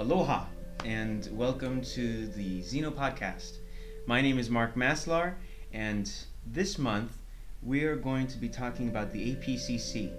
Aloha 0.00 0.44
and 0.84 1.28
welcome 1.32 1.80
to 1.82 2.28
the 2.28 2.62
Xeno 2.62 2.92
Podcast. 2.92 3.56
My 4.06 4.20
name 4.20 4.38
is 4.38 4.48
Mark 4.48 4.76
Maslar, 4.76 5.34
and 5.72 6.08
this 6.46 6.78
month 6.78 7.18
we 7.64 7.82
are 7.82 7.96
going 7.96 8.28
to 8.28 8.38
be 8.38 8.48
talking 8.48 8.86
about 8.86 9.10
the 9.10 9.34
APCC. 9.34 10.12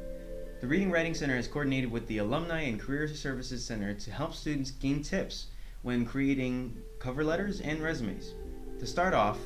The 0.60 0.68
Reading 0.68 0.92
Writing 0.92 1.14
Center 1.14 1.38
is 1.38 1.48
coordinated 1.48 1.90
with 1.90 2.06
the 2.08 2.18
Alumni 2.18 2.64
and 2.64 2.78
Career 2.78 3.08
Services 3.08 3.64
Center 3.64 3.94
to 3.94 4.12
help 4.12 4.36
students 4.36 4.72
gain 4.72 5.02
tips 5.02 5.48
when 5.84 6.06
creating 6.06 6.76
cover 7.00 7.24
letters 7.24 7.62
and 7.62 7.82
resumes. 7.82 8.34
To 8.80 8.86
start 8.86 9.14
off, 9.14 9.40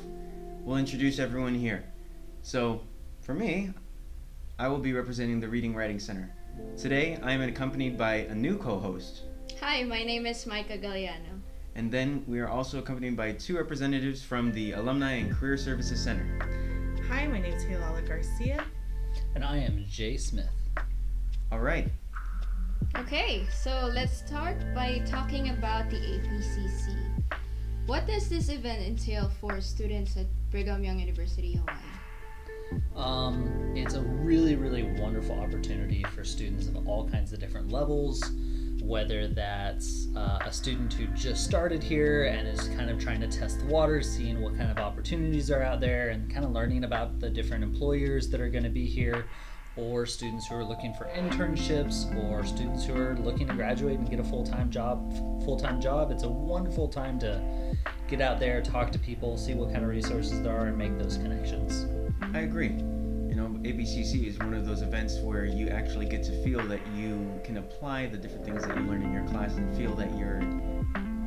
we'll 0.64 0.78
introduce 0.78 1.20
everyone 1.20 1.54
here. 1.54 1.84
So, 2.42 2.80
for 3.20 3.34
me, 3.34 3.70
I 4.58 4.66
will 4.66 4.78
be 4.78 4.94
representing 4.94 5.38
the 5.38 5.48
Reading 5.48 5.76
Writing 5.76 6.00
Center. 6.00 6.34
Today, 6.76 7.20
I 7.22 7.30
am 7.30 7.42
accompanied 7.42 7.96
by 7.96 8.14
a 8.14 8.34
new 8.34 8.58
co 8.58 8.80
host, 8.80 9.22
Hi, 9.60 9.82
my 9.84 10.02
name 10.04 10.26
is 10.26 10.46
Micah 10.46 10.78
Galliano. 10.78 11.40
and 11.76 11.90
then 11.90 12.24
we 12.28 12.38
are 12.40 12.48
also 12.48 12.78
accompanied 12.78 13.16
by 13.16 13.32
two 13.32 13.56
representatives 13.56 14.22
from 14.22 14.52
the 14.52 14.72
Alumni 14.72 15.14
and 15.14 15.34
Career 15.34 15.56
Services 15.56 16.00
Center. 16.02 16.26
Hi, 17.08 17.26
my 17.26 17.40
name 17.40 17.52
is 17.54 17.64
Halala 17.64 18.06
Garcia. 18.06 18.64
And 19.34 19.44
I 19.44 19.58
am 19.58 19.84
Jay 19.88 20.16
Smith. 20.16 20.50
All 21.52 21.60
right, 21.60 21.88
Okay, 22.96 23.44
so 23.52 23.90
let's 23.92 24.16
start 24.16 24.56
by 24.72 25.00
talking 25.04 25.48
about 25.48 25.90
the 25.90 25.96
APCC. 25.96 26.94
What 27.86 28.06
does 28.06 28.28
this 28.28 28.48
event 28.50 28.82
entail 28.86 29.30
for 29.40 29.60
students 29.60 30.16
at 30.16 30.26
Brigham 30.52 30.84
Young 30.84 31.00
University, 31.00 31.54
Hawaii? 31.54 32.82
Um, 32.94 33.72
it's 33.74 33.94
a 33.94 34.00
really, 34.02 34.54
really 34.54 34.84
wonderful 35.00 35.38
opportunity 35.40 36.04
for 36.14 36.22
students 36.24 36.68
of 36.68 36.86
all 36.86 37.08
kinds 37.08 37.32
of 37.32 37.40
different 37.40 37.70
levels, 37.72 38.22
whether 38.86 39.26
that's 39.28 40.08
uh, 40.14 40.38
a 40.44 40.52
student 40.52 40.92
who 40.92 41.06
just 41.08 41.44
started 41.44 41.82
here 41.82 42.24
and 42.24 42.46
is 42.46 42.68
kind 42.68 42.90
of 42.90 42.98
trying 42.98 43.20
to 43.20 43.26
test 43.26 43.60
the 43.60 43.66
waters, 43.66 44.08
seeing 44.08 44.40
what 44.40 44.56
kind 44.56 44.70
of 44.70 44.78
opportunities 44.78 45.50
are 45.50 45.62
out 45.62 45.80
there, 45.80 46.10
and 46.10 46.30
kind 46.32 46.44
of 46.44 46.52
learning 46.52 46.84
about 46.84 47.18
the 47.18 47.30
different 47.30 47.64
employers 47.64 48.28
that 48.28 48.40
are 48.40 48.50
going 48.50 48.64
to 48.64 48.70
be 48.70 48.84
here, 48.84 49.24
or 49.76 50.04
students 50.04 50.46
who 50.46 50.54
are 50.54 50.64
looking 50.64 50.92
for 50.94 51.06
internships, 51.16 52.14
or 52.24 52.44
students 52.44 52.84
who 52.84 52.94
are 52.94 53.16
looking 53.16 53.48
to 53.48 53.54
graduate 53.54 53.98
and 53.98 54.08
get 54.08 54.20
a 54.20 54.24
full 54.24 54.44
time 54.44 54.70
job. 54.70 55.12
Full 55.44 55.58
time 55.58 55.80
job. 55.80 56.10
It's 56.10 56.24
a 56.24 56.28
wonderful 56.28 56.88
time 56.88 57.18
to 57.20 57.42
get 58.06 58.20
out 58.20 58.38
there, 58.38 58.60
talk 58.60 58.92
to 58.92 58.98
people, 58.98 59.36
see 59.38 59.54
what 59.54 59.72
kind 59.72 59.82
of 59.82 59.88
resources 59.88 60.42
there 60.42 60.56
are, 60.56 60.66
and 60.66 60.76
make 60.76 60.98
those 60.98 61.16
connections. 61.16 61.86
I 62.34 62.40
agree. 62.40 62.76
APCC 63.64 64.26
is 64.26 64.38
one 64.38 64.52
of 64.52 64.66
those 64.66 64.82
events 64.82 65.20
where 65.20 65.46
you 65.46 65.68
actually 65.68 66.04
get 66.04 66.22
to 66.24 66.44
feel 66.44 66.60
that 66.66 66.86
you 66.94 67.40
can 67.42 67.56
apply 67.56 68.04
the 68.04 68.18
different 68.18 68.44
things 68.44 68.62
that 68.66 68.76
you 68.76 68.82
learn 68.82 69.00
in 69.00 69.10
your 69.10 69.24
class 69.28 69.54
and 69.54 69.74
feel 69.74 69.94
that 69.94 70.14
you're 70.18 70.40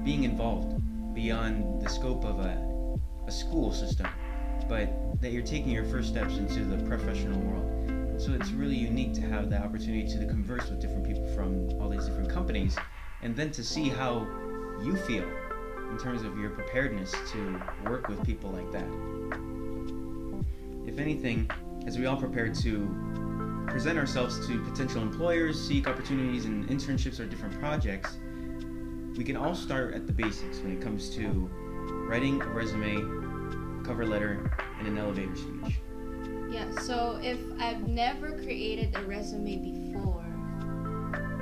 being 0.04 0.24
involved 0.24 0.80
beyond 1.16 1.82
the 1.82 1.90
scope 1.90 2.24
of 2.24 2.40
a, 2.40 3.00
a 3.26 3.32
school 3.32 3.74
system, 3.74 4.08
but 4.70 5.20
that 5.20 5.32
you're 5.32 5.42
taking 5.42 5.72
your 5.72 5.86
first 5.86 6.10
steps 6.10 6.36
into 6.36 6.64
the 6.64 6.78
professional 6.86 7.40
world. 7.40 8.22
So 8.22 8.34
it's 8.34 8.52
really 8.52 8.76
unique 8.76 9.16
to 9.16 9.22
have 9.22 9.50
the 9.50 9.58
opportunity 9.58 10.08
to 10.08 10.20
converse 10.28 10.70
with 10.70 10.80
different 10.80 11.08
people 11.08 11.28
from 11.34 11.68
all 11.82 11.90
these 11.90 12.06
different 12.06 12.30
companies 12.30 12.78
and 13.24 13.36
then 13.36 13.50
to 13.50 13.64
see 13.64 13.90
how 13.90 14.28
you 14.84 14.96
feel 14.96 15.28
in 15.90 15.98
terms 15.98 16.22
of 16.22 16.38
your 16.38 16.52
preparedness 16.52 17.16
to 17.32 17.60
work 17.84 18.08
with 18.08 18.24
people 18.24 18.52
like 18.52 18.72
that. 18.72 18.86
If 20.88 21.00
anything, 21.00 21.50
as 21.86 21.98
we 21.98 22.06
all 22.06 22.18
prepare 22.18 22.50
to 22.50 23.66
present 23.68 23.98
ourselves 23.98 24.46
to 24.48 24.60
potential 24.64 25.02
employers, 25.02 25.60
seek 25.60 25.88
opportunities 25.88 26.46
in 26.46 26.66
internships 26.68 27.20
or 27.20 27.26
different 27.26 27.58
projects, 27.60 28.18
we 29.18 29.24
can 29.24 29.36
all 29.36 29.56
start 29.56 29.94
at 29.94 30.08
the 30.08 30.14
basics 30.14 30.60
when 30.60 30.72
it 30.72 30.82
comes 30.82 31.10
to 31.16 31.50
writing 32.08 32.42
a 32.42 32.48
resume, 32.48 32.96
cover 33.84 34.06
letter, 34.06 34.52
and 34.80 34.88
an 34.88 34.98
elevator 34.98 35.36
speech. 35.36 35.80
Yeah, 36.50 36.72
so 36.80 37.20
if 37.22 37.40
I've 37.60 37.88
never 37.88 38.32
created 38.32 38.96
a 38.96 39.02
resume 39.04 39.58
before, 39.58 40.24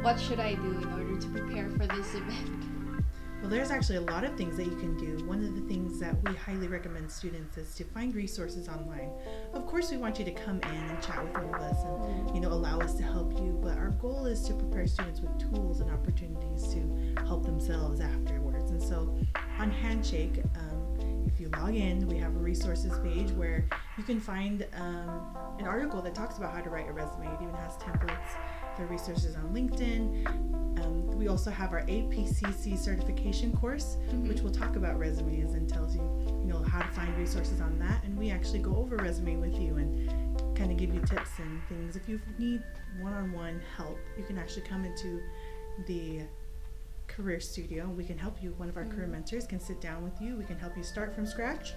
what 0.02 0.20
should 0.20 0.40
I 0.40 0.56
do 0.56 0.80
in 0.80 0.94
order 0.94 1.18
to 1.20 1.28
prepare 1.30 1.70
for 1.70 1.86
this 1.88 2.14
event? 2.16 2.65
Well, 3.46 3.54
there's 3.54 3.70
actually 3.70 3.98
a 3.98 4.02
lot 4.02 4.24
of 4.24 4.36
things 4.36 4.58
that 4.58 4.66
you 4.66 4.76
can 4.76 4.98
do. 4.98 5.24
One 5.28 5.44
of 5.44 5.54
the 5.54 5.62
things 5.72 6.00
that 6.00 6.16
we 6.28 6.34
highly 6.34 6.68
recommend 6.68 7.12
students 7.12 7.60
is 7.60 7.76
to 7.76 7.84
find 7.84 8.16
resources 8.16 8.68
online. 8.68 9.12
Of 9.54 9.68
course, 9.68 9.92
we 9.92 9.98
want 9.98 10.18
you 10.18 10.26
to 10.26 10.32
come 10.32 10.56
in 10.64 10.76
and 10.76 11.00
chat 11.00 11.24
with 11.24 11.32
one 11.32 11.54
of 11.54 11.62
us 11.62 11.78
and 11.84 12.34
you 12.34 12.42
know 12.42 12.48
allow 12.48 12.80
us 12.80 12.96
to 12.96 13.04
help 13.04 13.34
you, 13.34 13.60
but 13.62 13.78
our 13.78 13.92
goal 14.02 14.26
is 14.26 14.42
to 14.48 14.56
prepare 14.56 14.88
students 14.88 15.20
with 15.20 15.38
tools 15.38 15.80
and 15.80 15.92
opportunities 15.92 16.74
to 16.74 17.24
help 17.28 17.46
themselves 17.46 18.00
afterwards. 18.00 18.72
And 18.72 18.82
so, 18.82 19.16
on 19.60 19.70
Handshake, 19.70 20.42
um, 20.56 21.26
if 21.28 21.40
you 21.40 21.50
log 21.50 21.76
in, 21.76 22.08
we 22.08 22.18
have 22.18 22.36
a 22.36 22.40
resources 22.40 22.98
page 23.04 23.30
where 23.30 23.70
you 23.96 24.04
can 24.04 24.20
find 24.20 24.66
um, 24.76 25.38
an 25.60 25.68
article 25.68 26.02
that 26.02 26.16
talks 26.16 26.40
about 26.40 26.52
how 26.52 26.62
to 26.62 26.72
write 26.72 26.90
a 26.90 26.94
resume. 26.94 27.28
It 27.28 27.44
even 27.44 27.54
has 27.54 27.74
templates. 27.74 28.32
There 28.76 28.88
are 28.88 28.90
resources 28.90 29.36
on 29.36 29.54
LinkedIn. 29.54 30.26
Um, 30.84 30.95
we 31.26 31.30
also 31.30 31.50
have 31.50 31.74
our 31.74 31.82
APCC 31.88 32.78
certification 32.78 33.52
course, 33.58 33.98
mm-hmm. 34.10 34.28
which 34.28 34.42
will 34.42 34.52
talk 34.52 34.76
about 34.76 35.00
resumes 35.00 35.56
and 35.56 35.68
tells 35.68 35.96
you, 35.96 36.02
you 36.40 36.46
know, 36.46 36.62
how 36.62 36.80
to 36.80 36.88
find 36.90 37.18
resources 37.18 37.62
on 37.62 37.80
that. 37.80 38.04
And 38.04 38.16
we 38.16 38.30
actually 38.30 38.60
go 38.60 38.76
over 38.76 38.96
resume 38.98 39.38
with 39.38 39.60
you 39.60 39.78
and 39.78 40.56
kind 40.56 40.72
of 40.72 40.78
give 40.78 40.94
you 40.94 41.00
tips 41.02 41.32
and 41.40 41.60
things. 41.68 41.96
If 41.96 42.08
you 42.08 42.22
need 42.38 42.62
one-on-one 43.02 43.60
help, 43.76 43.98
you 44.16 44.24
can 44.24 44.38
actually 44.38 44.68
come 44.68 44.86
into 44.86 45.20
the 45.88 46.22
career 47.08 47.40
studio. 47.40 47.88
We 47.88 48.06
can 48.06 48.20
help 48.20 48.44
you. 48.44 48.54
One 48.58 48.70
of 48.70 48.78
our 48.78 48.86
career 48.86 49.06
mm-hmm. 49.06 49.14
mentors 49.14 49.48
can 49.48 49.60
sit 49.60 49.82
down 49.82 50.04
with 50.04 50.22
you. 50.22 50.38
We 50.38 50.44
can 50.44 50.60
help 50.60 50.78
you 50.78 50.84
start 50.84 51.16
from 51.16 51.26
scratch. 51.26 51.74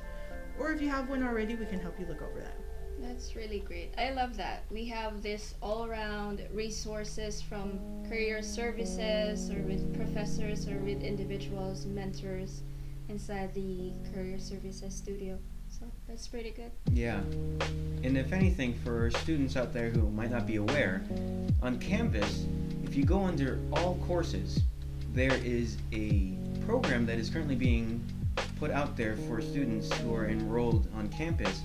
Or 0.58 0.72
if 0.72 0.82
you 0.82 0.90
have 0.90 1.08
one 1.08 1.22
already, 1.22 1.54
we 1.54 1.64
can 1.64 1.80
help 1.80 1.98
you 1.98 2.04
look 2.04 2.20
over 2.20 2.38
that. 2.38 2.58
That's 3.00 3.34
really 3.36 3.60
great. 3.60 3.94
I 3.96 4.10
love 4.10 4.36
that. 4.36 4.64
We 4.70 4.84
have 4.86 5.22
this 5.22 5.54
all 5.62 5.86
around 5.86 6.42
resources 6.52 7.40
from 7.40 7.78
career 8.08 8.42
services 8.42 9.50
or 9.50 9.60
with 9.62 9.94
professors 9.94 10.68
or 10.68 10.78
with 10.78 11.02
individuals, 11.02 11.86
mentors 11.86 12.62
inside 13.08 13.54
the 13.54 13.92
career 14.12 14.38
services 14.38 14.94
studio. 14.94 15.38
So 15.68 15.86
that's 16.08 16.26
pretty 16.26 16.50
good. 16.50 16.72
Yeah. 16.90 17.20
And 18.02 18.16
if 18.16 18.32
anything, 18.32 18.74
for 18.84 19.10
students 19.10 19.56
out 19.56 19.72
there 19.72 19.90
who 19.90 20.10
might 20.10 20.30
not 20.30 20.46
be 20.46 20.56
aware, 20.56 21.02
on 21.62 21.78
Canvas, 21.78 22.46
if 22.84 22.96
you 22.96 23.04
go 23.04 23.22
under 23.22 23.58
all 23.72 23.96
courses, 24.06 24.60
there 25.12 25.34
is 25.44 25.76
a 25.92 26.32
program 26.66 27.06
that 27.06 27.18
is 27.18 27.30
currently 27.30 27.56
being 27.56 28.02
put 28.58 28.70
out 28.70 28.96
there 28.96 29.16
for 29.28 29.40
students 29.40 29.92
who 29.98 30.14
are 30.14 30.28
enrolled 30.28 30.88
on 30.96 31.08
campus 31.08 31.60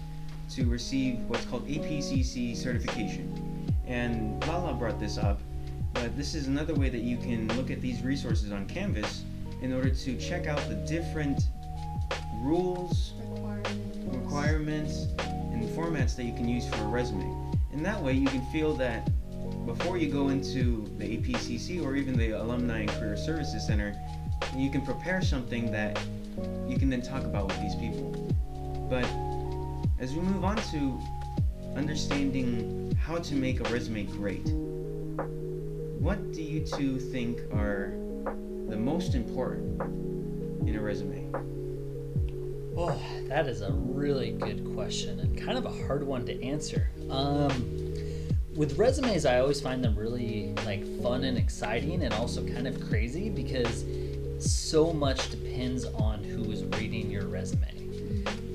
to 0.56 0.66
receive 0.66 1.20
what's 1.28 1.46
called 1.46 1.68
APCC 1.68 2.56
certification. 2.56 3.70
And 3.88 4.46
Lala 4.48 4.74
brought 4.74 5.00
this 5.00 5.18
up, 5.18 5.42
but 5.94 6.16
this 6.16 6.36
is 6.36 6.48
another 6.48 6.76
way 6.76 6.90
that 6.90 7.02
you 7.02 7.18
can 7.18 7.48
look 7.56 7.72
at 7.72 7.82
these 7.82 8.02
resources 8.02 8.52
on 8.52 8.66
Canvas 8.68 9.24
in 9.62 9.74
order 9.74 9.90
to 9.90 10.18
check 10.18 10.48
out 10.48 10.60
the 10.70 10.76
different 10.76 11.42
rules, 12.42 13.14
Requirements. 13.30 14.16
requirements 14.16 15.08
and 15.54 15.70
formats 15.70 16.16
that 16.16 16.24
you 16.24 16.34
can 16.34 16.48
use 16.48 16.68
for 16.68 16.84
a 16.84 16.88
resume. 16.88 17.54
And 17.72 17.84
that 17.86 18.02
way 18.02 18.14
you 18.14 18.28
can 18.28 18.46
feel 18.52 18.74
that 18.76 19.10
before 19.66 19.98
you 19.98 20.12
go 20.12 20.30
into 20.30 20.90
the 20.98 21.18
APCC 21.18 21.84
or 21.84 21.96
even 21.96 22.18
the 22.18 22.32
Alumni 22.32 22.82
and 22.82 22.90
Career 22.90 23.18
Services 23.18 23.66
Center, 23.66 23.96
you 24.56 24.70
can 24.70 24.82
prepare 24.82 25.22
something 25.22 25.72
that 25.72 26.00
you 26.68 26.78
can 26.78 26.90
then 26.90 27.02
talk 27.02 27.24
about 27.24 27.48
with 27.48 27.60
these 27.62 27.76
people. 27.76 28.12
But 28.90 29.06
as 30.04 30.14
we 30.14 30.20
move 30.20 30.44
on 30.44 30.58
to 30.58 31.00
understanding 31.78 32.94
how 33.02 33.18
to 33.20 33.36
make 33.36 33.62
a 33.62 33.72
resume 33.72 34.04
great, 34.04 34.46
what 35.98 36.34
do 36.34 36.44
you 36.44 36.60
two 36.60 37.00
think 37.00 37.40
are 37.54 37.92
the 38.68 38.76
most 38.76 39.16
important 39.16 39.82
in 40.68 40.76
a 40.76 40.82
resume? 40.82 41.32
Oh, 42.76 43.02
that 43.30 43.48
is 43.48 43.62
a 43.62 43.72
really 43.72 44.32
good 44.32 44.74
question 44.74 45.22
and 45.22 45.42
kind 45.42 45.58
of 45.58 45.66
a 45.66 45.72
hard 45.72 46.04
one 46.06 46.26
to 46.26 46.44
answer. 46.44 46.90
Um, 47.10 47.52
with 48.58 48.78
resumes, 48.78 49.26
I 49.26 49.40
always 49.40 49.62
find 49.62 49.82
them 49.82 49.96
really 49.96 50.54
like 50.66 50.84
fun 51.02 51.24
and 51.24 51.38
exciting, 51.38 52.04
and 52.04 52.14
also 52.14 52.46
kind 52.46 52.68
of 52.68 52.90
crazy 52.90 53.30
because 53.30 53.86
so 54.38 54.92
much 54.92 55.32
depends 55.32 55.86
on 55.86 56.13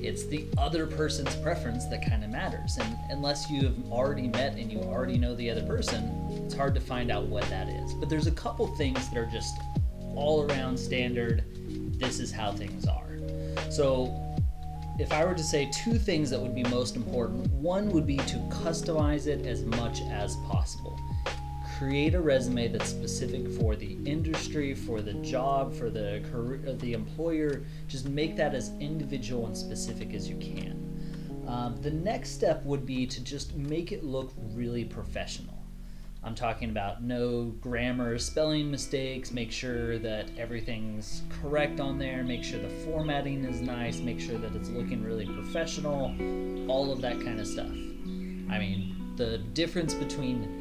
It's 0.09 0.25
the 0.25 0.47
other 0.57 0.87
person's 0.87 1.35
preference 1.35 1.85
that 1.85 2.03
kind 2.03 2.23
of 2.23 2.31
matters, 2.31 2.79
and 2.79 2.97
unless 3.11 3.47
you 3.47 3.61
have 3.61 3.91
already 3.91 4.27
met 4.27 4.53
and 4.57 4.71
you 4.71 4.79
already 4.79 5.19
know 5.19 5.35
the 5.35 5.51
other 5.51 5.61
person, 5.61 6.03
it's 6.43 6.55
hard 6.55 6.73
to 6.73 6.81
find 6.81 7.11
out 7.11 7.27
what 7.27 7.47
that 7.51 7.69
is. 7.69 7.93
But 7.93 8.09
there's 8.09 8.25
a 8.25 8.31
couple 8.31 8.65
things 8.75 9.07
that 9.09 9.19
are 9.19 9.27
just 9.27 9.59
all 10.15 10.49
around 10.49 10.79
standard. 10.79 11.43
This 11.99 12.19
is 12.19 12.31
how 12.31 12.51
things 12.53 12.87
are. 12.87 13.19
So, 13.69 14.19
if 14.97 15.13
I 15.13 15.23
were 15.23 15.35
to 15.35 15.43
say 15.43 15.69
two 15.71 15.99
things 15.99 16.31
that 16.31 16.39
would 16.39 16.55
be 16.55 16.63
most 16.63 16.95
important, 16.95 17.45
one 17.51 17.91
would 17.91 18.07
be 18.07 18.17
to 18.17 18.37
customize 18.49 19.27
it 19.27 19.45
as 19.45 19.61
much 19.63 20.01
as 20.09 20.37
possible. 20.37 20.99
Create 21.79 22.13
a 22.13 22.19
resume 22.19 22.67
that's 22.67 22.89
specific 22.89 23.49
for 23.53 23.73
the 23.73 23.97
industry, 24.03 24.75
for 24.75 25.01
the 25.01 25.13
job, 25.13 25.73
for 25.73 25.89
the 25.89 26.21
career, 26.29 26.61
uh, 26.67 26.73
the 26.79 26.91
employer. 26.91 27.63
Just 27.87 28.05
make 28.05 28.35
that 28.35 28.53
as 28.53 28.71
individual 28.81 29.45
and 29.45 29.55
specific 29.55 30.13
as 30.13 30.27
you 30.27 30.35
can. 30.35 31.45
Um, 31.47 31.81
the 31.81 31.91
next 31.91 32.31
step 32.31 32.65
would 32.65 32.85
be 32.85 33.07
to 33.07 33.23
just 33.23 33.55
make 33.55 33.93
it 33.93 34.03
look 34.03 34.33
really 34.53 34.83
professional. 34.83 35.55
I'm 36.21 36.35
talking 36.35 36.69
about 36.69 37.01
no 37.01 37.45
grammar, 37.61 38.17
spelling 38.17 38.69
mistakes, 38.69 39.31
make 39.31 39.49
sure 39.49 39.97
that 39.99 40.29
everything's 40.37 41.21
correct 41.41 41.79
on 41.79 41.97
there, 41.97 42.25
make 42.25 42.43
sure 42.43 42.59
the 42.59 42.69
formatting 42.83 43.45
is 43.45 43.61
nice, 43.61 43.99
make 43.99 44.19
sure 44.19 44.37
that 44.37 44.53
it's 44.53 44.69
looking 44.69 45.01
really 45.01 45.25
professional, 45.25 46.13
all 46.69 46.91
of 46.91 46.99
that 47.01 47.21
kind 47.21 47.39
of 47.39 47.47
stuff. 47.47 47.71
I 48.51 48.59
mean, 48.59 49.13
the 49.15 49.37
difference 49.37 49.93
between 49.93 50.58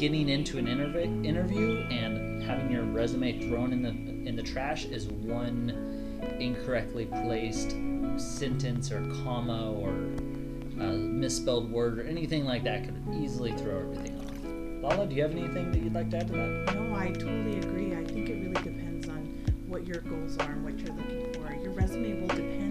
getting 0.00 0.30
into 0.30 0.56
an 0.56 0.64
interv- 0.64 1.26
interview 1.26 1.76
and 1.90 2.42
having 2.42 2.70
your 2.70 2.84
resume 2.84 3.38
thrown 3.46 3.70
in 3.70 3.82
the 3.82 3.90
in 4.26 4.34
the 4.34 4.42
trash 4.42 4.86
is 4.86 5.08
one 5.08 6.16
incorrectly 6.38 7.04
placed 7.04 7.76
sentence 8.16 8.90
or 8.90 9.02
comma 9.22 9.70
or 9.72 9.90
a 9.90 10.92
misspelled 10.92 11.70
word 11.70 11.98
or 11.98 12.04
anything 12.04 12.46
like 12.46 12.64
that 12.64 12.82
could 12.82 12.96
easily 13.22 13.52
throw 13.52 13.78
everything 13.78 14.16
off. 14.82 14.92
Lala, 14.94 15.06
do 15.06 15.14
you 15.14 15.20
have 15.20 15.32
anything 15.32 15.70
that 15.70 15.82
you'd 15.82 15.92
like 15.92 16.08
to 16.08 16.16
add 16.16 16.28
to 16.28 16.32
that? 16.32 16.74
No, 16.74 16.94
I 16.96 17.10
totally 17.10 17.58
agree. 17.58 17.94
I 17.94 18.02
think 18.02 18.30
it 18.30 18.36
really 18.36 18.54
depends 18.54 19.06
on 19.06 19.26
what 19.66 19.86
your 19.86 20.00
goals 20.00 20.38
are 20.38 20.52
and 20.52 20.64
what 20.64 20.78
you're 20.78 20.96
looking 20.96 21.30
for. 21.34 21.52
Your 21.62 21.72
resume 21.72 22.22
will 22.22 22.28
depend 22.28 22.69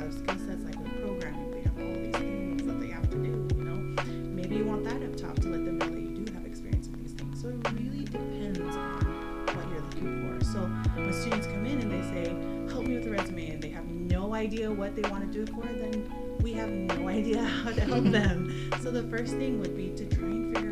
lot 0.00 0.08
of 0.08 0.14
skill 0.14 0.38
sets, 0.46 0.64
like 0.64 0.78
with 0.78 1.02
programming, 1.02 1.50
they 1.50 1.60
have 1.60 1.76
all 1.78 1.92
these 1.92 2.16
things 2.16 2.62
that 2.62 2.80
they 2.80 2.88
have 2.88 3.08
to 3.10 3.16
do, 3.16 3.48
you 3.56 3.64
know? 3.64 4.02
Maybe 4.30 4.56
you 4.56 4.64
want 4.64 4.84
that 4.84 5.02
up 5.02 5.16
top 5.16 5.36
to 5.40 5.48
let 5.48 5.64
them 5.64 5.78
know 5.78 5.90
that 5.90 6.00
you 6.00 6.24
do 6.24 6.32
have 6.32 6.46
experience 6.46 6.88
with 6.88 7.00
these 7.00 7.12
things. 7.12 7.40
So 7.42 7.48
it 7.48 7.72
really 7.72 8.04
depends 8.04 8.60
on 8.60 9.44
what 9.44 9.68
you're 9.68 9.82
looking 9.82 10.38
for. 10.38 10.44
So 10.44 10.60
when 10.96 11.12
students 11.12 11.46
come 11.46 11.66
in 11.66 11.80
and 11.80 11.90
they 11.90 12.02
say, 12.08 12.28
help 12.72 12.86
me 12.86 12.94
with 12.94 13.04
the 13.04 13.10
resume, 13.10 13.50
and 13.50 13.62
they 13.62 13.68
have 13.70 13.86
no 13.88 14.32
idea 14.34 14.70
what 14.70 14.96
they 14.96 15.02
want 15.10 15.30
to 15.30 15.32
do 15.32 15.42
it 15.42 15.50
for, 15.50 15.66
then 15.66 16.10
we 16.40 16.54
have 16.54 16.70
no 16.70 17.08
idea 17.18 17.42
how 17.42 17.70
to 17.70 17.80
help 17.82 18.04
them. 18.20 18.70
So 18.80 18.90
the 18.90 19.02
first 19.04 19.34
thing 19.34 19.60
would 19.60 19.76
be 19.76 19.90
to 19.90 20.06
try 20.06 20.28
and 20.28 20.56
figure 20.56 20.69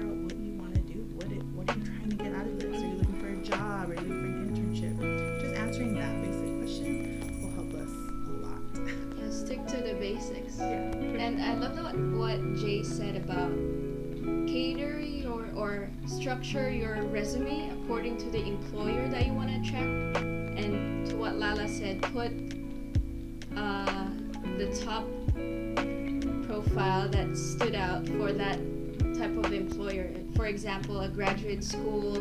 structure 16.38 16.70
your 16.70 17.02
resume 17.06 17.69
according 17.70 18.17
to 18.17 18.31
the 18.31 18.40
employer 18.40 19.08
that 19.08 19.26
you 19.26 19.32
want 19.32 19.49
to 19.49 19.56
attract. 19.56 20.19
And 20.19 21.05
to 21.08 21.17
what 21.17 21.35
Lala 21.35 21.67
said, 21.67 22.00
put 22.00 22.31
uh, 23.56 24.06
the 24.56 24.73
top 24.85 25.05
profile 26.46 27.08
that 27.08 27.37
stood 27.37 27.75
out 27.75 28.06
for 28.06 28.32
that 28.32 28.58
type 29.19 29.37
of 29.37 29.52
employer. 29.52 30.14
For 30.37 30.46
example, 30.46 31.00
a 31.00 31.08
graduate 31.08 31.64
school 31.64 32.19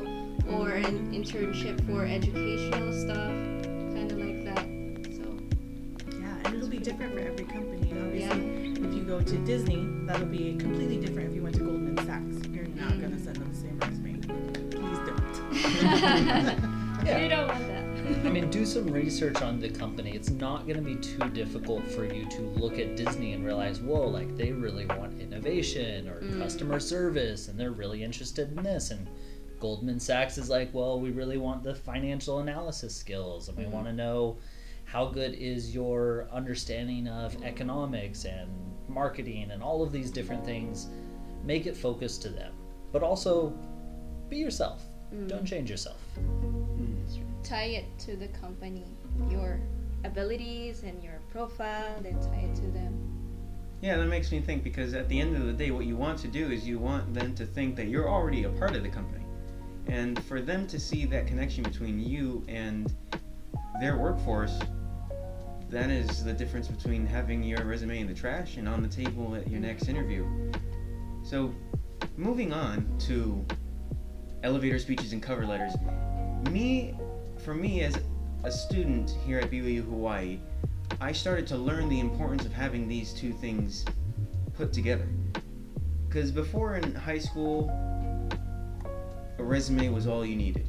or 0.49 0.71
an 0.71 1.13
internship 1.13 1.85
for 1.85 2.03
educational 2.05 2.91
stuff, 2.93 3.29
kind 3.93 4.11
of 4.11 4.17
like 4.17 4.43
that. 4.45 5.13
So, 5.15 6.17
Yeah, 6.19 6.35
and 6.43 6.55
it'll 6.55 6.69
be 6.69 6.79
different 6.79 7.13
for 7.13 7.19
every 7.19 7.45
company. 7.45 7.91
Obviously, 7.91 8.21
Yeah. 8.21 8.87
if 8.87 8.95
you 8.95 9.03
go 9.03 9.21
to 9.21 9.37
Disney, 9.45 9.87
that'll 10.07 10.25
be 10.25 10.55
completely 10.55 10.97
different 10.97 11.29
if 11.29 11.35
you 11.35 11.43
went 11.43 11.56
Yeah. 16.27 17.19
you 17.19 17.29
don't 17.29 17.47
want 17.47 17.67
that. 17.67 17.83
I 18.25 18.29
mean, 18.29 18.49
do 18.49 18.65
some 18.65 18.87
research 18.87 19.41
on 19.41 19.59
the 19.59 19.69
company. 19.69 20.11
It's 20.11 20.29
not 20.29 20.65
going 20.67 20.75
to 20.77 20.81
be 20.83 20.95
too 20.95 21.29
difficult 21.29 21.87
for 21.91 22.03
you 22.05 22.25
to 22.29 22.41
look 22.41 22.79
at 22.79 22.95
Disney 22.97 23.33
and 23.33 23.45
realize, 23.45 23.79
whoa, 23.79 24.07
like 24.07 24.35
they 24.35 24.51
really 24.51 24.85
want 24.87 25.21
innovation 25.21 26.07
or 26.09 26.21
Mm. 26.21 26.41
customer 26.41 26.79
service 26.79 27.47
and 27.47 27.57
they're 27.59 27.71
really 27.71 28.03
interested 28.03 28.49
in 28.57 28.63
this. 28.63 28.91
And 28.91 29.07
Goldman 29.59 29.99
Sachs 29.99 30.37
is 30.37 30.49
like, 30.49 30.73
well, 30.73 30.99
we 30.99 31.11
really 31.11 31.37
want 31.37 31.63
the 31.63 31.75
financial 31.75 32.39
analysis 32.39 32.95
skills 32.95 33.47
and 33.49 33.57
we 33.57 33.63
Mhm. 33.65 33.71
want 33.71 33.85
to 33.87 33.93
know 33.93 34.37
how 34.85 35.05
good 35.05 35.33
is 35.35 35.73
your 35.73 36.27
understanding 36.31 37.07
of 37.07 37.41
economics 37.43 38.25
and 38.25 38.49
marketing 38.89 39.51
and 39.51 39.61
all 39.61 39.81
of 39.83 39.91
these 39.91 40.11
different 40.11 40.43
things. 40.45 40.87
Make 41.45 41.67
it 41.67 41.75
focused 41.77 42.21
to 42.23 42.29
them, 42.29 42.53
but 42.91 43.03
also 43.03 43.53
be 44.29 44.37
yourself. 44.37 44.83
Mm. 45.13 45.27
Don't 45.27 45.45
change 45.45 45.69
yourself. 45.69 45.97
tie 47.43 47.65
it 47.65 47.85
to 47.99 48.15
the 48.17 48.27
company, 48.27 48.83
your 49.29 49.59
abilities 50.03 50.83
and 50.83 51.01
your 51.03 51.19
profile, 51.31 51.95
then 52.01 52.19
tie 52.19 52.49
it 52.51 52.55
to 52.55 52.67
them. 52.67 52.93
Yeah, 53.81 53.97
that 53.97 54.07
makes 54.07 54.31
me 54.31 54.41
think 54.41 54.63
because 54.63 54.93
at 54.93 55.07
the 55.07 55.19
end 55.19 55.35
of 55.35 55.45
the 55.45 55.53
day, 55.53 55.71
what 55.71 55.85
you 55.85 55.95
want 55.95 56.17
to 56.19 56.27
do 56.27 56.51
is 56.51 56.67
you 56.67 56.79
want 56.79 57.13
them 57.13 57.35
to 57.35 57.45
think 57.45 57.75
that 57.75 57.87
you're 57.87 58.09
already 58.09 58.43
a 58.43 58.49
part 58.49 58.75
of 58.75 58.83
the 58.83 58.89
company. 58.89 59.23
And 59.87 60.21
for 60.25 60.41
them 60.41 60.67
to 60.67 60.79
see 60.79 61.05
that 61.05 61.27
connection 61.27 61.63
between 61.63 61.99
you 61.99 62.43
and 62.47 62.93
their 63.79 63.97
workforce, 63.97 64.59
that 65.69 65.89
is 65.89 66.23
the 66.23 66.33
difference 66.33 66.67
between 66.67 67.05
having 67.05 67.43
your 67.43 67.63
resume 67.63 67.99
in 67.99 68.07
the 68.07 68.13
trash 68.13 68.57
and 68.57 68.67
on 68.67 68.81
the 68.81 68.87
table 68.87 69.35
at 69.35 69.49
your 69.49 69.59
next 69.59 69.87
interview. 69.87 70.25
So, 71.23 71.53
moving 72.15 72.53
on 72.53 72.97
to 72.99 73.45
elevator 74.43 74.79
speeches 74.79 75.13
and 75.13 75.21
cover 75.21 75.45
letters. 75.45 75.73
Me, 76.51 76.95
for 77.43 77.53
me 77.53 77.81
as 77.81 77.97
a 78.43 78.51
student 78.51 79.15
here 79.25 79.39
at 79.39 79.49
BYU 79.49 79.83
Hawaii, 79.83 80.39
I 81.01 81.11
started 81.11 81.45
to 81.47 81.57
learn 81.57 81.89
the 81.89 81.99
importance 81.99 82.45
of 82.45 82.53
having 82.53 82.87
these 82.87 83.13
two 83.13 83.33
things 83.33 83.85
put 84.55 84.73
together. 84.73 85.07
Because 86.07 86.31
before 86.31 86.75
in 86.75 86.95
high 86.95 87.19
school, 87.19 87.69
a 89.37 89.43
resume 89.43 89.89
was 89.89 90.07
all 90.07 90.25
you 90.25 90.35
needed. 90.35 90.67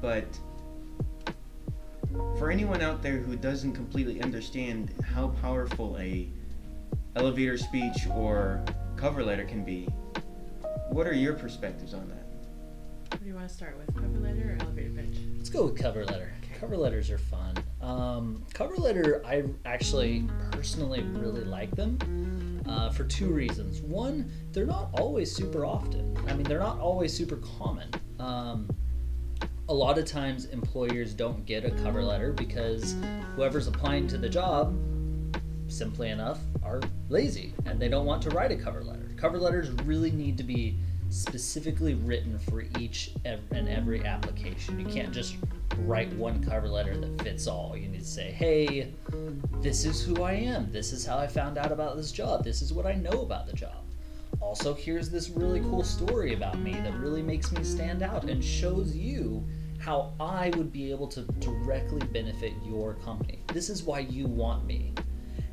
But 0.00 0.26
for 2.38 2.50
anyone 2.50 2.82
out 2.82 3.02
there 3.02 3.18
who 3.18 3.36
doesn't 3.36 3.72
completely 3.72 4.20
understand 4.22 4.90
how 5.14 5.28
powerful 5.40 5.96
a 5.98 6.28
elevator 7.16 7.56
speech 7.56 8.06
or 8.12 8.62
cover 8.96 9.22
letter 9.22 9.44
can 9.44 9.64
be, 9.64 9.88
what 10.90 11.06
are 11.06 11.14
your 11.14 11.34
perspectives 11.34 11.94
on 11.94 12.08
that? 12.08 12.17
What 13.10 13.22
do 13.22 13.26
you 13.26 13.34
want 13.34 13.48
to 13.48 13.54
start 13.54 13.78
with? 13.78 13.94
Cover 13.94 14.18
letter 14.18 14.56
or 14.58 14.62
elevator 14.62 14.90
pitch? 14.90 15.18
Let's 15.36 15.48
go 15.48 15.64
with 15.64 15.76
cover 15.76 16.04
letter. 16.04 16.30
Cover 16.60 16.76
letters 16.76 17.10
are 17.10 17.18
fun. 17.18 17.56
Um, 17.80 18.44
cover 18.52 18.76
letter, 18.76 19.22
I 19.24 19.44
actually 19.64 20.28
personally 20.52 21.02
really 21.02 21.44
like 21.44 21.74
them 21.74 22.62
uh, 22.68 22.90
for 22.90 23.04
two 23.04 23.30
reasons. 23.30 23.80
One, 23.80 24.30
they're 24.52 24.66
not 24.66 24.90
always 24.92 25.34
super 25.34 25.64
often. 25.64 26.16
I 26.28 26.34
mean, 26.34 26.44
they're 26.44 26.58
not 26.58 26.78
always 26.80 27.16
super 27.16 27.36
common. 27.58 27.88
Um, 28.20 28.68
a 29.70 29.74
lot 29.74 29.96
of 29.96 30.04
times, 30.04 30.44
employers 30.46 31.14
don't 31.14 31.46
get 31.46 31.64
a 31.64 31.70
cover 31.70 32.02
letter 32.02 32.34
because 32.34 32.94
whoever's 33.36 33.68
applying 33.68 34.06
to 34.08 34.18
the 34.18 34.28
job, 34.28 34.78
simply 35.66 36.10
enough, 36.10 36.40
are 36.62 36.82
lazy 37.08 37.54
and 37.64 37.80
they 37.80 37.88
don't 37.88 38.04
want 38.04 38.22
to 38.22 38.30
write 38.30 38.52
a 38.52 38.56
cover 38.56 38.84
letter. 38.84 39.08
Cover 39.16 39.38
letters 39.38 39.70
really 39.84 40.10
need 40.10 40.36
to 40.36 40.44
be 40.44 40.78
specifically 41.10 41.94
written 41.94 42.38
for 42.38 42.64
each 42.78 43.12
and 43.24 43.68
every 43.68 44.04
application. 44.04 44.78
You 44.78 44.86
can't 44.86 45.12
just 45.12 45.36
write 45.78 46.12
one 46.14 46.44
cover 46.44 46.68
letter 46.68 46.96
that 46.96 47.22
fits 47.22 47.46
all. 47.46 47.76
You 47.76 47.88
need 47.88 48.00
to 48.00 48.06
say, 48.06 48.30
hey, 48.30 48.92
this 49.60 49.84
is 49.84 50.02
who 50.02 50.22
I 50.22 50.32
am. 50.32 50.70
This 50.72 50.92
is 50.92 51.06
how 51.06 51.18
I 51.18 51.26
found 51.26 51.58
out 51.58 51.72
about 51.72 51.96
this 51.96 52.12
job. 52.12 52.44
This 52.44 52.62
is 52.62 52.72
what 52.72 52.86
I 52.86 52.94
know 52.94 53.22
about 53.22 53.46
the 53.46 53.52
job. 53.52 53.84
Also, 54.40 54.74
here's 54.74 55.10
this 55.10 55.30
really 55.30 55.60
cool 55.60 55.82
story 55.82 56.34
about 56.34 56.58
me 56.58 56.72
that 56.72 56.94
really 56.94 57.22
makes 57.22 57.50
me 57.52 57.64
stand 57.64 58.02
out 58.02 58.24
and 58.24 58.44
shows 58.44 58.94
you 58.94 59.46
how 59.78 60.12
I 60.20 60.50
would 60.56 60.72
be 60.72 60.90
able 60.90 61.06
to 61.08 61.22
directly 61.40 62.06
benefit 62.08 62.52
your 62.64 62.94
company. 62.94 63.40
This 63.52 63.70
is 63.70 63.82
why 63.82 64.00
you 64.00 64.26
want 64.26 64.66
me. 64.66 64.92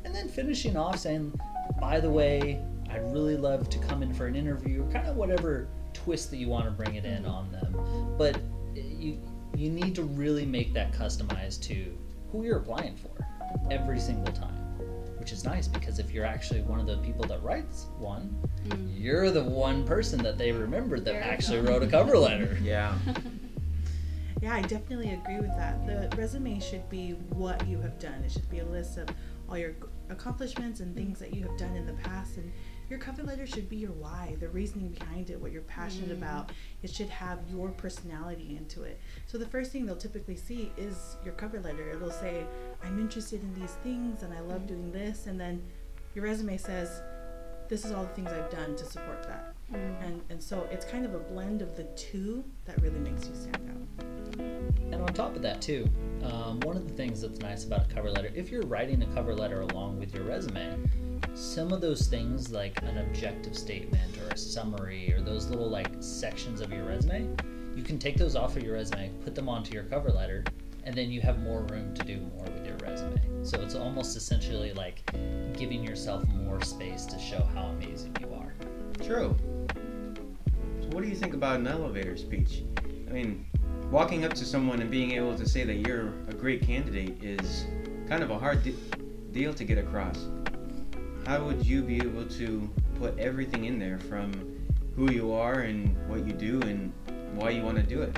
And 0.04 0.14
then 0.14 0.28
finishing 0.28 0.76
off 0.76 0.98
saying, 0.98 1.38
by 1.80 2.00
the 2.00 2.10
way, 2.10 2.62
I'd 2.90 3.12
really 3.12 3.36
love 3.36 3.68
to 3.70 3.78
come 3.78 4.02
in 4.02 4.12
for 4.14 4.26
an 4.26 4.36
interview, 4.36 4.82
or 4.84 4.90
kind 4.92 5.06
of 5.06 5.16
whatever 5.16 5.68
twist 5.92 6.30
that 6.30 6.36
you 6.36 6.48
want 6.48 6.64
to 6.66 6.70
bring 6.70 6.94
it 6.94 7.04
in 7.04 7.24
on 7.26 7.50
them. 7.52 7.76
But 8.18 8.40
you 8.74 9.18
you 9.56 9.70
need 9.70 9.94
to 9.94 10.02
really 10.02 10.44
make 10.44 10.74
that 10.74 10.92
customized 10.92 11.62
to 11.62 11.96
who 12.30 12.44
you're 12.44 12.58
applying 12.58 12.96
for 12.96 13.08
every 13.70 13.98
single 13.98 14.32
time. 14.34 14.54
Which 15.18 15.32
is 15.32 15.44
nice 15.44 15.66
because 15.66 15.98
if 15.98 16.12
you're 16.12 16.26
actually 16.26 16.60
one 16.62 16.78
of 16.78 16.86
the 16.86 16.98
people 16.98 17.24
that 17.26 17.42
writes 17.42 17.86
one, 17.98 18.34
Mm. 18.66 18.90
you're 19.00 19.30
the 19.30 19.42
one 19.44 19.84
person 19.86 20.22
that 20.24 20.36
they 20.38 20.50
remembered 20.52 21.04
that 21.04 21.12
Very 21.12 21.24
actually 21.24 21.60
wrote 21.60 21.82
a 21.82 21.86
cover 21.86 22.18
letter. 22.18 22.56
Yeah. 22.62 22.96
Yeah, 24.42 24.54
I 24.54 24.60
definitely 24.62 25.12
agree 25.14 25.40
with 25.40 25.56
that. 25.56 25.86
The 25.86 26.14
resume 26.16 26.60
should 26.60 26.88
be 26.90 27.12
what 27.30 27.66
you 27.66 27.80
have 27.80 27.98
done. 27.98 28.22
It 28.24 28.30
should 28.30 28.48
be 28.50 28.58
a 28.58 28.66
list 28.66 28.98
of 28.98 29.08
all 29.48 29.56
your 29.56 29.72
accomplishments 30.10 30.80
and 30.80 30.94
things 30.94 31.18
that 31.20 31.34
you 31.34 31.42
have 31.44 31.56
done 31.56 31.74
in 31.74 31.86
the 31.86 31.94
past 31.94 32.36
and 32.36 32.52
your 32.88 32.98
cover 32.98 33.22
letter 33.22 33.46
should 33.46 33.68
be 33.68 33.76
your 33.76 33.92
why, 33.92 34.36
the 34.38 34.48
reasoning 34.48 34.88
behind 34.88 35.30
it, 35.30 35.40
what 35.40 35.52
you're 35.52 35.62
passionate 35.62 36.10
mm. 36.10 36.18
about. 36.18 36.50
It 36.82 36.90
should 36.90 37.08
have 37.08 37.40
your 37.50 37.70
personality 37.70 38.56
into 38.58 38.82
it. 38.82 39.00
So 39.26 39.38
the 39.38 39.46
first 39.46 39.72
thing 39.72 39.86
they'll 39.86 39.96
typically 39.96 40.36
see 40.36 40.70
is 40.76 41.16
your 41.24 41.34
cover 41.34 41.60
letter. 41.60 41.90
It'll 41.90 42.10
say, 42.10 42.44
I'm 42.84 43.00
interested 43.00 43.42
in 43.42 43.54
these 43.54 43.72
things 43.82 44.22
and 44.22 44.32
I 44.32 44.40
love 44.40 44.62
mm. 44.62 44.68
doing 44.68 44.92
this. 44.92 45.26
And 45.26 45.40
then 45.40 45.62
your 46.14 46.24
resume 46.24 46.56
says, 46.56 47.02
this 47.68 47.84
is 47.84 47.90
all 47.90 48.04
the 48.04 48.10
things 48.10 48.30
I've 48.30 48.50
done 48.50 48.76
to 48.76 48.84
support 48.84 49.24
that. 49.24 49.54
Mm. 49.72 50.06
And, 50.06 50.22
and 50.30 50.42
so 50.42 50.68
it's 50.70 50.84
kind 50.84 51.04
of 51.04 51.14
a 51.14 51.18
blend 51.18 51.62
of 51.62 51.76
the 51.76 51.84
two 51.96 52.44
that 52.64 52.80
really 52.80 53.00
makes 53.00 53.26
you 53.26 53.34
stand 53.34 53.68
out. 53.70 54.06
And 54.92 55.02
on 55.02 55.08
top 55.08 55.34
of 55.34 55.42
that, 55.42 55.60
too, 55.60 55.88
um, 56.22 56.60
one 56.60 56.76
of 56.76 56.86
the 56.86 56.94
things 56.94 57.20
that's 57.20 57.40
nice 57.40 57.64
about 57.64 57.90
a 57.90 57.94
cover 57.94 58.10
letter, 58.10 58.30
if 58.34 58.50
you're 58.50 58.62
writing 58.62 59.02
a 59.02 59.06
cover 59.06 59.34
letter 59.34 59.62
along 59.62 59.98
with 59.98 60.14
your 60.14 60.22
resume, 60.22 60.78
some 61.34 61.72
of 61.72 61.80
those 61.80 62.06
things 62.06 62.50
like 62.50 62.82
an 62.82 62.98
objective 62.98 63.56
statement 63.56 64.18
or 64.18 64.28
a 64.28 64.36
summary 64.36 65.12
or 65.12 65.20
those 65.20 65.48
little 65.48 65.68
like 65.68 65.88
sections 66.00 66.60
of 66.60 66.72
your 66.72 66.84
resume, 66.84 67.28
you 67.74 67.82
can 67.82 67.98
take 67.98 68.16
those 68.16 68.36
off 68.36 68.56
of 68.56 68.62
your 68.62 68.74
resume, 68.74 69.10
put 69.22 69.34
them 69.34 69.48
onto 69.48 69.74
your 69.74 69.84
cover 69.84 70.10
letter, 70.10 70.44
and 70.84 70.94
then 70.94 71.10
you 71.10 71.20
have 71.20 71.40
more 71.40 71.62
room 71.64 71.92
to 71.94 72.04
do 72.04 72.18
more 72.18 72.44
with 72.44 72.66
your 72.66 72.76
resume. 72.76 73.20
So 73.42 73.60
it's 73.60 73.74
almost 73.74 74.16
essentially 74.16 74.72
like 74.72 75.02
giving 75.56 75.82
yourself 75.82 76.26
more 76.28 76.62
space 76.62 77.04
to 77.06 77.18
show 77.18 77.42
how 77.54 77.64
amazing 77.66 78.16
you 78.20 78.32
are. 78.34 78.54
True. 79.04 79.36
So 80.80 80.88
what 80.90 81.02
do 81.02 81.08
you 81.08 81.16
think 81.16 81.34
about 81.34 81.60
an 81.60 81.66
elevator 81.66 82.16
speech? 82.16 82.62
I 83.08 83.12
mean, 83.12 83.46
walking 83.90 84.24
up 84.24 84.32
to 84.34 84.44
someone 84.44 84.80
and 84.80 84.90
being 84.90 85.12
able 85.12 85.36
to 85.36 85.48
say 85.48 85.64
that 85.64 85.86
you're 85.86 86.08
a 86.28 86.34
great 86.34 86.62
candidate 86.62 87.22
is 87.22 87.66
kind 88.08 88.22
of 88.22 88.30
a 88.30 88.38
hard 88.38 88.62
de- 88.62 88.74
deal 89.32 89.52
to 89.52 89.64
get 89.64 89.78
across 89.78 90.26
how 91.26 91.42
would 91.42 91.66
you 91.66 91.82
be 91.82 91.96
able 91.96 92.24
to 92.24 92.70
put 93.00 93.18
everything 93.18 93.64
in 93.64 93.80
there 93.80 93.98
from 93.98 94.32
who 94.94 95.10
you 95.10 95.32
are 95.32 95.62
and 95.62 95.96
what 96.08 96.24
you 96.24 96.32
do 96.32 96.62
and 96.62 96.92
why 97.34 97.50
you 97.50 97.62
want 97.62 97.76
to 97.76 97.82
do 97.82 98.00
it? 98.02 98.16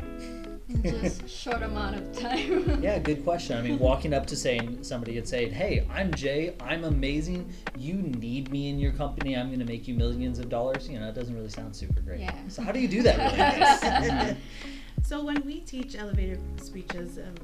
In 0.68 0.82
just 0.82 1.22
a 1.22 1.28
short 1.28 1.62
amount 1.62 1.96
of 1.96 2.12
time. 2.12 2.78
yeah, 2.82 2.98
good 2.98 3.24
question. 3.24 3.56
I 3.56 3.62
mean, 3.62 3.78
walking 3.78 4.12
up 4.12 4.26
to 4.26 4.36
saying 4.36 4.84
somebody 4.84 5.16
and 5.16 5.26
saying, 5.26 5.52
"Hey, 5.52 5.86
I'm 5.90 6.12
Jay. 6.12 6.54
I'm 6.60 6.84
amazing. 6.84 7.50
You 7.78 7.94
need 7.94 8.52
me 8.52 8.68
in 8.68 8.78
your 8.78 8.92
company. 8.92 9.34
I'm 9.34 9.46
going 9.46 9.60
to 9.60 9.64
make 9.64 9.88
you 9.88 9.94
millions 9.94 10.38
of 10.38 10.50
dollars." 10.50 10.86
You 10.86 11.00
know, 11.00 11.08
it 11.08 11.14
doesn't 11.14 11.34
really 11.34 11.48
sound 11.48 11.74
super 11.74 12.02
great. 12.02 12.20
Yeah. 12.20 12.34
So 12.48 12.60
how 12.60 12.72
do 12.72 12.80
you 12.80 12.88
do 12.88 13.02
that? 13.04 14.12
Really? 14.20 14.36
so 15.02 15.24
when 15.24 15.42
we 15.46 15.60
teach 15.60 15.96
elevator 15.96 16.38
speeches, 16.60 17.16
um, 17.16 17.34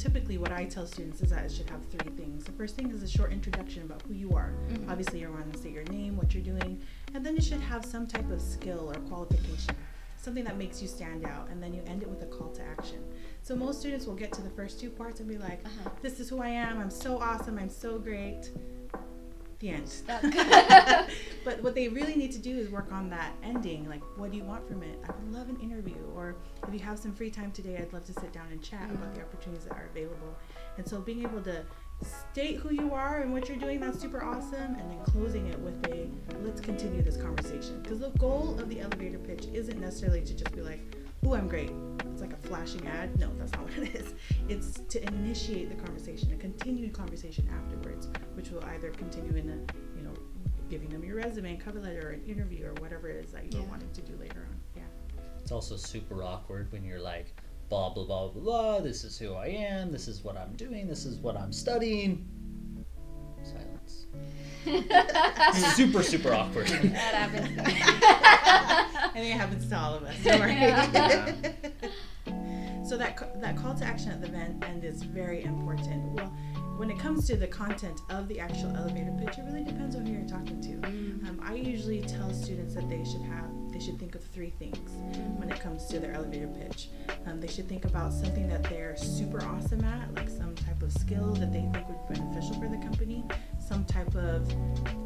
typically 0.00 0.38
what 0.38 0.50
I 0.50 0.64
tell 0.64 0.86
students 0.86 1.20
is 1.20 1.30
that 1.30 1.44
it 1.44 1.52
should 1.52 1.68
have 1.68 1.84
three 1.86 2.10
things. 2.12 2.44
The 2.44 2.52
first 2.52 2.74
thing 2.74 2.90
is 2.90 3.02
a 3.02 3.08
short 3.08 3.32
introduction 3.32 3.82
about 3.82 4.00
who 4.08 4.14
you 4.14 4.32
are. 4.32 4.54
Mm-hmm. 4.70 4.90
Obviously, 4.90 5.20
you 5.20 5.30
want 5.30 5.52
to 5.52 5.58
say 5.58 5.68
your 5.68 5.84
name, 5.84 6.16
what 6.16 6.32
you're 6.32 6.42
doing, 6.42 6.80
and 7.14 7.24
then 7.24 7.36
it 7.36 7.44
should 7.44 7.60
have 7.60 7.84
some 7.84 8.06
type 8.06 8.30
of 8.30 8.40
skill 8.40 8.90
or 8.90 8.94
qualification, 9.08 9.76
something 10.16 10.44
that 10.44 10.56
makes 10.56 10.80
you 10.80 10.88
stand 10.88 11.26
out, 11.26 11.48
and 11.50 11.62
then 11.62 11.74
you 11.74 11.82
end 11.86 12.02
it 12.02 12.08
with 12.08 12.22
a 12.22 12.26
call 12.26 12.48
to 12.52 12.62
action. 12.62 13.04
So 13.42 13.54
most 13.54 13.80
students 13.80 14.06
will 14.06 14.14
get 14.14 14.32
to 14.32 14.42
the 14.42 14.50
first 14.50 14.80
two 14.80 14.88
parts 14.88 15.20
and 15.20 15.28
be 15.28 15.36
like, 15.36 15.60
uh-huh. 15.66 15.90
"This 16.00 16.18
is 16.18 16.30
who 16.30 16.40
I 16.40 16.48
am. 16.48 16.80
I'm 16.80 16.90
so 16.90 17.18
awesome. 17.18 17.58
I'm 17.58 17.68
so 17.68 17.98
great." 17.98 18.50
The 19.60 19.68
end. 19.70 19.92
but 21.44 21.62
what 21.62 21.74
they 21.74 21.88
really 21.88 22.16
need 22.16 22.32
to 22.32 22.38
do 22.38 22.58
is 22.58 22.68
work 22.68 22.90
on 22.92 23.08
that 23.10 23.32
ending. 23.42 23.88
Like, 23.88 24.02
what 24.16 24.30
do 24.30 24.36
you 24.36 24.44
want 24.44 24.66
from 24.66 24.82
it? 24.82 24.98
I 25.08 25.12
would 25.12 25.32
love 25.32 25.48
an 25.48 25.60
interview, 25.60 25.96
or 26.14 26.36
if 26.66 26.74
you 26.74 26.80
have 26.80 26.98
some 26.98 27.12
free 27.12 27.30
time 27.30 27.52
today, 27.52 27.76
I'd 27.76 27.92
love 27.92 28.04
to 28.06 28.12
sit 28.12 28.32
down 28.32 28.48
and 28.50 28.62
chat 28.62 28.82
mm-hmm. 28.82 28.96
about 28.96 29.14
the 29.14 29.20
opportunities 29.22 29.64
that 29.66 29.76
are 29.76 29.88
available. 29.90 30.34
And 30.76 30.88
so, 30.88 31.00
being 31.00 31.22
able 31.22 31.42
to 31.42 31.64
state 32.32 32.56
who 32.56 32.72
you 32.72 32.94
are 32.94 33.20
and 33.20 33.32
what 33.32 33.48
you're 33.48 33.58
doing, 33.58 33.80
that's 33.80 34.00
super 34.00 34.24
awesome. 34.24 34.74
And 34.74 34.90
then 34.90 34.98
closing 35.04 35.46
it 35.46 35.58
with 35.60 35.86
a 35.88 36.08
let's 36.42 36.60
continue 36.60 37.02
this 37.02 37.16
conversation. 37.16 37.80
Because 37.82 38.00
the 38.00 38.10
goal 38.10 38.58
of 38.58 38.68
the 38.68 38.80
elevator 38.80 39.18
pitch 39.18 39.46
isn't 39.52 39.78
necessarily 39.80 40.22
to 40.22 40.34
just 40.34 40.52
be 40.52 40.62
like, 40.62 40.80
oh, 41.26 41.34
I'm 41.34 41.48
great. 41.48 41.72
It's 42.12 42.20
like 42.20 42.32
a 42.32 42.48
flashing 42.48 42.86
ad. 42.86 43.18
No, 43.18 43.30
that's 43.38 43.52
not 43.52 43.62
what 43.68 43.88
it 43.88 43.94
is. 43.94 44.14
It's 44.48 44.80
to 44.88 45.06
initiate 45.06 45.68
the 45.68 45.82
conversation, 45.82 46.32
a 46.32 46.36
continued 46.36 46.92
conversation 46.92 47.48
afterwards, 47.56 48.08
which 48.34 48.50
will 48.50 48.64
either 48.64 48.90
continue 48.90 49.36
in 49.36 49.48
a, 49.48 49.98
you 49.98 50.04
know, 50.04 50.14
giving 50.68 50.88
them 50.88 51.04
your 51.04 51.16
resume, 51.16 51.56
cover 51.56 51.80
letter, 51.80 52.08
or 52.08 52.10
an 52.10 52.24
interview, 52.26 52.66
or 52.66 52.74
whatever 52.74 53.08
it 53.08 53.24
is 53.24 53.32
that 53.32 53.52
you're 53.52 53.62
yeah. 53.62 53.68
wanting 53.68 53.90
to 53.92 54.00
do 54.02 54.16
later 54.18 54.46
on. 54.48 54.60
Yeah. 54.76 54.82
It's 55.40 55.52
also 55.52 55.76
super 55.76 56.22
awkward 56.22 56.70
when 56.72 56.84
you're 56.84 57.00
like, 57.00 57.34
blah, 57.68 57.90
blah, 57.90 58.04
blah, 58.04 58.28
blah, 58.28 58.42
blah. 58.42 58.80
This 58.80 59.04
is 59.04 59.18
who 59.18 59.34
I 59.34 59.46
am. 59.46 59.90
This 59.90 60.08
is 60.08 60.22
what 60.22 60.36
I'm 60.36 60.52
doing. 60.54 60.86
This 60.86 61.04
is 61.04 61.18
what 61.18 61.36
I'm 61.36 61.52
studying. 61.52 62.28
Silence. 63.42 64.06
super, 65.74 66.02
super 66.02 66.34
awkward. 66.34 66.66
That 66.66 67.14
happens. 67.14 68.86
I 69.10 69.14
think 69.14 69.34
it 69.34 69.38
happens 69.38 69.68
to 69.68 69.78
all 69.78 69.94
of 69.94 70.04
us. 70.04 70.14
Don't 70.22 70.40
worry. 70.40 70.52
Yeah. 70.52 71.34
so 72.84 72.96
that 72.96 73.40
that 73.40 73.56
call 73.56 73.74
to 73.74 73.84
action 73.84 74.10
at 74.12 74.20
the 74.22 74.66
end 74.66 74.84
is 74.84 75.02
very 75.02 75.42
important. 75.42 76.12
Well, 76.12 76.32
when 76.76 76.90
it 76.90 76.98
comes 76.98 77.26
to 77.26 77.36
the 77.36 77.46
content 77.46 78.00
of 78.08 78.28
the 78.28 78.40
actual 78.40 78.74
elevator 78.74 79.12
pitch, 79.18 79.36
it 79.36 79.42
really 79.44 79.64
depends 79.64 79.96
on 79.96 80.06
who 80.06 80.12
you're 80.12 80.28
talking 80.28 80.60
to. 80.62 80.88
Mm. 80.88 81.28
Um, 81.28 81.40
I 81.44 81.54
usually 81.54 82.00
tell 82.00 82.32
students 82.32 82.74
that 82.74 82.88
they 82.88 83.04
should 83.04 83.22
have 83.22 83.50
they 83.70 83.80
should 83.80 83.98
think 83.98 84.14
of 84.14 84.22
three 84.22 84.50
things 84.50 84.90
when 85.38 85.50
it 85.50 85.58
comes 85.58 85.86
to 85.86 85.98
their 85.98 86.12
elevator 86.12 86.48
pitch. 86.48 86.88
Um, 87.26 87.40
they 87.40 87.46
should 87.48 87.68
think 87.68 87.84
about 87.84 88.12
something 88.12 88.48
that 88.48 88.62
they're 88.64 88.96
super 88.96 89.42
awesome 89.44 89.84
at, 89.84 90.12
like 90.14 90.28
some 90.28 90.54
type 90.54 90.82
of 90.82 90.92
skill 90.92 91.32
that 91.34 91.52
they 91.52 91.60
think 91.72 91.88
would 91.88 92.08
be 92.08 92.14
beneficial 92.14 92.54
for 92.60 92.68
the 92.68 92.78
company, 92.78 93.24
some 93.58 93.84
type 93.84 94.14
of 94.14 94.50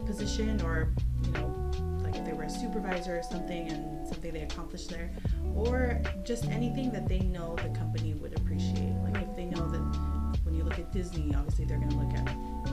position, 0.06 0.60
or 0.62 0.92
you 1.24 1.32
know, 1.32 1.70
like 2.14 2.22
if 2.22 2.26
they 2.26 2.32
were 2.32 2.44
a 2.44 2.50
supervisor 2.50 3.18
or 3.18 3.22
something 3.22 3.68
and 3.68 4.06
something 4.06 4.32
they 4.32 4.42
accomplished 4.42 4.90
there, 4.90 5.10
or 5.54 6.00
just 6.24 6.46
anything 6.46 6.90
that 6.92 7.08
they 7.08 7.18
know 7.20 7.56
the 7.56 7.76
company 7.78 8.14
would 8.14 8.36
appreciate. 8.36 8.94
Like 9.02 9.22
if 9.22 9.36
they 9.36 9.46
know 9.46 9.68
that 9.68 10.38
when 10.44 10.54
you 10.54 10.62
look 10.62 10.78
at 10.78 10.92
Disney, 10.92 11.34
obviously 11.34 11.64
they're 11.64 11.78
going 11.78 11.90
to 11.90 11.96
look 11.96 12.14
at 12.14 12.26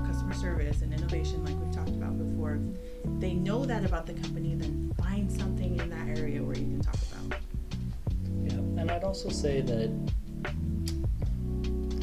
customer 0.06 0.34
service 0.34 0.82
and 0.82 0.94
innovation, 0.94 1.44
like 1.44 1.56
we've 1.60 1.74
talked 1.74 1.90
about 1.90 2.18
before. 2.18 2.60
If 3.04 3.20
they 3.20 3.34
know 3.34 3.66
that 3.66 3.84
about 3.84 4.06
the 4.06 4.14
company, 4.14 4.56
then 4.56 4.94
find 5.02 5.32
something 5.32 5.80
in 5.80 5.90
that 5.90 6.20
area 6.20 6.42
where 6.44 6.56
you 6.56 6.66
can 6.66 6.82
talk 6.82 6.96
about. 7.12 7.40
Yeah, 8.44 8.82
and 8.82 8.92
I'd 8.92 9.04
also 9.04 9.30
say 9.30 9.62
that 9.62 9.92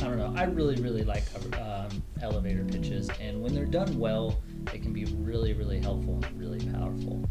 I 0.00 0.04
don't 0.04 0.18
know. 0.18 0.32
I 0.36 0.44
really, 0.44 0.76
really 0.76 1.02
like 1.02 1.24
um, 1.60 2.02
elevator 2.22 2.64
pitches, 2.64 3.10
and 3.20 3.42
when 3.42 3.54
they're 3.54 3.64
done 3.64 3.98
well, 3.98 4.40
they 4.72 4.78
can 4.78 4.92
be 4.92 5.04
really, 5.06 5.52
really 5.52 5.80
helpful 5.80 6.20
and 6.22 6.38
really 6.38 6.60
powerful. 6.72 7.28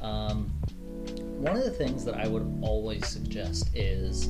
Um, 0.00 0.52
one 1.42 1.56
of 1.56 1.64
the 1.64 1.70
things 1.70 2.04
that 2.04 2.14
I 2.14 2.28
would 2.28 2.60
always 2.62 3.06
suggest 3.06 3.74
is 3.74 4.28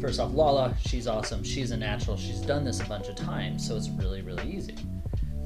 first 0.00 0.20
off, 0.20 0.34
Lala, 0.34 0.74
she's 0.86 1.06
awesome. 1.06 1.42
She's 1.42 1.70
a 1.70 1.76
natural. 1.76 2.16
She's 2.16 2.40
done 2.40 2.64
this 2.64 2.80
a 2.80 2.84
bunch 2.84 3.08
of 3.08 3.16
times, 3.16 3.66
so 3.66 3.76
it's 3.76 3.88
really, 3.88 4.20
really 4.20 4.50
easy. 4.50 4.76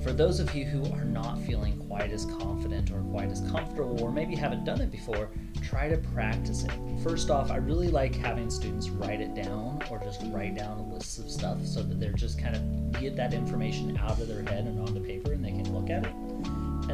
For 0.03 0.13
those 0.13 0.39
of 0.41 0.55
you 0.55 0.65
who 0.65 0.85
are 0.93 1.05
not 1.05 1.39
feeling 1.41 1.79
quite 1.89 2.11
as 2.11 2.27
confident 2.27 2.93
or 2.93 3.01
quite 3.11 3.31
as 3.31 3.41
comfortable, 3.51 4.03
or 4.03 4.13
maybe 4.13 4.37
haven't 4.37 4.65
done 4.65 4.81
it 4.81 4.91
before, 4.91 5.31
try 5.63 5.89
to 5.89 5.97
practice 5.97 6.65
it. 6.65 6.71
First 7.03 7.31
off, 7.31 7.51
I 7.51 7.57
really 7.57 7.89
like 7.89 8.15
having 8.15 8.51
students 8.51 8.89
write 8.89 9.21
it 9.21 9.35
down 9.35 9.83
or 9.91 9.99
just 9.99 10.23
write 10.27 10.55
down 10.57 10.79
a 10.79 10.95
list 10.95 11.19
of 11.19 11.31
stuff 11.31 11.65
so 11.65 11.83
that 11.83 11.99
they're 11.99 12.13
just 12.13 12.41
kind 12.41 12.55
of 12.55 13.01
get 13.01 13.17
that 13.17 13.35
information 13.35 13.97
out 13.97 14.21
of 14.21 14.29
their 14.29 14.43
head 14.43 14.67
and 14.67 14.79
onto 14.81 15.01
paper 15.01 15.33
and 15.33 15.45
they 15.45 15.51
can 15.51 15.75
look 15.75 15.91
at 15.91 16.05
it. 16.05 16.13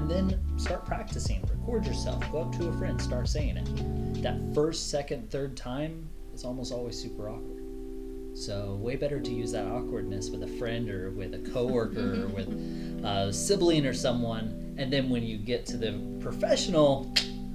And 0.03 0.11
then 0.11 0.59
start 0.59 0.85
practicing. 0.85 1.43
Record 1.43 1.87
yourself. 1.87 2.29
Go 2.33 2.43
up 2.43 2.53
to 2.59 2.67
a 2.69 2.73
friend, 2.73 3.01
start 3.01 3.29
saying 3.29 3.57
it. 3.57 4.21
That 4.21 4.37
first, 4.53 4.91
second, 4.91 5.31
third 5.31 5.57
time 5.57 6.09
is 6.35 6.45
almost 6.45 6.73
always 6.73 7.01
super 7.01 7.29
awkward. 7.29 7.63
So 8.35 8.75
way 8.81 8.97
better 8.97 9.21
to 9.21 9.31
use 9.31 9.53
that 9.53 9.65
awkwardness 9.67 10.31
with 10.31 10.43
a 10.43 10.49
friend 10.59 10.91
or 10.91 11.13
with 11.13 11.35
a 11.35 11.39
coworker 11.53 12.25
or 12.25 12.27
with 12.35 12.49
a 13.05 13.33
sibling 13.33 13.87
or 13.87 13.93
someone, 13.93 14.75
and 14.77 14.93
then 14.93 15.09
when 15.09 15.23
you 15.23 15.39
get 15.39 15.67
to 15.67 15.77
the 15.77 15.93
professional, 16.19 17.15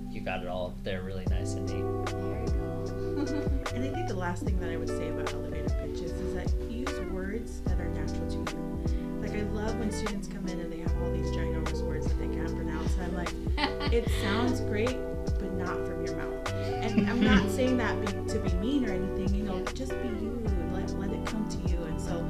you 0.10 0.22
got 0.22 0.42
it 0.42 0.48
all 0.48 0.74
there 0.84 1.02
really 1.02 1.26
nice 1.30 1.56
and 1.56 1.66
neat. 1.66 2.06
There 2.14 2.46
you 2.46 2.52
go. 2.54 3.72
and 3.76 3.84
I 3.84 3.90
think 3.90 4.08
the 4.08 4.16
last 4.16 4.44
thing 4.44 4.58
that 4.62 4.70
I 4.70 4.78
would 4.78 4.88
say 4.88 5.10
about 5.10 5.34
elevator 5.34 5.76
pitches 5.82 6.12
is 6.12 6.34
that 6.34 6.72
use 6.72 6.98
words 7.12 7.60
that 7.64 7.78
are 7.82 7.90
natural 7.90 8.26
to 8.30 8.38
you. 8.38 8.88
Like 9.22 9.32
I 9.32 9.42
love 9.52 9.78
when 9.80 9.92
students 9.92 10.28
come 10.28 10.48
in 10.48 10.60
and 10.60 10.67
they 10.67 10.67
have 10.67 10.67
all 11.02 11.12
these 11.12 11.32
ginormous 11.32 11.82
words 11.84 12.08
that 12.08 12.18
they 12.20 12.28
can't 12.28 12.56
pronounce, 12.56 12.96
and 12.96 13.04
I'm 13.04 13.16
like, 13.16 13.94
it 13.94 14.10
sounds 14.22 14.62
great, 14.62 14.98
but 15.40 15.52
not 15.54 15.76
from 15.86 16.06
your 16.06 16.16
mouth. 16.16 16.54
And 16.54 17.10
I'm 17.10 17.22
not 17.22 17.50
saying 17.58 17.78
that 17.78 18.00
be, 18.02 18.34
to 18.34 18.40
be 18.40 18.54
mean 18.56 18.86
or 18.86 18.94
anything. 18.94 19.34
You 19.34 19.44
know, 19.44 19.64
just 19.74 19.92
be 19.92 20.08
you 20.08 20.42
and 20.46 20.74
let 20.74 20.90
let 21.00 21.12
it 21.12 21.26
come 21.26 21.48
to 21.50 21.58
you. 21.70 21.84
And 21.84 22.00
so, 22.00 22.26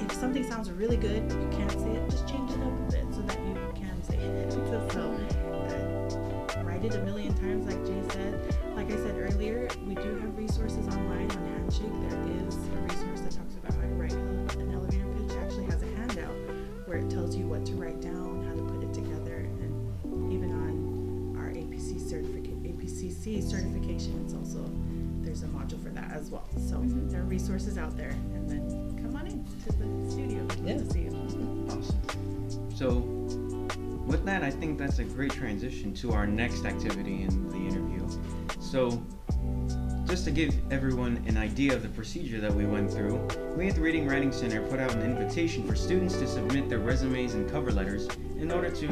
if 0.00 0.12
something 0.12 0.48
sounds 0.48 0.70
really 0.70 0.96
good, 0.96 1.30
you 1.30 1.48
can't 1.52 1.72
say 1.72 1.90
it. 1.90 2.10
Just 2.10 2.28
change 2.28 2.50
it 2.50 2.60
up 2.60 2.88
a 2.88 2.92
bit 2.92 3.04
so 3.14 3.22
that 3.22 3.38
you 3.40 3.54
can 3.74 4.02
say 4.02 4.16
it. 4.16 4.52
so, 4.92 5.00
uh, 5.52 6.62
write 6.62 6.84
it 6.84 6.94
a 6.94 7.02
million 7.02 7.34
times, 7.34 7.66
like 7.66 7.84
Jay 7.86 8.02
said 8.14 8.50
like 8.80 8.92
I 8.92 8.96
said 9.04 9.18
earlier, 9.18 9.68
we 9.86 9.94
do 9.94 10.18
have 10.20 10.36
resources 10.38 10.88
online 10.88 11.30
on 11.30 11.46
Handshake. 11.52 11.92
There 12.08 12.48
is 12.48 12.56
a 12.56 12.80
resource 12.80 13.20
that 13.20 13.32
talks 13.32 13.54
about 13.54 13.74
how 13.74 13.82
to 13.82 13.94
write 13.94 14.12
an 14.12 14.72
elevator 14.72 15.04
pitch. 15.04 15.30
It 15.30 15.38
actually 15.38 15.66
has 15.66 15.82
a 15.82 15.89
where 16.90 16.98
it 16.98 17.08
tells 17.08 17.36
you 17.36 17.46
what 17.46 17.64
to 17.64 17.72
write 17.74 18.00
down, 18.00 18.44
how 18.48 18.52
to 18.52 18.62
put 18.62 18.82
it 18.82 18.92
together, 18.92 19.46
and 19.62 20.32
even 20.32 20.50
on 20.50 21.36
our 21.38 21.50
APC 21.50 22.00
certificate, 22.00 22.60
APCC 22.64 23.40
certification, 23.48 24.20
it's 24.24 24.34
also 24.34 24.58
there's 25.22 25.44
a 25.44 25.46
module 25.46 25.80
for 25.80 25.90
that 25.90 26.10
as 26.10 26.30
well. 26.32 26.48
So 26.56 26.78
Mhm. 26.78 27.08
there 27.08 27.20
are 27.20 27.26
resources 27.26 27.78
out 27.78 27.96
there, 27.96 28.10
and 28.34 28.50
then 28.50 28.98
come 29.00 29.14
on 29.14 29.28
in 29.28 29.44
to 29.66 29.72
the 29.78 30.10
studio. 30.10 30.44
Yeah. 30.64 30.78
to 30.78 30.90
see 30.90 31.02
you. 31.02 31.12
Awesome. 31.70 32.70
So, 32.74 32.88
with 34.08 34.24
that, 34.24 34.42
I 34.42 34.50
think 34.50 34.76
that's 34.76 34.98
a 34.98 35.04
great 35.04 35.30
transition 35.30 35.94
to 35.94 36.10
our 36.10 36.26
next 36.26 36.64
activity 36.64 37.22
in 37.22 37.48
the 37.50 37.58
interview. 37.68 38.04
So, 38.58 39.00
just 40.10 40.24
to 40.24 40.32
give 40.32 40.52
everyone 40.72 41.22
an 41.28 41.36
idea 41.36 41.72
of 41.72 41.84
the 41.84 41.88
procedure 41.90 42.40
that 42.40 42.52
we 42.52 42.66
went 42.66 42.90
through, 42.90 43.14
we 43.56 43.68
at 43.68 43.76
the 43.76 43.80
Reading 43.80 44.08
Writing 44.08 44.32
Center 44.32 44.60
put 44.66 44.80
out 44.80 44.92
an 44.92 45.02
invitation 45.02 45.64
for 45.64 45.76
students 45.76 46.16
to 46.16 46.26
submit 46.26 46.68
their 46.68 46.80
resumes 46.80 47.34
and 47.34 47.48
cover 47.48 47.70
letters 47.70 48.08
in 48.36 48.50
order 48.50 48.70
to 48.70 48.88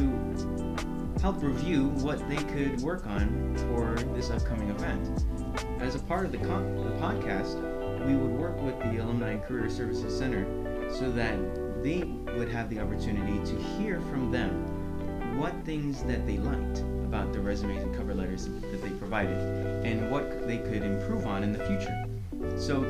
help 1.21 1.43
review 1.43 1.89
what 2.05 2.21
they 2.29 2.37
could 2.37 2.81
work 2.83 3.05
on 3.09 3.57
for 3.57 3.97
this 4.15 4.31
upcoming 4.31 4.71
event. 4.71 5.25
As 5.81 5.97
a 5.97 5.99
part 5.99 6.25
of 6.25 6.31
the, 6.31 6.39
con- 6.39 6.77
the 6.77 6.93
podcast, 7.01 7.57
we 8.07 8.15
would 8.15 8.31
work 8.31 8.57
with 8.63 8.79
the 8.79 9.03
Alumni 9.03 9.31
and 9.31 9.43
Career 9.43 9.69
Services 9.69 10.17
Center 10.17 10.47
so 10.89 11.11
that 11.11 11.37
they 11.83 12.05
would 12.37 12.49
have 12.49 12.71
the 12.71 12.79
opportunity 12.79 13.45
to 13.45 13.61
hear 13.77 14.01
from 14.03 14.31
them 14.31 15.37
what 15.37 15.53
things 15.65 16.05
that 16.05 16.25
they 16.29 16.37
liked 16.37 16.79
about 17.09 17.33
the 17.33 17.41
resumes 17.41 17.83
and 17.83 17.93
cover 17.97 18.15
letters 18.15 18.45
that 18.47 18.78
provided 19.09 19.39
and 19.87 20.11
what 20.11 20.47
they 20.47 20.59
could 20.59 20.83
improve 20.83 21.27
on 21.27 21.43
in 21.43 21.51
the 21.51 21.65
future. 21.65 22.05
So, 22.59 22.85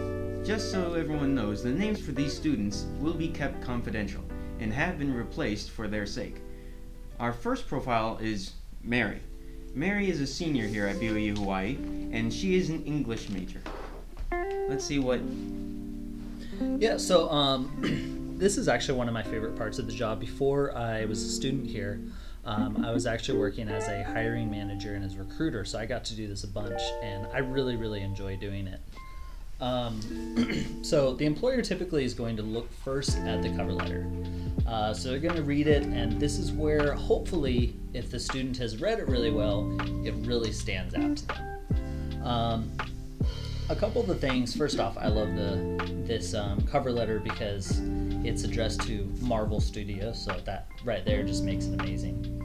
just 0.45 0.73
so 0.73 0.95
everyone 0.95 1.33
knows, 1.33 1.63
the 1.63 1.71
names 1.71 2.01
for 2.01 2.11
these 2.11 2.35
students 2.37 2.87
will 2.99 3.15
be 3.15 3.29
kept 3.29 3.63
confidential 3.63 4.25
and 4.59 4.73
have 4.73 4.99
been 4.99 5.15
replaced 5.15 5.71
for 5.71 5.87
their 5.87 6.07
sake. 6.07 6.35
Our 7.21 7.33
first 7.33 7.69
profile 7.69 8.19
is 8.21 8.55
Mary. 8.83 9.21
Mary 9.75 10.11
is 10.11 10.21
a 10.21 10.27
senior 10.27 10.67
here 10.67 10.89
at 10.89 10.97
BYU 10.97 11.39
Hawaii, 11.39 11.77
and 12.11 12.35
she 12.35 12.57
is 12.57 12.69
an 12.69 12.85
English 12.85 13.29
major. 13.29 13.63
Let's 14.69 14.85
see 14.85 14.99
what. 14.99 15.21
Yeah, 16.81 16.97
so 16.97 17.31
um, 17.31 18.35
this 18.39 18.59
is 18.59 18.67
actually 18.67 18.99
one 18.99 19.07
of 19.07 19.15
my 19.15 19.23
favorite 19.23 19.55
parts 19.55 19.79
of 19.79 19.87
the 19.87 19.93
job. 19.93 20.19
Before 20.19 20.77
I 20.77 21.05
was 21.05 21.23
a 21.23 21.29
student 21.29 21.69
here, 21.69 22.01
um, 22.49 22.83
I 22.83 22.93
was 22.93 23.07
actually 23.07 23.39
working 23.39 23.69
as 23.69 23.89
a 23.89 24.03
hiring 24.03 24.51
manager 24.51 24.95
and 24.95 25.05
as 25.05 25.15
a 25.17 25.19
recruiter, 25.19 25.67
so 25.67 25.79
I 25.79 25.85
got 25.85 26.03
to 26.07 26.15
do 26.15 26.27
this 26.27 26.45
a 26.45 26.49
bunch, 26.49 26.81
and 27.03 27.27
I 27.27 27.41
really, 27.41 27.77
really 27.77 28.01
enjoy 28.01 28.37
doing 28.37 28.67
it. 28.67 28.81
Um, 29.61 30.79
so 30.83 31.13
the 31.13 31.27
employer 31.27 31.61
typically 31.61 32.07
is 32.07 32.15
going 32.15 32.39
to 32.39 32.43
look 32.43 32.73
first 32.73 33.19
at 33.19 33.43
the 33.43 33.51
cover 33.55 33.73
letter. 33.73 34.11
Uh, 34.67 34.95
so 34.95 35.11
they're 35.11 35.19
going 35.19 35.35
to 35.35 35.43
read 35.43 35.67
it, 35.67 35.83
and 35.83 36.19
this 36.19 36.39
is 36.39 36.51
where 36.51 36.95
hopefully, 36.95 37.77
if 37.93 38.11
the 38.11 38.19
student 38.19 38.57
has 38.57 38.81
read 38.81 38.99
it 38.99 39.09
really 39.09 39.31
well, 39.31 39.71
it 40.03 40.15
really 40.27 40.53
stands 40.53 40.95
out 40.95 41.19
to 41.19 41.27
them. 41.27 42.25
Um, 42.25 42.73
a 43.69 43.77
couple 43.77 44.01
of 44.01 44.07
the 44.07 44.15
things. 44.15 44.57
First 44.57 44.81
off, 44.81 44.97
I 44.97 45.09
love 45.09 45.35
the 45.35 45.77
this 46.07 46.33
um, 46.33 46.63
cover 46.63 46.91
letter 46.91 47.21
because 47.21 47.83
it's 48.25 48.45
addressed 48.45 48.81
to 48.87 49.13
Marvel 49.21 49.61
Studios, 49.61 50.25
so 50.25 50.33
that 50.47 50.69
right 50.83 51.05
there 51.05 51.23
just 51.25 51.45
makes 51.45 51.67
it 51.67 51.79
amazing. 51.79 52.38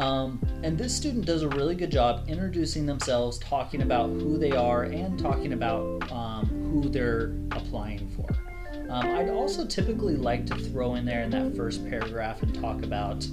Um, 0.00 0.40
and 0.62 0.78
this 0.78 0.96
student 0.96 1.26
does 1.26 1.42
a 1.42 1.48
really 1.48 1.74
good 1.74 1.90
job 1.90 2.24
introducing 2.26 2.86
themselves, 2.86 3.38
talking 3.38 3.82
about 3.82 4.08
who 4.08 4.38
they 4.38 4.52
are, 4.52 4.84
and 4.84 5.18
talking 5.18 5.52
about 5.52 6.10
um, 6.10 6.46
who 6.72 6.88
they're 6.88 7.34
applying 7.52 8.10
for. 8.16 8.26
Um, 8.88 9.06
I'd 9.06 9.28
also 9.28 9.66
typically 9.66 10.16
like 10.16 10.46
to 10.46 10.54
throw 10.56 10.94
in 10.94 11.04
there 11.04 11.22
in 11.22 11.30
that 11.30 11.54
first 11.54 11.86
paragraph 11.88 12.42
and 12.42 12.54
talk 12.54 12.82
about 12.82 13.26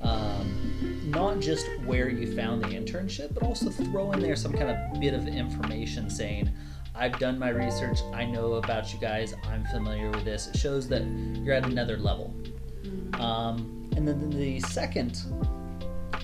um, 0.00 1.02
not 1.06 1.40
just 1.40 1.66
where 1.86 2.10
you 2.10 2.36
found 2.36 2.62
the 2.62 2.68
internship, 2.68 3.32
but 3.32 3.42
also 3.42 3.70
throw 3.70 4.12
in 4.12 4.20
there 4.20 4.36
some 4.36 4.52
kind 4.52 4.68
of 4.68 5.00
bit 5.00 5.14
of 5.14 5.26
information 5.26 6.10
saying, 6.10 6.52
I've 6.94 7.18
done 7.18 7.38
my 7.38 7.48
research, 7.48 8.00
I 8.12 8.26
know 8.26 8.54
about 8.54 8.92
you 8.92 9.00
guys, 9.00 9.34
I'm 9.44 9.64
familiar 9.72 10.10
with 10.10 10.26
this. 10.26 10.48
It 10.48 10.58
shows 10.58 10.88
that 10.88 11.04
you're 11.42 11.54
at 11.54 11.64
another 11.64 11.96
level. 11.96 12.34
Um, 13.14 13.88
and 13.96 14.06
then 14.06 14.28
the 14.28 14.60
second, 14.60 15.22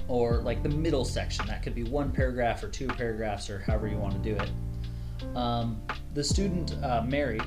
or 0.09 0.39
like 0.39 0.63
the 0.63 0.69
middle 0.69 1.05
section, 1.05 1.47
that 1.47 1.63
could 1.63 1.75
be 1.75 1.85
one 1.85 2.11
paragraph 2.11 2.63
or 2.63 2.69
two 2.69 2.89
paragraphs 2.89 3.49
or 3.51 3.61
however 3.61 3.87
you 3.87 3.99
want 3.99 4.15
to 4.15 4.35
do 4.35 4.37
it. 4.37 5.37
Um, 5.37 5.81
the 6.15 6.25
student, 6.25 6.75
uh, 6.83 7.03
Mary, 7.07 7.41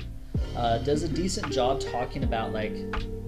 uh, 0.56 0.78
does 0.78 1.02
a 1.02 1.08
decent 1.08 1.52
job 1.52 1.80
talking 1.80 2.24
about 2.24 2.52
like 2.52 2.74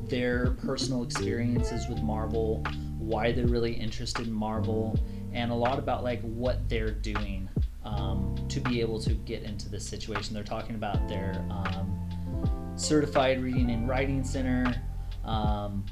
their 0.09 0.53
personal 0.53 1.03
experiences 1.03 1.88
with 1.88 2.03
Marvel, 2.03 2.62
why 2.99 3.33
they're 3.33 3.47
really 3.47 3.73
interested 3.73 4.27
in 4.27 4.33
Marvel, 4.33 4.99
and 5.33 5.51
a 5.51 5.55
lot 5.55 5.79
about 5.79 6.05
like 6.05 6.23
what 6.23 6.68
they're 6.68 6.92
doing 6.92 7.49
um, 7.85 8.37
to 8.49 8.61
be 8.61 8.81
able 8.81 9.01
to 9.01 9.12
get 9.12 9.42
into 9.42 9.68
this 9.68 9.87
situation. 9.87 10.35
They're 10.35 10.44
talking 10.44 10.77
about 10.77 11.09
their 11.09 11.44
um, 11.51 12.73
certified 12.77 13.42
reading 13.42 13.70
and 13.70 13.88
writing 13.88 14.25
center. 14.25 14.75
Um, 15.25 15.85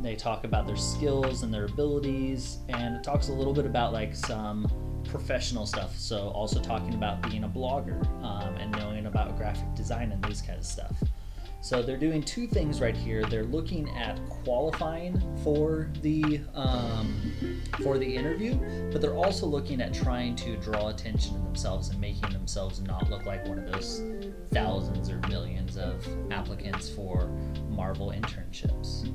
they 0.00 0.16
talk 0.16 0.44
about 0.44 0.66
their 0.66 0.76
skills 0.76 1.42
and 1.42 1.52
their 1.52 1.66
abilities, 1.66 2.58
and 2.68 2.96
it 2.96 3.04
talks 3.04 3.28
a 3.28 3.32
little 3.32 3.52
bit 3.52 3.66
about 3.66 3.92
like 3.92 4.14
some 4.14 4.70
professional 5.04 5.66
stuff. 5.66 5.96
So 5.98 6.28
also 6.28 6.60
talking 6.60 6.94
about 6.94 7.22
being 7.28 7.44
a 7.44 7.48
blogger 7.48 8.06
um, 8.24 8.56
and 8.56 8.72
knowing 8.72 9.06
about 9.06 9.36
graphic 9.36 9.74
design 9.74 10.12
and 10.12 10.22
these 10.24 10.42
kind 10.42 10.58
of 10.58 10.64
stuff. 10.64 10.96
So 11.62 11.80
they're 11.80 11.96
doing 11.96 12.24
two 12.24 12.48
things 12.48 12.80
right 12.80 12.96
here. 12.96 13.24
They're 13.24 13.44
looking 13.44 13.88
at 13.90 14.18
qualifying 14.28 15.22
for 15.44 15.88
the 16.02 16.40
um, 16.54 17.62
for 17.82 17.98
the 17.98 18.16
interview, 18.16 18.58
but 18.90 19.00
they're 19.00 19.14
also 19.14 19.46
looking 19.46 19.80
at 19.80 19.94
trying 19.94 20.34
to 20.36 20.56
draw 20.56 20.88
attention 20.88 21.34
to 21.36 21.40
themselves 21.40 21.90
and 21.90 22.00
making 22.00 22.30
themselves 22.30 22.80
not 22.80 23.08
look 23.08 23.26
like 23.26 23.46
one 23.46 23.60
of 23.60 23.70
those 23.70 24.02
thousands 24.50 25.08
or 25.08 25.20
millions 25.28 25.76
of 25.76 26.04
applicants 26.32 26.90
for 26.90 27.28
Marvel 27.68 28.10
internships. 28.10 29.06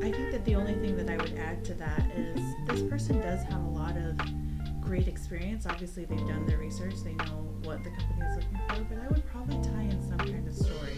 I 0.00 0.12
think 0.12 0.30
that 0.30 0.44
the 0.44 0.54
only 0.54 0.74
thing 0.74 0.96
that 0.96 1.10
I 1.10 1.16
would 1.16 1.36
add 1.38 1.64
to 1.64 1.74
that 1.74 2.08
is 2.14 2.40
this 2.68 2.82
person 2.88 3.20
does 3.20 3.42
have 3.42 3.64
a 3.64 3.68
lot 3.70 3.96
of 3.96 4.16
great 4.80 5.08
experience. 5.08 5.66
Obviously, 5.66 6.04
they've 6.04 6.18
done 6.18 6.46
their 6.46 6.58
research, 6.58 6.94
they 7.02 7.14
know 7.14 7.52
what 7.64 7.82
the 7.82 7.90
company 7.90 8.26
is 8.26 8.36
looking 8.36 8.60
for, 8.68 8.94
but 8.94 9.02
I 9.02 9.08
would 9.08 9.26
probably 9.26 9.56
tie 9.68 9.82
in 9.82 10.00
some 10.08 10.18
kind 10.18 10.46
of 10.46 10.54
story. 10.54 10.94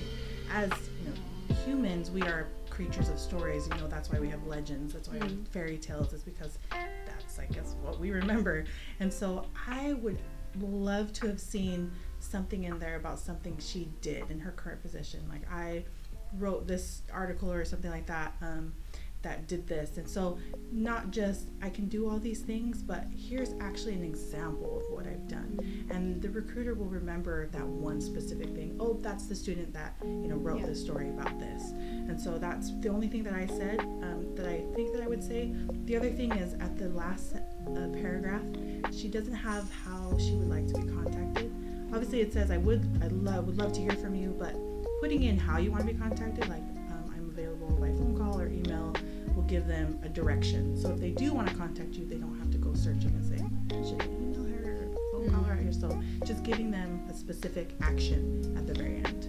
As 0.52 0.70
you 0.70 1.08
know, 1.10 1.54
humans, 1.64 2.10
we 2.10 2.22
are 2.22 2.48
creatures 2.68 3.08
of 3.08 3.18
stories. 3.18 3.68
You 3.68 3.80
know, 3.80 3.88
that's 3.88 4.10
why 4.10 4.18
we 4.18 4.28
have 4.28 4.44
legends. 4.46 4.92
That's 4.94 5.08
why 5.08 5.14
we 5.14 5.20
have 5.20 5.30
Mm. 5.30 5.48
fairy 5.48 5.78
tales. 5.78 6.12
It's 6.12 6.22
because 6.22 6.58
that's, 7.06 7.38
I 7.38 7.46
guess, 7.46 7.74
what 7.82 7.98
we 8.00 8.10
remember. 8.10 8.64
And 9.00 9.12
so, 9.12 9.46
I 9.66 9.92
would 9.94 10.18
love 10.60 11.12
to 11.14 11.28
have 11.28 11.40
seen 11.40 11.92
something 12.18 12.64
in 12.64 12.78
there 12.78 12.96
about 12.96 13.18
something 13.18 13.56
she 13.58 13.90
did 14.00 14.30
in 14.30 14.40
her 14.40 14.50
current 14.52 14.82
position. 14.82 15.20
Like 15.28 15.42
I 15.50 15.84
wrote 16.38 16.66
this 16.66 17.02
article 17.12 17.50
or 17.52 17.64
something 17.64 17.90
like 17.90 18.06
that 18.06 18.34
um, 18.42 18.72
that 19.22 19.46
did 19.48 19.66
this. 19.66 19.96
And 19.98 20.08
so, 20.08 20.38
not 20.72 21.10
just 21.10 21.48
I 21.60 21.68
can 21.70 21.86
do 21.88 22.08
all 22.08 22.18
these 22.18 22.40
things, 22.40 22.82
but 22.82 23.04
here's 23.16 23.54
actually 23.60 23.94
an 23.94 24.04
example 24.04 24.78
of 24.78 24.92
what 24.94 25.06
I've 25.06 25.26
done. 25.28 25.58
And 25.90 26.22
the 26.22 26.30
recruiter 26.30 26.74
will 26.74 26.86
remember 26.86 27.48
that 27.48 27.66
one 27.66 28.00
specific 28.00 28.48
thing. 28.54 28.76
Oh, 28.80 28.94
that's 28.94 29.26
the 29.26 29.34
student 29.34 29.72
that 29.74 29.96
you 30.02 30.28
know 30.28 30.36
wrote 30.36 30.60
Yeah. 30.60 30.66
this 30.66 30.80
story 30.80 31.08
about 31.10 31.38
this. 31.38 31.70
And 31.72 32.20
so 32.20 32.38
that's 32.38 32.70
the 32.80 32.88
only 32.88 33.08
thing 33.08 33.22
that 33.24 33.34
I 33.34 33.46
said 33.46 33.80
um, 33.80 34.34
that 34.36 34.46
I 34.46 34.62
think 34.74 34.92
that 34.94 35.02
I 35.02 35.08
would 35.08 35.22
say. 35.22 35.52
The 35.84 35.96
other 35.96 36.10
thing 36.10 36.32
is 36.32 36.54
at 36.54 36.76
the 36.78 36.88
last 36.90 37.34
uh, 37.34 37.88
paragraph, 37.92 38.42
she 38.92 39.08
doesn't 39.08 39.34
have 39.34 39.70
how 39.84 40.16
she 40.18 40.32
would 40.32 40.48
like 40.48 40.66
to 40.68 40.74
be 40.80 40.92
contacted. 40.92 41.52
Obviously, 41.92 42.20
it 42.20 42.32
says 42.32 42.50
I 42.50 42.56
would 42.58 42.88
I 43.02 43.08
love 43.08 43.46
would 43.46 43.58
love 43.58 43.72
to 43.72 43.80
hear 43.80 43.92
from 43.96 44.14
you, 44.14 44.34
but 44.38 44.54
putting 45.00 45.24
in 45.24 45.36
how 45.38 45.58
you 45.58 45.70
want 45.72 45.86
to 45.86 45.92
be 45.92 45.98
contacted, 45.98 46.48
like 46.48 46.62
give 49.50 49.66
them 49.66 49.98
a 50.04 50.08
direction. 50.08 50.76
So 50.80 50.92
if 50.92 51.00
they 51.00 51.10
do 51.10 51.32
want 51.32 51.48
to 51.48 51.54
contact 51.56 51.94
you, 51.94 52.06
they 52.06 52.14
don't 52.14 52.38
have 52.38 52.52
to 52.52 52.58
go 52.58 52.72
searching 52.72 53.08
and 53.08 53.24
say, 53.26 53.88
should 53.88 54.00
I 54.00 54.04
email 54.04 54.44
her 54.44 54.86
or 54.86 55.18
phone 55.18 55.28
call 55.28 55.42
her 55.42 55.56
here? 55.56 55.72
So 55.72 56.00
just 56.24 56.44
giving 56.44 56.70
them 56.70 57.02
a 57.10 57.12
specific 57.12 57.70
action 57.82 58.54
at 58.56 58.68
the 58.68 58.74
very 58.74 58.98
end. 58.98 59.24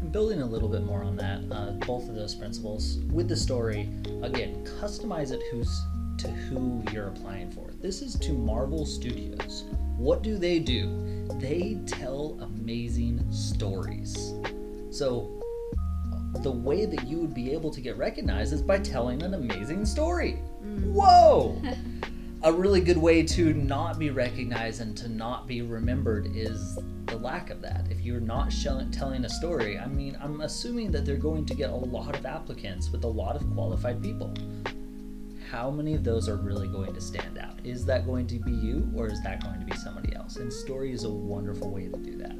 And 0.00 0.12
building 0.12 0.42
a 0.42 0.46
little 0.46 0.68
bit 0.68 0.84
more 0.84 1.02
on 1.02 1.16
that, 1.16 1.40
uh, 1.50 1.72
both 1.86 2.08
of 2.08 2.14
those 2.14 2.36
principles 2.36 2.98
with 3.10 3.28
the 3.28 3.36
story, 3.36 3.90
again, 4.22 4.64
customize 4.80 5.32
it 5.32 5.42
who's 5.50 5.82
to 6.18 6.28
who 6.28 6.80
you're 6.92 7.08
applying 7.08 7.50
for. 7.50 7.72
This 7.82 8.00
is 8.00 8.14
to 8.20 8.32
Marvel 8.32 8.86
Studios. 8.86 9.64
What 9.96 10.22
do 10.22 10.38
they 10.38 10.60
do? 10.60 11.26
They 11.40 11.80
tell 11.84 12.38
amazing 12.40 13.24
stories. 13.32 14.34
So 14.92 15.43
the 16.42 16.50
way 16.50 16.86
that 16.86 17.06
you 17.06 17.18
would 17.18 17.34
be 17.34 17.52
able 17.52 17.70
to 17.70 17.80
get 17.80 17.96
recognized 17.96 18.52
is 18.52 18.62
by 18.62 18.78
telling 18.78 19.22
an 19.22 19.34
amazing 19.34 19.84
story. 19.84 20.38
Mm. 20.62 20.92
Whoa! 20.92 21.60
a 22.44 22.52
really 22.52 22.82
good 22.82 22.98
way 22.98 23.22
to 23.22 23.54
not 23.54 23.98
be 23.98 24.10
recognized 24.10 24.82
and 24.82 24.94
to 24.98 25.08
not 25.08 25.46
be 25.46 25.62
remembered 25.62 26.30
is 26.36 26.78
the 27.06 27.16
lack 27.16 27.48
of 27.48 27.62
that. 27.62 27.86
If 27.90 28.02
you're 28.02 28.20
not 28.20 28.52
showing, 28.52 28.90
telling 28.90 29.24
a 29.24 29.30
story, 29.30 29.78
I 29.78 29.86
mean, 29.86 30.18
I'm 30.20 30.42
assuming 30.42 30.90
that 30.90 31.06
they're 31.06 31.16
going 31.16 31.46
to 31.46 31.54
get 31.54 31.70
a 31.70 31.74
lot 31.74 32.14
of 32.14 32.26
applicants 32.26 32.90
with 32.90 33.04
a 33.04 33.08
lot 33.08 33.34
of 33.34 33.50
qualified 33.54 34.02
people. 34.02 34.34
How 35.50 35.70
many 35.70 35.94
of 35.94 36.04
those 36.04 36.28
are 36.28 36.36
really 36.36 36.68
going 36.68 36.92
to 36.92 37.00
stand 37.00 37.38
out? 37.38 37.58
Is 37.64 37.86
that 37.86 38.04
going 38.04 38.26
to 38.26 38.38
be 38.38 38.50
you 38.50 38.92
or 38.94 39.06
is 39.06 39.22
that 39.22 39.42
going 39.42 39.60
to 39.60 39.64
be 39.64 39.76
somebody 39.76 40.14
else? 40.14 40.36
And 40.36 40.52
story 40.52 40.92
is 40.92 41.04
a 41.04 41.10
wonderful 41.10 41.70
way 41.70 41.88
to 41.88 41.96
do 41.96 42.18
that. 42.18 42.36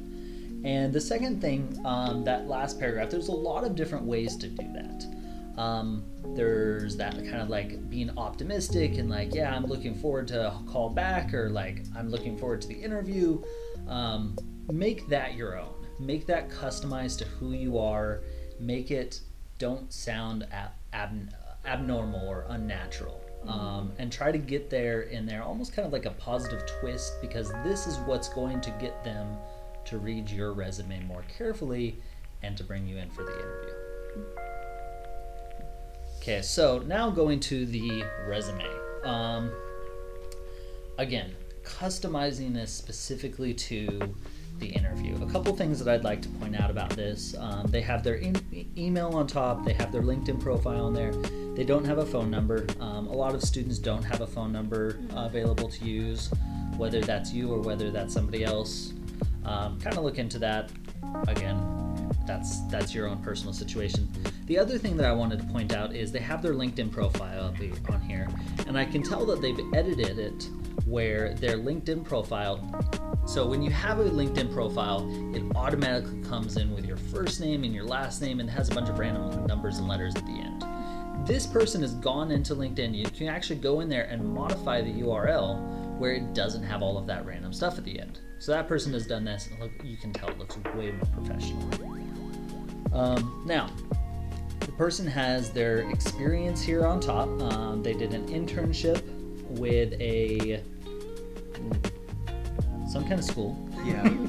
And 0.64 0.92
the 0.92 1.00
second 1.00 1.40
thing, 1.42 1.79
um, 1.85 2.24
that 2.24 2.48
last 2.48 2.81
paragraph, 2.81 3.11
there's 3.11 3.29
a 3.29 3.33
lot 3.33 3.64
of 3.64 3.74
different 3.74 4.07
ways 4.07 4.35
to 4.38 4.48
do 4.48 4.66
that. 4.72 5.61
Um, 5.61 6.05
there's 6.35 6.96
that 6.96 7.14
kind 7.14 7.37
of 7.37 7.48
like 7.48 7.88
being 7.90 8.11
optimistic 8.18 8.96
and 8.98 9.09
like, 9.09 9.35
yeah, 9.35 9.55
I'm 9.55 9.66
looking 9.66 9.94
forward 9.94 10.27
to 10.29 10.55
call 10.66 10.88
back 10.88 11.33
or 11.35 11.50
like 11.50 11.85
I'm 11.94 12.09
looking 12.09 12.37
forward 12.38 12.62
to 12.62 12.68
the 12.68 12.74
interview. 12.74 13.42
Um, 13.87 14.37
make 14.72 15.07
that 15.09 15.35
your 15.35 15.59
own. 15.59 15.74
Make 16.00 16.27
that 16.27 16.48
customized 16.48 17.18
to 17.18 17.24
who 17.24 17.53
you 17.53 17.79
are. 17.79 18.22
Make 18.59 18.90
it 18.90 19.20
don't 19.59 19.92
sound 19.92 20.46
ab- 20.50 20.72
ab- 20.92 21.31
abnormal 21.66 22.27
or 22.27 22.46
unnatural. 22.48 23.20
Um, 23.46 23.92
and 23.98 24.11
try 24.11 24.33
to 24.33 24.38
get 24.38 24.70
there 24.70 25.03
in 25.03 25.27
there 25.27 25.42
almost 25.42 25.74
kind 25.74 25.85
of 25.87 25.92
like 25.92 26.07
a 26.07 26.12
positive 26.12 26.64
twist 26.81 27.20
because 27.20 27.53
this 27.62 27.87
is 27.87 27.98
what's 27.98 28.31
going 28.31 28.62
to 28.62 28.70
get 28.81 29.05
them 29.05 29.37
to 29.86 29.98
read 29.98 30.30
your 30.30 30.52
resume 30.52 31.02
more 31.04 31.24
carefully 31.36 32.00
and 32.42 32.56
to 32.56 32.64
bring 32.64 32.86
you 32.86 32.96
in 32.96 33.10
for 33.10 33.24
the 33.24 33.32
interview. 33.32 33.74
Okay, 36.18 36.42
so 36.42 36.78
now 36.78 37.10
going 37.10 37.40
to 37.40 37.66
the 37.66 38.04
resume. 38.26 38.66
Um, 39.04 39.52
again, 40.98 41.34
customizing 41.62 42.54
this 42.54 42.72
specifically 42.72 43.52
to 43.54 44.14
the 44.58 44.68
interview. 44.68 45.16
A 45.22 45.30
couple 45.30 45.54
things 45.56 45.78
that 45.82 45.92
I'd 45.92 46.04
like 46.04 46.22
to 46.22 46.28
point 46.28 46.58
out 46.58 46.70
about 46.70 46.90
this 46.90 47.34
um, 47.38 47.66
they 47.66 47.80
have 47.80 48.02
their 48.02 48.16
e- 48.16 48.66
email 48.76 49.08
on 49.08 49.26
top, 49.26 49.64
they 49.64 49.72
have 49.72 49.90
their 49.90 50.02
LinkedIn 50.02 50.40
profile 50.40 50.86
on 50.86 50.94
there. 50.94 51.12
They 51.54 51.64
don't 51.64 51.84
have 51.84 51.98
a 51.98 52.06
phone 52.06 52.30
number. 52.30 52.66
Um, 52.80 53.06
a 53.08 53.12
lot 53.12 53.34
of 53.34 53.42
students 53.42 53.78
don't 53.78 54.02
have 54.02 54.20
a 54.20 54.26
phone 54.26 54.52
number 54.52 55.00
uh, 55.14 55.26
available 55.26 55.68
to 55.68 55.84
use, 55.84 56.30
whether 56.76 57.00
that's 57.00 57.32
you 57.32 57.52
or 57.52 57.60
whether 57.60 57.90
that's 57.90 58.14
somebody 58.14 58.44
else. 58.44 58.92
Um, 59.44 59.80
kind 59.80 59.96
of 59.96 60.04
look 60.04 60.18
into 60.18 60.38
that. 60.40 60.70
Again, 61.28 61.61
that's 62.26 62.61
that's 62.68 62.94
your 62.94 63.09
own 63.09 63.22
personal 63.22 63.52
situation. 63.52 64.09
The 64.46 64.59
other 64.59 64.78
thing 64.78 64.96
that 64.96 65.07
I 65.07 65.12
wanted 65.12 65.40
to 65.40 65.46
point 65.46 65.74
out 65.74 65.94
is 65.94 66.12
they 66.12 66.18
have 66.20 66.42
their 66.42 66.54
LinkedIn 66.54 66.90
profile 66.90 67.54
on 67.88 68.00
here, 68.02 68.28
and 68.66 68.78
I 68.78 68.85
can 68.85 69.02
tell 69.02 69.24
that 69.26 69.40
they've 69.40 69.59
edited 69.74 70.18
it 70.18 70.48
where 70.87 71.35
their 71.35 71.57
LinkedIn 71.57 72.04
profile. 72.04 72.61
So 73.26 73.46
when 73.46 73.62
you 73.62 73.70
have 73.70 74.00
a 74.00 74.04
LinkedIn 74.04 74.52
profile, 74.52 75.09
it 75.35 75.42
automatically 75.57 76.20
comes 76.22 76.57
in 76.57 76.74
with 76.74 76.85
your 76.85 76.96
first 76.96 77.40
name 77.40 77.64
and 77.64 77.74
your 77.74 77.85
last 77.85 78.20
name 78.20 78.40
and 78.40 78.50
has 78.50 78.68
a 78.68 78.74
bunch 78.74 78.90
of 78.90 78.98
random 78.98 79.46
numbers 79.46 79.78
and 79.78 79.88
letters 79.88 80.14
at 80.14 80.26
the 80.26 80.33
end. 80.33 80.64
This 81.26 81.46
person 81.46 81.80
has 81.80 81.94
gone 81.94 82.30
into 82.30 82.54
LinkedIn. 82.54 82.94
You 82.94 83.07
can 83.07 83.28
actually 83.28 83.61
go 83.61 83.80
in 83.80 83.88
there 83.88 84.04
and 84.04 84.22
modify 84.22 84.83
the 84.83 84.92
URL 84.92 85.59
where 85.98 86.12
it 86.12 86.35
doesn't 86.35 86.62
have 86.62 86.83
all 86.83 86.98
of 86.98 87.07
that 87.07 87.24
random 87.24 87.52
stuff 87.52 87.78
at 87.78 87.85
the 87.85 87.98
end. 87.98 88.20
So 88.44 88.52
that 88.52 88.68
person 88.68 88.92
has 88.92 89.07
done 89.07 89.24
this, 89.24 89.46
and 89.46 89.59
look, 89.59 89.70
you 89.83 89.96
can 89.96 90.12
tell 90.12 90.28
it 90.28 90.38
looks 90.38 90.59
way 90.74 90.92
more 90.92 91.07
professional. 91.14 91.66
Um, 92.92 93.42
now, 93.46 93.70
the 94.61 94.70
person 94.72 95.07
has 95.07 95.50
their 95.50 95.90
experience 95.90 96.61
here 96.61 96.85
on 96.85 97.00
top. 97.00 97.26
Um, 97.40 97.83
they 97.83 97.94
did 97.94 98.12
an 98.12 98.28
internship 98.28 99.02
with 99.48 99.98
a 99.98 100.62
some 102.87 103.04
kind 103.04 103.14
of 103.14 103.24
school. 103.24 103.59
Yeah. 103.83 104.12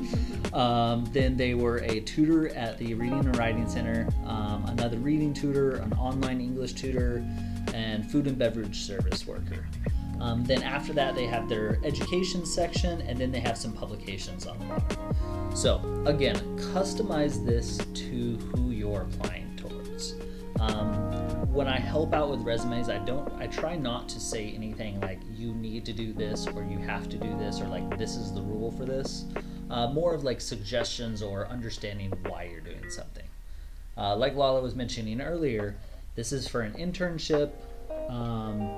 Um, 0.54 1.04
then 1.12 1.36
they 1.36 1.54
were 1.54 1.80
a 1.80 2.00
tutor 2.00 2.48
at 2.56 2.78
the 2.78 2.94
Reading 2.94 3.20
and 3.20 3.36
Writing 3.36 3.68
Center, 3.68 4.08
um, 4.26 4.64
another 4.68 4.96
reading 4.96 5.34
tutor, 5.34 5.72
an 5.72 5.92
online 5.96 6.40
English 6.40 6.76
tutor, 6.76 7.26
and 7.74 8.10
food 8.10 8.26
and 8.26 8.38
beverage 8.38 8.84
service 8.84 9.28
worker. 9.28 9.68
Um, 10.20 10.44
then 10.44 10.64
after 10.64 10.94
that, 10.94 11.16
they 11.16 11.26
have 11.26 11.50
their 11.50 11.80
education 11.84 12.46
section, 12.46 13.02
and 13.02 13.20
then 13.20 13.32
they 13.32 13.40
have 13.40 13.58
some 13.58 13.74
publications 13.74 14.48
on 14.48 14.60
the. 14.60 15.56
So 15.56 16.04
again, 16.06 16.36
customize 16.74 17.46
this 17.46 17.78
to 17.78 18.38
who 18.38 18.72
you're 18.72 19.02
applying 19.02 19.56
towards. 19.56 20.16
Um, 20.60 20.96
when 21.54 21.68
I 21.68 21.80
help 21.80 22.14
out 22.14 22.30
with 22.30 22.42
resumes, 22.42 22.90
I 22.90 22.98
don't. 23.00 23.32
I 23.40 23.48
try 23.48 23.76
not 23.76 24.10
to 24.10 24.20
say 24.20 24.52
anything 24.52 25.00
like 25.02 25.20
you 25.34 25.54
need 25.54 25.86
to 25.86 25.94
do 25.94 26.14
this 26.14 26.48
or 26.48 26.64
you 26.64 26.78
have 26.80 27.08
to 27.10 27.18
do 27.18 27.38
this 27.38 27.62
or 27.62 27.68
like 27.68 27.98
this 27.98 28.16
is 28.16 28.34
the 28.34 28.42
rule 28.42 28.72
for 28.72 28.86
this. 28.86 29.26
Uh, 29.70 29.88
more 29.88 30.14
of 30.14 30.24
like 30.24 30.40
suggestions 30.42 31.22
or 31.22 31.48
understanding 31.48 32.14
why 32.28 32.44
you're 32.44 32.62
doing 32.62 32.90
something. 32.90 33.24
Uh, 33.98 34.16
like 34.16 34.36
Lala 34.36 34.62
was 34.62 34.76
mentioning 34.76 35.22
earlier, 35.22 35.76
this 36.16 36.32
is 36.32 36.48
for 36.48 36.62
an 36.62 36.74
internship 36.74 37.52
um, 38.10 38.70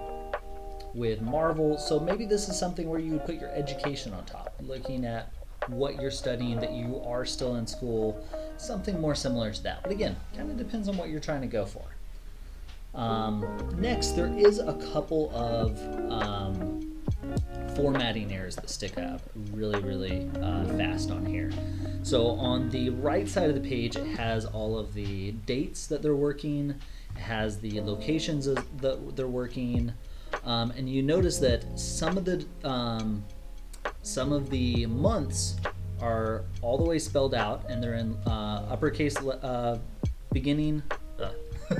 with 0.97 1.21
Marvel. 1.21 1.77
So 1.77 1.99
maybe 1.99 2.25
this 2.25 2.49
is 2.49 2.57
something 2.57 2.89
where 2.89 2.99
you 2.99 3.13
would 3.13 3.25
put 3.25 3.35
your 3.35 3.51
education 3.51 4.13
on 4.13 4.25
top, 4.25 4.53
looking 4.59 5.05
at 5.05 5.31
what 5.67 6.01
you're 6.01 6.11
studying, 6.11 6.59
that 6.59 6.71
you 6.71 7.01
are 7.05 7.25
still 7.25 7.55
in 7.55 7.67
school, 7.67 8.25
something 8.57 8.99
more 8.99 9.15
similar 9.15 9.53
to 9.53 9.63
that. 9.63 9.83
But 9.83 9.91
again, 9.91 10.15
kind 10.35 10.49
of 10.49 10.57
depends 10.57 10.89
on 10.89 10.97
what 10.97 11.09
you're 11.09 11.19
trying 11.19 11.41
to 11.41 11.47
go 11.47 11.65
for. 11.65 11.83
Um, 12.95 13.45
next, 13.77 14.13
there 14.13 14.33
is 14.35 14.59
a 14.59 14.73
couple 14.91 15.31
of 15.35 15.77
um, 16.11 16.97
formatting 17.75 18.31
errors 18.33 18.55
that 18.55 18.69
stick 18.69 18.97
up 18.97 19.21
really, 19.51 19.79
really 19.81 20.27
uh, 20.41 20.65
fast 20.77 21.11
on 21.11 21.25
here. 21.25 21.51
So 22.01 22.29
on 22.29 22.69
the 22.69 22.89
right 22.89 23.27
side 23.27 23.49
of 23.49 23.61
the 23.61 23.69
page, 23.69 23.95
it 23.97 24.07
has 24.17 24.45
all 24.45 24.79
of 24.79 24.93
the 24.95 25.31
dates 25.45 25.85
that 25.87 26.01
they're 26.01 26.15
working, 26.15 26.71
it 27.15 27.19
has 27.19 27.59
the 27.59 27.81
locations 27.81 28.45
that 28.45 29.15
they're 29.15 29.27
working, 29.27 29.93
um, 30.43 30.71
and 30.71 30.89
you 30.89 31.03
notice 31.03 31.37
that 31.39 31.79
some 31.79 32.17
of 32.17 32.25
the 32.25 32.45
um, 32.63 33.23
some 34.03 34.31
of 34.31 34.49
the 34.49 34.85
months 34.85 35.55
are 36.01 36.43
all 36.61 36.77
the 36.77 36.83
way 36.83 36.99
spelled 36.99 37.33
out, 37.33 37.65
and 37.69 37.81
they're 37.81 37.95
in 37.95 38.13
uh, 38.27 38.67
uppercase 38.69 39.17
uh, 39.17 39.77
beginning. 40.31 40.83
Uh, 41.19 41.31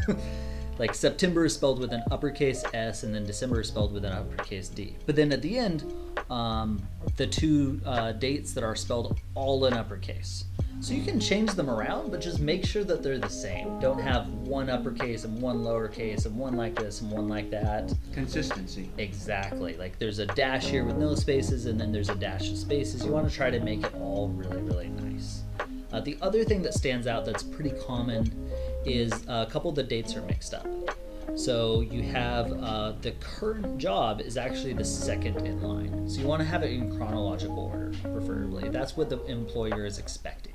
like 0.79 0.93
September 0.93 1.45
is 1.45 1.53
spelled 1.53 1.79
with 1.79 1.93
an 1.93 2.03
uppercase 2.11 2.63
S, 2.73 3.03
and 3.03 3.13
then 3.13 3.25
December 3.25 3.61
is 3.61 3.67
spelled 3.67 3.93
with 3.93 4.05
an 4.05 4.13
uppercase 4.13 4.69
D. 4.69 4.95
But 5.05 5.15
then 5.15 5.31
at 5.31 5.41
the 5.41 5.57
end, 5.57 5.91
um, 6.29 6.81
the 7.15 7.27
two 7.27 7.79
uh, 7.85 8.11
dates 8.13 8.53
that 8.53 8.63
are 8.63 8.75
spelled 8.75 9.19
all 9.35 9.65
in 9.65 9.73
uppercase. 9.73 10.45
So 10.79 10.93
you 10.93 11.03
can 11.03 11.19
change 11.19 11.53
them 11.53 11.69
around, 11.69 12.11
but 12.11 12.21
just 12.21 12.39
make 12.39 12.65
sure 12.65 12.83
that 12.83 13.01
they're 13.01 13.17
the 13.17 13.27
same. 13.27 13.79
Don't 13.79 13.99
have 13.99 14.29
one 14.29 14.69
uppercase 14.69 15.23
and 15.25 15.41
one 15.41 15.57
lowercase 15.57 16.25
and 16.25 16.37
one 16.37 16.55
like 16.55 16.75
this 16.75 17.01
and 17.01 17.11
one 17.11 17.27
like 17.27 17.49
that. 17.49 17.93
Consistency. 18.13 18.89
Exactly. 18.97 19.75
Like 19.75 19.97
there's 19.97 20.19
a 20.19 20.27
dash 20.27 20.67
here 20.67 20.85
with 20.85 20.97
no 20.97 21.15
spaces, 21.15 21.65
and 21.65 21.79
then 21.81 21.91
there's 21.91 22.09
a 22.09 22.15
dash 22.15 22.49
of 22.51 22.57
spaces. 22.57 23.03
You 23.03 23.11
want 23.11 23.27
to 23.27 23.35
try 23.35 23.49
to 23.49 23.59
make 23.59 23.83
it 23.83 23.93
all 23.95 24.29
really, 24.29 24.61
really 24.61 24.89
nice. 24.89 25.41
Uh, 25.91 25.99
the 25.99 26.17
other 26.21 26.43
thing 26.43 26.61
that 26.61 26.73
stands 26.73 27.07
out 27.07 27.25
that's 27.25 27.43
pretty 27.43 27.71
common 27.85 28.51
is 28.85 29.11
a 29.27 29.47
couple 29.47 29.69
of 29.69 29.75
the 29.75 29.83
dates 29.83 30.15
are 30.15 30.21
mixed 30.21 30.53
up. 30.53 30.67
So 31.35 31.81
you 31.81 32.03
have 32.03 32.51
uh, 32.63 32.93
the 33.01 33.11
current 33.19 33.77
job 33.77 34.21
is 34.21 34.37
actually 34.37 34.73
the 34.73 34.85
second 34.85 35.37
in 35.45 35.61
line. 35.61 36.09
So 36.09 36.21
you 36.21 36.27
want 36.27 36.41
to 36.41 36.47
have 36.47 36.63
it 36.63 36.71
in 36.71 36.95
chronological 36.97 37.59
order, 37.59 37.91
preferably. 38.01 38.69
That's 38.69 38.95
what 38.95 39.09
the 39.09 39.23
employer 39.25 39.85
is 39.85 39.99
expecting. 39.99 40.53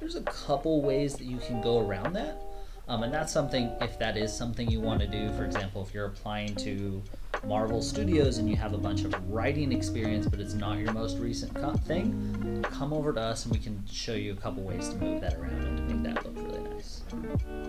There's 0.00 0.16
a 0.16 0.22
couple 0.22 0.80
ways 0.82 1.14
that 1.16 1.24
you 1.24 1.38
can 1.38 1.60
go 1.60 1.80
around 1.80 2.12
that. 2.14 2.40
Um, 2.88 3.02
and 3.02 3.12
that's 3.12 3.32
something, 3.32 3.70
if 3.82 3.98
that 3.98 4.16
is 4.16 4.34
something 4.34 4.70
you 4.70 4.80
want 4.80 5.00
to 5.00 5.06
do, 5.06 5.30
for 5.34 5.44
example, 5.44 5.82
if 5.82 5.92
you're 5.92 6.06
applying 6.06 6.54
to 6.56 7.02
Marvel 7.46 7.82
Studios 7.82 8.38
and 8.38 8.48
you 8.48 8.56
have 8.56 8.72
a 8.72 8.78
bunch 8.78 9.04
of 9.04 9.14
writing 9.30 9.72
experience, 9.72 10.26
but 10.26 10.40
it's 10.40 10.54
not 10.54 10.78
your 10.78 10.92
most 10.92 11.18
recent 11.18 11.54
co- 11.54 11.74
thing, 11.74 12.64
come 12.70 12.94
over 12.94 13.12
to 13.12 13.20
us 13.20 13.44
and 13.44 13.52
we 13.52 13.60
can 13.60 13.84
show 13.90 14.14
you 14.14 14.32
a 14.32 14.36
couple 14.36 14.62
ways 14.62 14.88
to 14.88 14.96
move 14.96 15.20
that 15.20 15.34
around 15.34 15.64
and 15.64 15.76
to 15.76 15.94
make 15.94 16.14
that 16.14 16.24
look 16.24 16.36
really 16.36 16.60
nice. 16.60 16.67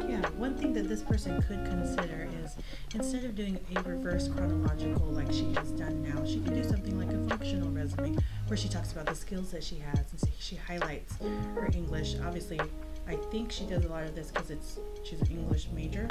Yeah, 0.07 0.27
one 0.37 0.55
thing 0.55 0.73
that 0.73 0.89
this 0.89 1.01
person 1.01 1.41
could 1.43 1.65
consider 1.65 2.27
is 2.43 2.55
instead 2.93 3.23
of 3.23 3.35
doing 3.35 3.59
a 3.75 3.81
reverse 3.83 4.27
chronological 4.27 5.05
like 5.07 5.31
she 5.31 5.53
has 5.53 5.71
done 5.71 6.03
now, 6.03 6.25
she 6.25 6.39
can 6.39 6.53
do 6.55 6.63
something 6.63 6.97
like 6.97 7.09
a 7.15 7.29
functional 7.29 7.69
resume 7.69 8.17
where 8.47 8.57
she 8.57 8.67
talks 8.67 8.91
about 8.91 9.05
the 9.05 9.15
skills 9.15 9.51
that 9.51 9.63
she 9.63 9.77
has 9.77 9.99
and 9.99 10.31
she 10.39 10.55
highlights 10.55 11.15
her 11.55 11.69
English. 11.73 12.15
Obviously, 12.25 12.59
I 13.07 13.15
think 13.31 13.51
she 13.51 13.65
does 13.65 13.85
a 13.85 13.89
lot 13.89 14.03
of 14.03 14.15
this 14.15 14.31
because 14.31 14.49
it's 14.49 14.79
she's 15.03 15.21
an 15.21 15.27
English 15.27 15.67
major. 15.73 16.07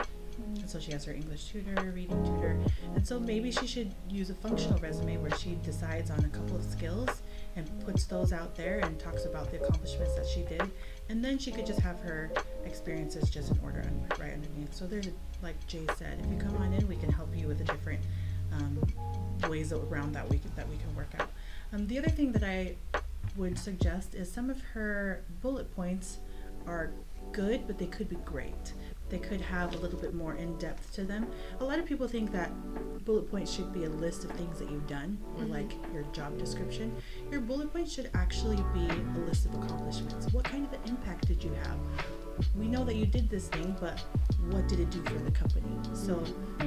And 0.60 0.70
so 0.70 0.78
she 0.78 0.92
has 0.92 1.04
her 1.04 1.12
English 1.12 1.46
tutor, 1.46 1.90
reading 1.92 2.24
tutor. 2.24 2.56
And 2.94 3.06
so 3.06 3.18
maybe 3.18 3.50
she 3.50 3.66
should 3.66 3.92
use 4.08 4.30
a 4.30 4.34
functional 4.34 4.78
resume 4.78 5.16
where 5.18 5.34
she 5.36 5.56
decides 5.64 6.10
on 6.10 6.20
a 6.20 6.28
couple 6.28 6.56
of 6.56 6.62
skills 6.62 7.22
and 7.56 7.68
puts 7.84 8.04
those 8.04 8.32
out 8.32 8.54
there 8.54 8.78
and 8.78 8.98
talks 9.00 9.24
about 9.24 9.50
the 9.50 9.60
accomplishments 9.60 10.14
that 10.14 10.26
she 10.26 10.42
did. 10.42 10.62
And 11.08 11.24
then 11.24 11.38
she 11.38 11.50
could 11.50 11.66
just 11.66 11.80
have 11.80 11.98
her 12.00 12.30
experiences 12.64 13.30
just 13.30 13.50
in 13.50 13.58
order 13.62 13.82
right 14.18 14.32
underneath. 14.32 14.74
So 14.74 14.86
there's, 14.86 15.08
like 15.42 15.54
Jay 15.66 15.86
said, 15.96 16.18
if 16.22 16.30
you 16.30 16.38
come 16.38 16.56
on 16.58 16.72
in, 16.72 16.86
we 16.86 16.96
can 16.96 17.10
help 17.10 17.28
you 17.34 17.48
with 17.48 17.60
a 17.60 17.64
different 17.64 18.00
um, 18.52 18.78
ways 19.48 19.72
around 19.72 20.12
that 20.14 20.28
we 20.28 20.38
can, 20.38 20.50
that 20.56 20.68
we 20.68 20.76
can 20.76 20.94
work 20.94 21.08
out. 21.18 21.30
Um, 21.72 21.86
the 21.86 21.98
other 21.98 22.10
thing 22.10 22.32
that 22.32 22.42
I 22.42 22.76
would 23.36 23.58
suggest 23.58 24.14
is 24.14 24.30
some 24.30 24.50
of 24.50 24.60
her 24.74 25.22
bullet 25.40 25.74
points 25.74 26.18
are 26.66 26.90
good, 27.32 27.66
but 27.66 27.78
they 27.78 27.86
could 27.86 28.08
be 28.08 28.16
great. 28.16 28.72
They 29.08 29.18
could 29.18 29.40
have 29.40 29.74
a 29.74 29.78
little 29.78 29.98
bit 29.98 30.14
more 30.14 30.34
in 30.34 30.56
depth 30.58 30.92
to 30.94 31.04
them. 31.04 31.26
A 31.60 31.64
lot 31.64 31.78
of 31.78 31.86
people 31.86 32.06
think 32.06 32.30
that 32.32 32.50
bullet 33.04 33.30
points 33.30 33.50
should 33.50 33.72
be 33.72 33.84
a 33.84 33.88
list 33.90 34.24
of 34.24 34.30
things 34.32 34.58
that 34.58 34.70
you've 34.70 34.86
done, 34.86 35.18
or 35.38 35.44
Mhm. 35.44 35.50
like 35.50 35.72
your 35.94 36.02
job 36.12 36.38
description. 36.38 36.94
Your 37.30 37.40
bullet 37.40 37.72
points 37.72 37.92
should 37.92 38.10
actually 38.14 38.62
be 38.74 38.86
a 38.88 39.18
list 39.26 39.46
of 39.46 39.54
accomplishments. 39.54 40.32
What 40.32 40.44
kind 40.44 40.66
of 40.66 40.72
an 40.74 40.80
impact 40.86 41.26
did 41.26 41.42
you 41.42 41.52
have? 41.64 41.78
We 42.56 42.68
know 42.68 42.84
that 42.84 42.94
you 42.94 43.06
did 43.06 43.28
this 43.30 43.48
thing, 43.48 43.74
but 43.80 43.98
what 44.50 44.68
did 44.68 44.78
it 44.78 44.90
do 44.90 45.02
for 45.02 45.18
the 45.18 45.30
company? 45.30 45.76
So, 45.94 46.22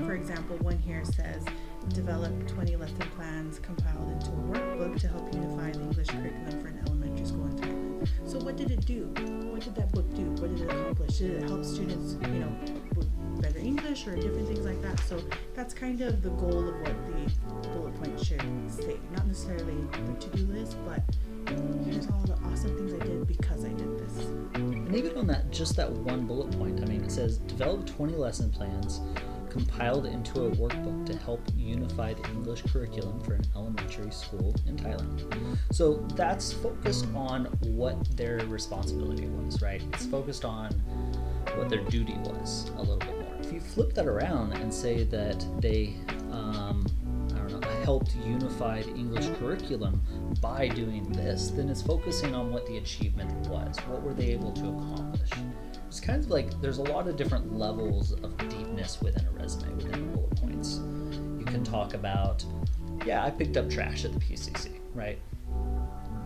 for 0.05 0.13
example, 0.15 0.57
one 0.57 0.77
here 0.77 1.05
says 1.05 1.45
develop 1.89 2.47
20 2.47 2.75
lesson 2.75 2.97
plans 3.15 3.59
compiled 3.59 4.11
into 4.11 4.31
a 4.31 4.59
workbook 4.59 4.99
to 4.99 5.07
help 5.07 5.33
unify 5.33 5.71
the 5.71 5.79
English 5.79 6.07
curriculum 6.07 6.61
for 6.61 6.67
an 6.67 6.79
elementary 6.87 7.25
school 7.25 7.45
in 7.45 7.55
Thailand. 7.55 7.80
So, 8.25 8.39
what 8.39 8.57
did 8.57 8.71
it 8.71 8.85
do? 8.85 9.05
What 9.51 9.61
did 9.61 9.75
that 9.75 9.91
book 9.91 10.09
do? 10.15 10.23
What 10.41 10.55
did 10.55 10.61
it 10.61 10.71
accomplish? 10.71 11.17
Did 11.17 11.43
it 11.43 11.49
help 11.49 11.63
students, 11.63 12.17
you 12.21 12.39
know, 12.39 12.55
better 13.39 13.59
English 13.59 14.07
or 14.07 14.15
different 14.15 14.47
things 14.47 14.65
like 14.65 14.81
that? 14.81 14.99
So, 15.01 15.21
that's 15.55 15.73
kind 15.73 16.01
of 16.01 16.21
the 16.21 16.29
goal 16.31 16.69
of 16.69 16.75
what 16.81 16.95
the 17.07 17.69
bullet 17.69 17.95
point 18.01 18.19
should 18.19 18.41
say. 18.71 18.97
Not 19.15 19.27
necessarily 19.27 19.75
the 19.91 20.13
to 20.19 20.37
do 20.37 20.45
list, 20.51 20.77
but 20.85 21.01
here's 21.85 22.07
all 22.07 22.23
the 22.23 22.37
awesome 22.45 22.75
things 22.77 22.93
I 22.93 23.05
did 23.05 23.27
because 23.27 23.65
I 23.65 23.69
did 23.69 23.99
this. 23.99 24.25
And 24.55 24.95
even 24.95 25.17
on 25.17 25.27
that, 25.27 25.51
just 25.51 25.75
that 25.75 25.91
one 25.91 26.25
bullet 26.25 26.51
point, 26.57 26.81
I 26.81 26.85
mean, 26.85 27.03
it 27.03 27.11
says 27.11 27.37
develop 27.37 27.85
20 27.85 28.13
lesson 28.15 28.49
plans 28.49 29.01
compiled 29.51 30.05
into 30.05 30.45
a 30.45 30.51
workbook 30.51 31.05
to 31.05 31.17
help 31.17 31.41
unify 31.55 32.13
the 32.13 32.25
English 32.29 32.61
curriculum 32.71 33.19
for 33.21 33.33
an 33.33 33.43
elementary 33.55 34.09
school 34.11 34.55
in 34.65 34.77
Thailand. 34.77 35.57
So 35.71 35.95
that's 36.15 36.53
focused 36.53 37.07
on 37.13 37.45
what 37.61 37.97
their 38.15 38.37
responsibility 38.47 39.27
was, 39.27 39.61
right? 39.61 39.81
It's 39.93 40.05
focused 40.05 40.45
on 40.45 40.71
what 41.55 41.69
their 41.69 41.83
duty 41.83 42.15
was 42.23 42.71
a 42.77 42.79
little 42.79 42.97
bit 42.97 43.17
more. 43.19 43.35
If 43.41 43.51
you 43.51 43.59
flip 43.59 43.93
that 43.95 44.07
around 44.07 44.53
and 44.53 44.73
say 44.73 45.03
that 45.03 45.45
they, 45.59 45.95
um, 46.31 46.85
I 47.35 47.39
don't 47.39 47.59
know, 47.59 47.69
helped 47.83 48.15
unify 48.25 48.83
the 48.83 48.95
English 48.95 49.27
curriculum 49.37 50.01
by 50.39 50.69
doing 50.69 51.11
this, 51.11 51.49
then 51.49 51.67
it's 51.67 51.81
focusing 51.81 52.33
on 52.33 52.53
what 52.53 52.65
the 52.67 52.77
achievement 52.77 53.31
was. 53.47 53.75
What 53.87 54.01
were 54.01 54.13
they 54.13 54.27
able 54.27 54.53
to 54.53 54.61
accomplish? 54.61 55.29
It's 55.87 55.99
kind 55.99 56.23
of 56.23 56.29
like 56.29 56.61
there's 56.61 56.77
a 56.77 56.83
lot 56.83 57.09
of 57.09 57.17
different 57.17 57.53
levels 57.57 58.13
of 58.13 58.37
within 59.01 59.25
a 59.25 59.31
resume, 59.31 59.75
within 59.75 60.13
bullet 60.13 60.35
points. 60.37 60.79
You 61.37 61.45
can 61.45 61.63
talk 61.63 61.93
about, 61.93 62.43
yeah, 63.05 63.23
I 63.23 63.29
picked 63.29 63.57
up 63.57 63.69
trash 63.69 64.05
at 64.05 64.13
the 64.13 64.19
PCC, 64.19 64.79
right? 64.93 65.19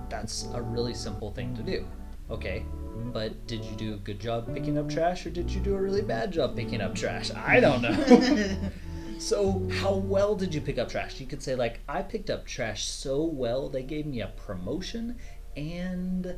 That's 0.10 0.48
a 0.54 0.62
really 0.62 0.94
simple 0.94 1.32
thing 1.32 1.56
to 1.56 1.64
do. 1.64 1.86
Okay, 2.32 2.66
but 3.12 3.46
did 3.46 3.64
you 3.66 3.76
do 3.76 3.94
a 3.94 3.98
good 3.98 4.20
job 4.20 4.52
picking 4.54 4.78
up 4.78 4.90
trash 4.90 5.26
or 5.26 5.30
did 5.30 5.52
you 5.52 5.60
do 5.60 5.76
a 5.76 5.82
really 5.82 6.02
bad 6.02 6.32
job 6.32 6.56
picking 6.56 6.82
up 6.82 6.96
trash? 6.96 7.30
I 7.32 7.60
don't 7.60 7.82
know. 7.82 8.58
so, 9.20 9.68
how 9.82 9.94
well 9.96 10.36
did 10.36 10.54
you 10.54 10.62
pick 10.62 10.78
up 10.78 10.90
trash? 10.90 11.20
You 11.20 11.28
could 11.28 11.44
say, 11.44 11.56
like, 11.56 11.82
I 11.90 12.02
picked 12.02 12.30
up 12.30 12.46
trash 12.46 12.86
so 12.86 13.24
well, 13.24 13.70
they 13.70 13.84
gave 13.84 14.06
me 14.06 14.22
a 14.22 14.28
promotion 14.28 15.18
and 15.58 16.36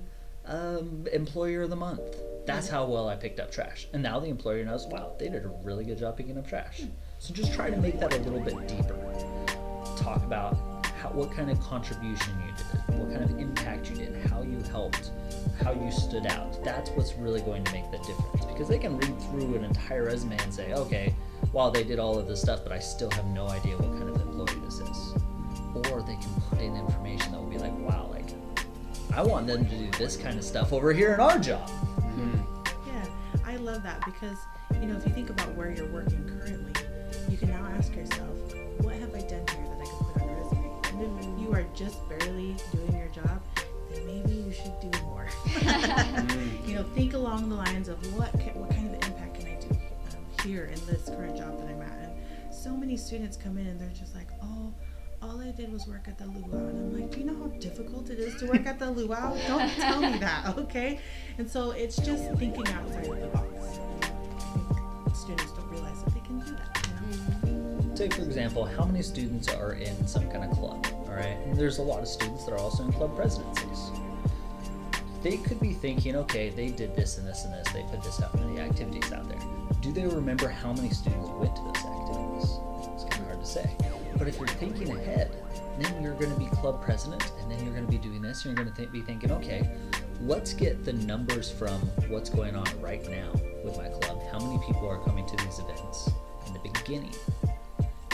um, 0.47 1.05
employer 1.11 1.63
of 1.63 1.69
the 1.69 1.75
month. 1.75 2.01
That's 2.45 2.69
how 2.69 2.85
well 2.85 3.09
I 3.09 3.15
picked 3.15 3.39
up 3.39 3.51
trash. 3.51 3.87
And 3.93 4.01
now 4.01 4.19
the 4.19 4.27
employer 4.27 4.63
knows, 4.63 4.87
wow, 4.87 5.13
they 5.19 5.27
did 5.27 5.43
a 5.43 5.49
really 5.63 5.83
good 5.83 5.97
job 5.97 6.15
picking 6.15 6.37
up 6.37 6.47
trash. 6.47 6.83
So 7.19 7.33
just 7.33 7.53
try 7.53 7.69
to 7.69 7.77
make 7.77 7.99
that 7.99 8.13
a 8.13 8.17
little 8.19 8.39
bit 8.39 8.67
deeper. 8.67 8.95
Talk 9.97 10.23
about 10.23 10.55
how, 11.01 11.09
what 11.09 11.31
kind 11.31 11.51
of 11.51 11.59
contribution 11.59 12.33
you 12.45 12.53
did, 12.55 12.99
what 12.99 13.11
kind 13.11 13.29
of 13.29 13.37
impact 13.37 13.89
you 13.89 13.97
did, 13.97 14.15
how 14.27 14.41
you 14.43 14.59
helped, 14.71 15.11
how 15.61 15.73
you 15.73 15.91
stood 15.91 16.25
out. 16.27 16.63
That's 16.63 16.89
what's 16.91 17.13
really 17.15 17.41
going 17.41 17.63
to 17.65 17.71
make 17.73 17.91
the 17.91 17.97
difference. 17.97 18.45
Because 18.45 18.69
they 18.69 18.79
can 18.79 18.97
read 18.97 19.21
through 19.23 19.55
an 19.55 19.65
entire 19.65 20.05
resume 20.05 20.37
and 20.37 20.53
say, 20.53 20.73
okay, 20.73 21.13
well, 21.51 21.69
they 21.69 21.83
did 21.83 21.99
all 21.99 22.17
of 22.17 22.27
this 22.27 22.41
stuff, 22.41 22.61
but 22.63 22.71
I 22.71 22.79
still 22.79 23.11
have 23.11 23.25
no 23.25 23.47
idea 23.47 23.77
what 23.77 23.91
kind 23.99 24.09
of 24.09 24.21
employee 24.21 24.61
this 24.63 24.79
is. 24.79 25.13
Or 25.91 26.01
they 26.01 26.15
can 26.15 26.41
put 26.49 26.59
in 26.59 26.75
information 26.75 27.26
I 29.13 29.23
want 29.23 29.47
them 29.47 29.65
to 29.65 29.75
do 29.77 29.89
this 29.97 30.15
kind 30.15 30.37
of 30.37 30.43
stuff 30.43 30.73
over 30.73 30.93
here 30.93 31.13
in 31.13 31.19
our 31.19 31.39
job. 31.39 31.69
Yeah, 32.85 33.05
I 33.45 33.55
love 33.57 33.83
that 33.83 34.03
because, 34.05 34.37
you 34.73 34.87
know, 34.87 34.95
if 34.95 35.05
you 35.07 35.13
think 35.13 35.29
about 35.29 35.53
where 35.55 35.71
you're 35.71 35.87
working 35.91 36.23
currently, 36.27 36.73
you 37.29 37.37
can 37.37 37.49
now 37.49 37.65
ask 37.77 37.95
yourself, 37.95 38.37
what 38.79 38.95
have 38.95 39.13
I 39.15 39.21
done 39.21 39.45
here 39.47 39.65
that 39.65 39.81
I 39.81 39.85
could 39.85 40.13
put 40.13 40.21
on 40.21 40.29
a 40.29 40.33
resume? 40.35 40.71
And 40.93 41.19
if 41.19 41.41
you 41.41 41.53
are 41.53 41.63
just 41.73 42.07
barely 42.09 42.55
doing 42.71 42.95
your 42.97 43.07
job, 43.07 43.41
then 43.91 44.05
maybe 44.05 44.33
you 44.33 44.53
should 44.53 44.79
do 44.79 44.99
more. 45.03 45.27
you 46.65 46.75
know, 46.75 46.83
think 46.95 47.13
along 47.13 47.49
the 47.49 47.55
lines 47.55 47.87
of 47.87 47.97
what 48.15 48.31
ca- 48.33 48.53
what 48.53 48.69
kind 48.71 48.87
of 48.87 48.93
impact 49.07 49.39
can 49.39 49.47
I 49.47 49.55
do 49.59 49.69
um, 49.71 50.25
here 50.43 50.65
in 50.65 50.85
this 50.85 51.05
current 51.05 51.37
job 51.37 51.57
that 51.59 51.67
I'm 51.69 51.81
at? 51.81 51.97
And 51.99 52.53
so 52.53 52.75
many 52.75 52.97
students 52.97 53.35
come 53.37 53.57
in 53.57 53.67
and 53.67 53.79
they're 53.79 53.89
just 53.89 54.13
like, 54.15 54.27
oh. 54.43 54.73
All 55.21 55.41
I 55.41 55.49
did 55.51 55.73
was 55.73 55.87
work 55.87 56.07
at 56.07 56.17
the 56.17 56.25
luau, 56.25 56.57
and 56.57 56.95
I'm 56.95 57.01
like, 57.01 57.11
do 57.11 57.19
you 57.19 57.25
know 57.25 57.35
how 57.35 57.47
difficult 57.59 58.09
it 58.11 58.19
is 58.19 58.35
to 58.39 58.45
work 58.45 58.67
at 58.67 58.77
the 58.77 58.91
luau? 58.91 59.35
Don't 59.47 59.69
tell 59.71 59.99
me 59.99 60.17
that, 60.19 60.55
okay? 60.57 60.99
And 61.39 61.49
so 61.49 61.71
it's 61.71 61.97
just 61.97 62.31
thinking 62.33 62.67
outside 62.67 63.07
of 63.07 63.19
the 63.19 63.27
box. 63.27 63.47
Students 65.19 65.51
don't 65.53 65.69
realize 65.71 66.03
that 66.03 66.13
they 66.13 66.19
can 66.19 66.39
do 66.39 66.51
that. 66.53 67.95
Take 67.97 68.13
for 68.13 68.21
example, 68.21 68.63
how 68.63 68.85
many 68.85 69.01
students 69.01 69.47
are 69.49 69.73
in 69.73 70.07
some 70.07 70.29
kind 70.29 70.43
of 70.43 70.55
club? 70.55 70.85
All 71.07 71.15
right, 71.15 71.37
and 71.45 71.57
there's 71.57 71.79
a 71.79 71.83
lot 71.83 72.01
of 72.01 72.07
students 72.07 72.45
that 72.45 72.51
are 72.51 72.59
also 72.59 72.83
in 72.83 72.93
club 72.93 73.15
presidencies. 73.15 73.89
They 75.23 75.37
could 75.37 75.59
be 75.59 75.73
thinking, 75.73 76.15
okay, 76.15 76.49
they 76.49 76.69
did 76.69 76.95
this 76.95 77.17
and 77.17 77.27
this 77.27 77.43
and 77.43 77.53
this. 77.53 77.67
They 77.73 77.81
put 77.89 78.03
this 78.03 78.21
out 78.21 78.35
many 78.35 78.59
activities 78.59 79.11
out 79.11 79.27
there. 79.27 79.39
Do 79.81 79.91
they 79.91 80.05
remember 80.05 80.47
how 80.47 80.73
many 80.73 80.91
students 80.91 81.27
went 81.29 81.55
to 81.55 81.61
those 81.63 81.77
activities? 81.77 82.59
It's 82.93 83.03
kind 83.05 83.23
of 83.23 83.27
hard 83.29 83.39
to 83.39 83.45
say. 83.45 83.86
But 84.17 84.27
if 84.27 84.37
you're 84.37 84.47
thinking 84.47 84.95
ahead, 84.95 85.31
then 85.79 86.01
you're 86.01 86.15
going 86.15 86.33
to 86.33 86.39
be 86.39 86.47
club 86.47 86.83
president, 86.83 87.31
and 87.41 87.51
then 87.51 87.63
you're 87.63 87.73
going 87.73 87.85
to 87.85 87.91
be 87.91 87.97
doing 87.97 88.21
this. 88.21 88.45
And 88.45 88.55
you're 88.55 88.63
going 88.63 88.73
to 88.73 88.81
th- 88.81 88.91
be 88.91 89.01
thinking, 89.01 89.31
okay, 89.31 89.69
let's 90.21 90.53
get 90.53 90.83
the 90.83 90.93
numbers 90.93 91.51
from 91.51 91.79
what's 92.09 92.29
going 92.29 92.55
on 92.55 92.67
right 92.81 93.07
now 93.09 93.31
with 93.63 93.77
my 93.77 93.89
club. 93.89 94.21
How 94.31 94.39
many 94.39 94.63
people 94.65 94.87
are 94.87 95.03
coming 95.03 95.25
to 95.27 95.35
these 95.45 95.59
events 95.59 96.09
in 96.47 96.53
the 96.53 96.59
beginning? 96.59 97.13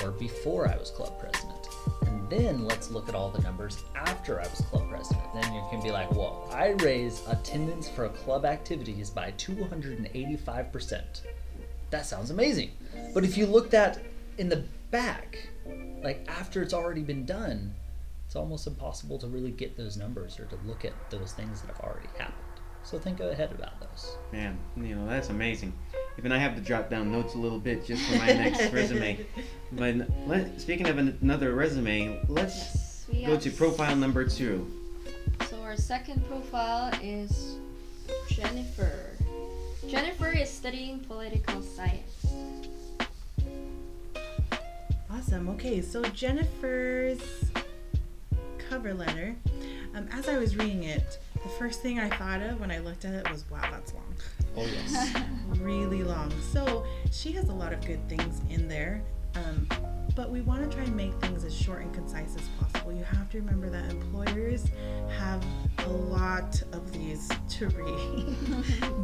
or 0.04 0.12
before 0.12 0.68
I 0.68 0.78
was 0.78 0.92
club 0.92 1.18
president. 1.20 1.68
And 2.06 2.30
then 2.30 2.66
let's 2.66 2.92
look 2.92 3.10
at 3.10 3.16
all 3.16 3.30
the 3.30 3.42
numbers 3.42 3.84
after 3.96 4.40
I 4.40 4.48
was 4.48 4.62
club 4.62 4.90
president. 4.90 5.26
Then 5.34 5.54
you 5.54 5.64
can 5.70 5.82
be 5.82 5.92
like, 5.92 6.12
whoa, 6.12 6.48
I 6.52 6.70
raised 6.84 7.28
attendance 7.28 7.90
for 7.90 8.08
club 8.10 8.46
activities 8.46 9.10
by 9.10 9.32
285%. 9.38 11.22
That 11.90 12.06
sounds 12.06 12.32
amazing. 12.32 12.72
But 13.14 13.24
if 13.24 13.38
you 13.38 13.46
looked 13.46 13.74
at 13.74 14.00
in 14.38 14.50
the 14.50 14.66
back, 14.92 15.48
like 16.04 16.26
after 16.28 16.62
it's 16.62 16.74
already 16.74 17.02
been 17.02 17.26
done, 17.26 17.74
it's 18.26 18.36
almost 18.36 18.68
impossible 18.68 19.18
to 19.20 19.28
really 19.28 19.52
get 19.52 19.78
those 19.78 19.98
numbers 19.98 20.40
or 20.40 20.46
to 20.46 20.58
look 20.66 20.86
at 20.86 20.94
those 21.10 21.34
things 21.34 21.62
that 21.62 21.68
have 21.68 21.80
already 21.80 22.10
happened. 22.18 22.38
So 22.84 23.00
think 23.00 23.22
ahead 23.22 23.52
about 23.54 23.80
those. 23.80 24.18
Man, 24.32 24.58
you 24.76 24.96
know 24.96 25.08
that's 25.08 25.30
amazing. 25.30 25.74
Even 26.18 26.32
I 26.32 26.38
have 26.38 26.56
to 26.56 26.62
jot 26.62 26.90
down 26.90 27.12
notes 27.12 27.34
a 27.34 27.38
little 27.38 27.60
bit 27.60 27.86
just 27.86 28.04
for 28.04 28.18
my 28.18 28.28
next 28.28 28.72
resume. 28.74 29.26
But 29.72 29.96
let, 30.28 30.60
speaking 30.60 30.88
of 30.88 30.98
an, 30.98 31.18
another 31.22 31.56
resume, 31.56 32.20
let's 32.28 33.06
Yes, 33.10 33.26
go 33.26 33.34
have 33.34 33.44
to 33.44 33.52
profile 33.52 33.96
number 33.96 34.26
two. 34.26 34.70
So 35.50 35.62
our 35.62 35.78
second 35.78 36.28
profile 36.28 36.92
is 37.02 37.56
Jennifer. 38.28 39.12
Jennifer 39.88 40.30
is 40.30 40.50
studying 40.50 41.00
political 41.00 41.62
science. 41.62 42.13
Awesome. 45.14 45.48
Okay, 45.50 45.80
so 45.80 46.02
Jennifer's 46.06 47.22
cover 48.58 48.96
letter. 48.96 49.36
Um, 49.94 50.08
as 50.12 50.28
I 50.28 50.40
was 50.40 50.56
reading 50.56 50.84
it, 50.84 51.20
the 51.36 51.50
first 51.50 51.84
thing 51.84 52.00
I 52.00 52.10
thought 52.10 52.42
of 52.42 52.60
when 52.60 52.72
I 52.72 52.80
looked 52.80 53.06
at 53.06 53.14
it 53.14 53.30
was, 53.30 53.46
"Wow, 53.52 53.62
that's 53.70 53.94
long." 53.94 54.16
Oh 54.58 54.66
yes. 54.66 55.16
really 55.60 56.04
long. 56.04 56.34
So 56.52 56.84
she 57.12 57.32
has 57.34 57.50
a 57.50 57.54
lot 57.54 57.74
of 57.74 57.86
good 57.86 58.08
things 58.10 58.42
in 58.50 58.68
there. 58.68 59.04
Um, 59.36 59.68
but 60.16 60.32
we 60.32 60.42
want 60.42 60.70
to 60.70 60.76
try 60.76 60.86
and 60.86 60.96
make 60.96 61.14
things 61.16 61.44
as 61.44 61.56
short 61.56 61.82
and 61.82 61.94
concise 61.94 62.36
as 62.36 62.48
possible. 62.60 62.92
You 62.92 63.04
have 63.04 63.30
to 63.32 63.40
remember 63.40 63.70
that 63.70 63.90
employers 63.92 64.66
have 65.18 65.44
a 65.80 65.90
lot 65.90 66.62
of 66.72 66.92
these 66.92 67.30
to 67.50 67.68
read. 67.70 68.36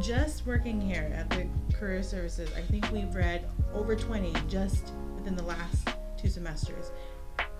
just 0.00 0.46
working 0.46 0.80
here 0.80 1.12
at 1.14 1.30
the 1.30 1.46
Career 1.76 2.02
Services, 2.02 2.50
I 2.56 2.62
think 2.62 2.90
we've 2.92 3.14
read 3.14 3.48
over 3.74 3.96
20 3.96 4.32
just 4.48 4.92
within 5.16 5.34
the 5.34 5.42
last 5.42 5.88
two 6.20 6.28
semesters. 6.28 6.90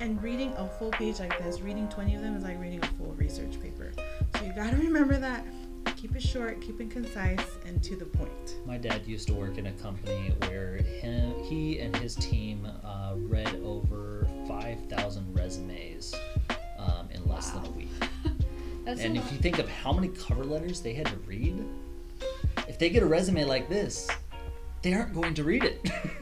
And 0.01 0.23
reading 0.23 0.53
a 0.57 0.66
full 0.66 0.90
page 0.90 1.20
like 1.20 1.38
this, 1.42 1.61
reading 1.61 1.88
20 1.88 2.14
of 2.16 2.23
them 2.23 2.37
is 2.37 2.44
like 2.44 2.61
reading 2.61 2.83
a 2.83 2.87
full 2.99 3.14
research 3.14 3.61
paper. 3.61 3.92
So 4.37 4.44
you 4.44 4.53
got 4.53 4.70
to 4.70 4.77
remember 4.77 5.18
that. 5.18 5.44
Keep 5.96 6.16
it 6.16 6.23
short, 6.23 6.61
keep 6.61 6.81
it 6.81 6.90
concise, 6.90 7.44
and 7.66 7.83
to 7.83 7.96
the 7.96 8.05
point. 8.05 8.57
My 8.66 8.79
dad 8.79 9.07
used 9.07 9.29
to 9.29 9.35
work 9.35 9.59
in 9.59 9.66
a 9.66 9.73
company 9.73 10.35
where 10.46 10.77
him, 10.77 11.42
he 11.44 11.81
and 11.81 11.94
his 11.96 12.14
team 12.14 12.66
uh, 12.85 13.14
read 13.16 13.55
over 13.64 14.27
5,000 14.46 15.35
resumes 15.35 16.14
um, 16.79 17.09
in 17.11 17.27
less 17.27 17.51
than 17.51 17.64
a 17.66 17.70
week. 17.70 17.88
That's 18.85 19.01
and 19.03 19.16
a 19.16 19.20
if 19.20 19.33
you 19.33 19.38
think 19.38 19.59
of 19.59 19.68
how 19.68 19.92
many 19.92 20.09
cover 20.09 20.44
letters 20.44 20.81
they 20.81 20.94
had 20.94 21.07
to 21.07 21.16
read, 21.27 21.62
if 22.68 22.79
they 22.79 22.88
get 22.90 23.03
a 23.03 23.07
resume 23.07 23.44
like 23.44 23.68
this, 23.68 24.09
they 24.83 24.94
aren't 24.94 25.14
going 25.14 25.35
to 25.35 25.44
read 25.44 25.64
it. 25.64 25.90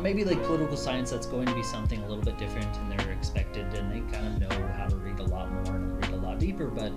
Maybe 0.00 0.24
like 0.24 0.42
political 0.44 0.76
science, 0.76 1.10
that's 1.10 1.26
going 1.26 1.46
to 1.46 1.54
be 1.54 1.62
something 1.62 2.02
a 2.02 2.08
little 2.08 2.24
bit 2.24 2.36
different, 2.38 2.76
and 2.76 2.90
they're 2.90 3.12
expected, 3.12 3.66
and 3.74 3.92
they 3.92 4.00
kind 4.12 4.26
of 4.26 4.40
know 4.40 4.66
how 4.76 4.86
to 4.86 4.96
read 4.96 5.18
a 5.20 5.24
lot 5.24 5.50
more 5.50 5.76
and 5.76 5.96
read 6.02 6.12
a 6.12 6.16
lot 6.16 6.38
deeper. 6.38 6.66
But 6.66 6.92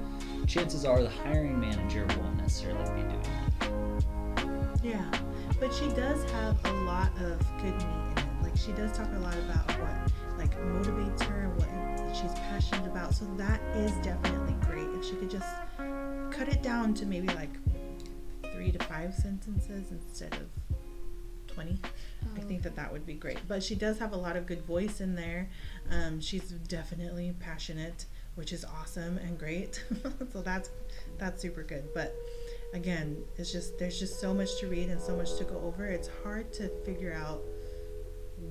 chances 0.48 0.86
are 0.86 1.02
the 1.02 1.10
hiring 1.10 1.60
manager 1.60 2.06
won't 2.20 2.38
necessarily 2.38 2.84
be 2.96 3.08
doing 3.08 3.22
that. 3.60 4.84
Yeah, 4.84 5.12
but 5.60 5.74
she 5.74 5.88
does 5.90 6.24
have 6.32 6.58
a 6.66 6.74
lot 6.84 7.12
of 7.22 7.40
good 7.58 7.74
meat 7.74 8.12
in 8.12 8.18
it. 8.18 8.44
Like 8.44 8.58
she 8.58 8.72
does 8.72 8.92
talk 8.96 9.08
a 9.16 9.20
lot 9.20 9.36
about 9.36 9.68
what 9.80 10.12
like 10.38 10.56
motivates 10.60 11.24
her, 11.24 11.50
what 11.56 12.16
she's 12.16 12.34
passionate 12.34 12.86
about. 12.86 13.14
So 13.14 13.26
that 13.38 13.62
is 13.76 13.92
definitely 14.06 14.56
great. 14.62 14.88
If 14.98 15.06
she 15.06 15.16
could 15.16 15.30
just 15.30 15.48
cut 16.32 16.50
it 16.50 16.62
down 16.62 16.94
to 16.96 17.06
maybe 17.06 17.28
like 17.28 17.52
three 18.54 18.72
to 18.72 18.84
five 18.86 19.14
sentences 19.14 19.92
instead 19.92 20.34
of 20.34 20.48
twenty. 21.56 21.78
I 21.84 22.40
Oh. 22.40 22.48
think 22.48 22.64
that 22.64 22.76
that 22.76 22.92
would 22.92 23.06
be 23.06 23.14
great. 23.14 23.40
But 23.48 23.64
she 23.64 23.76
does 23.76 23.98
have 24.00 24.12
a 24.14 24.18
lot 24.18 24.36
of 24.36 24.46
good 24.46 24.62
voice 24.64 25.00
in 25.02 25.16
there. 25.16 25.50
Um, 25.90 26.20
she's 26.20 26.44
definitely 26.68 27.34
passionate, 27.40 28.06
which 28.36 28.52
is 28.54 28.64
awesome 28.66 29.18
and 29.20 29.38
great. 29.40 29.84
so 30.34 30.42
that's 30.42 30.70
that's 31.18 31.42
super 31.42 31.64
good. 31.64 31.86
But 31.94 32.14
again, 32.74 33.24
it's 33.38 33.52
just 33.52 33.78
there's 33.80 33.98
just 34.00 34.20
so 34.20 34.34
much 34.34 34.60
to 34.60 34.68
read 34.68 34.90
and 34.90 35.00
so 35.02 35.16
much 35.16 35.36
to 35.38 35.44
go 35.46 35.60
over. 35.62 35.86
It's 35.86 36.10
hard 36.24 36.52
to 36.54 36.70
figure 36.86 37.14
out 37.14 37.42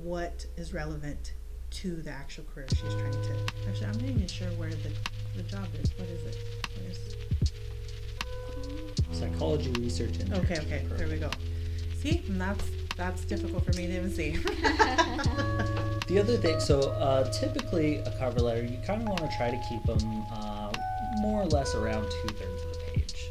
what 0.02 0.46
is 0.56 0.72
relevant 0.72 1.34
to 1.70 1.96
the 2.02 2.10
actual 2.10 2.44
career 2.44 2.66
she's 2.70 2.94
trying 2.94 3.12
to. 3.12 3.36
Actually, 3.68 3.86
I'm 3.86 3.92
not 3.98 4.02
even 4.10 4.26
sure 4.28 4.48
where 4.52 4.70
the 4.70 4.90
the 5.36 5.42
job 5.42 5.66
is. 5.82 5.90
What 5.98 6.08
is 6.08 6.22
it? 6.24 6.38
Where's 6.80 6.98
Psychology 9.12 9.70
research 9.80 10.16
and 10.18 10.32
Okay, 10.34 10.58
okay, 10.58 10.84
there 10.96 11.08
we 11.08 11.16
go. 11.18 11.30
See, 12.00 12.22
and 12.28 12.40
that's 12.40 12.64
that's 12.96 13.24
difficult 13.24 13.64
for 13.64 13.72
me 13.72 13.86
to 13.86 13.96
even 13.96 14.10
see. 14.10 14.38
The 16.06 16.18
other 16.18 16.36
thing, 16.36 16.60
so 16.60 16.90
uh, 16.90 17.30
typically 17.32 17.96
a 18.00 18.10
cover 18.18 18.38
letter, 18.38 18.62
you 18.62 18.76
kind 18.86 19.00
of 19.00 19.08
want 19.08 19.20
to 19.20 19.36
try 19.38 19.50
to 19.50 19.60
keep 19.68 19.82
them 19.84 20.26
uh, 20.30 20.70
more 21.20 21.40
or 21.42 21.46
less 21.46 21.74
around 21.74 22.02
two 22.10 22.34
thirds 22.34 22.62
of 22.62 22.72
the 22.74 22.78
page. 22.92 23.30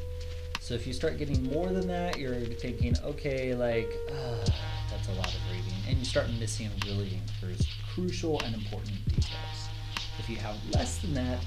So 0.60 0.74
if 0.74 0.88
you 0.88 0.94
start 0.94 1.20
getting 1.20 1.44
more 1.54 1.68
than 1.68 1.88
that, 1.88 2.18
you're 2.18 2.40
thinking, 2.40 2.96
okay, 3.04 3.54
like 3.54 3.92
uh, 4.10 4.44
that's 4.90 5.08
a 5.08 5.14
lot 5.14 5.28
of 5.28 5.40
reading, 5.52 5.74
and 5.88 6.00
you 6.00 6.06
start 6.06 6.28
missing 6.40 6.72
really 6.88 7.22
cru- 7.40 7.54
crucial 7.94 8.42
and 8.42 8.56
important 8.56 9.06
details. 9.10 9.70
If 10.18 10.28
you 10.28 10.38
have 10.38 10.56
less 10.74 10.98
than 10.98 11.14
that, 11.14 11.46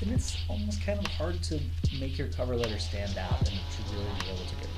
then 0.00 0.14
it's 0.14 0.38
almost 0.48 0.82
kind 0.82 1.00
of 1.00 1.06
hard 1.06 1.42
to 1.44 1.60
make 1.98 2.16
your 2.16 2.28
cover 2.28 2.54
letter 2.54 2.78
stand 2.78 3.18
out 3.18 3.40
and 3.40 3.48
to 3.48 3.92
really 3.92 4.06
be 4.20 4.28
able 4.28 4.46
to 4.46 4.54
get. 4.54 4.69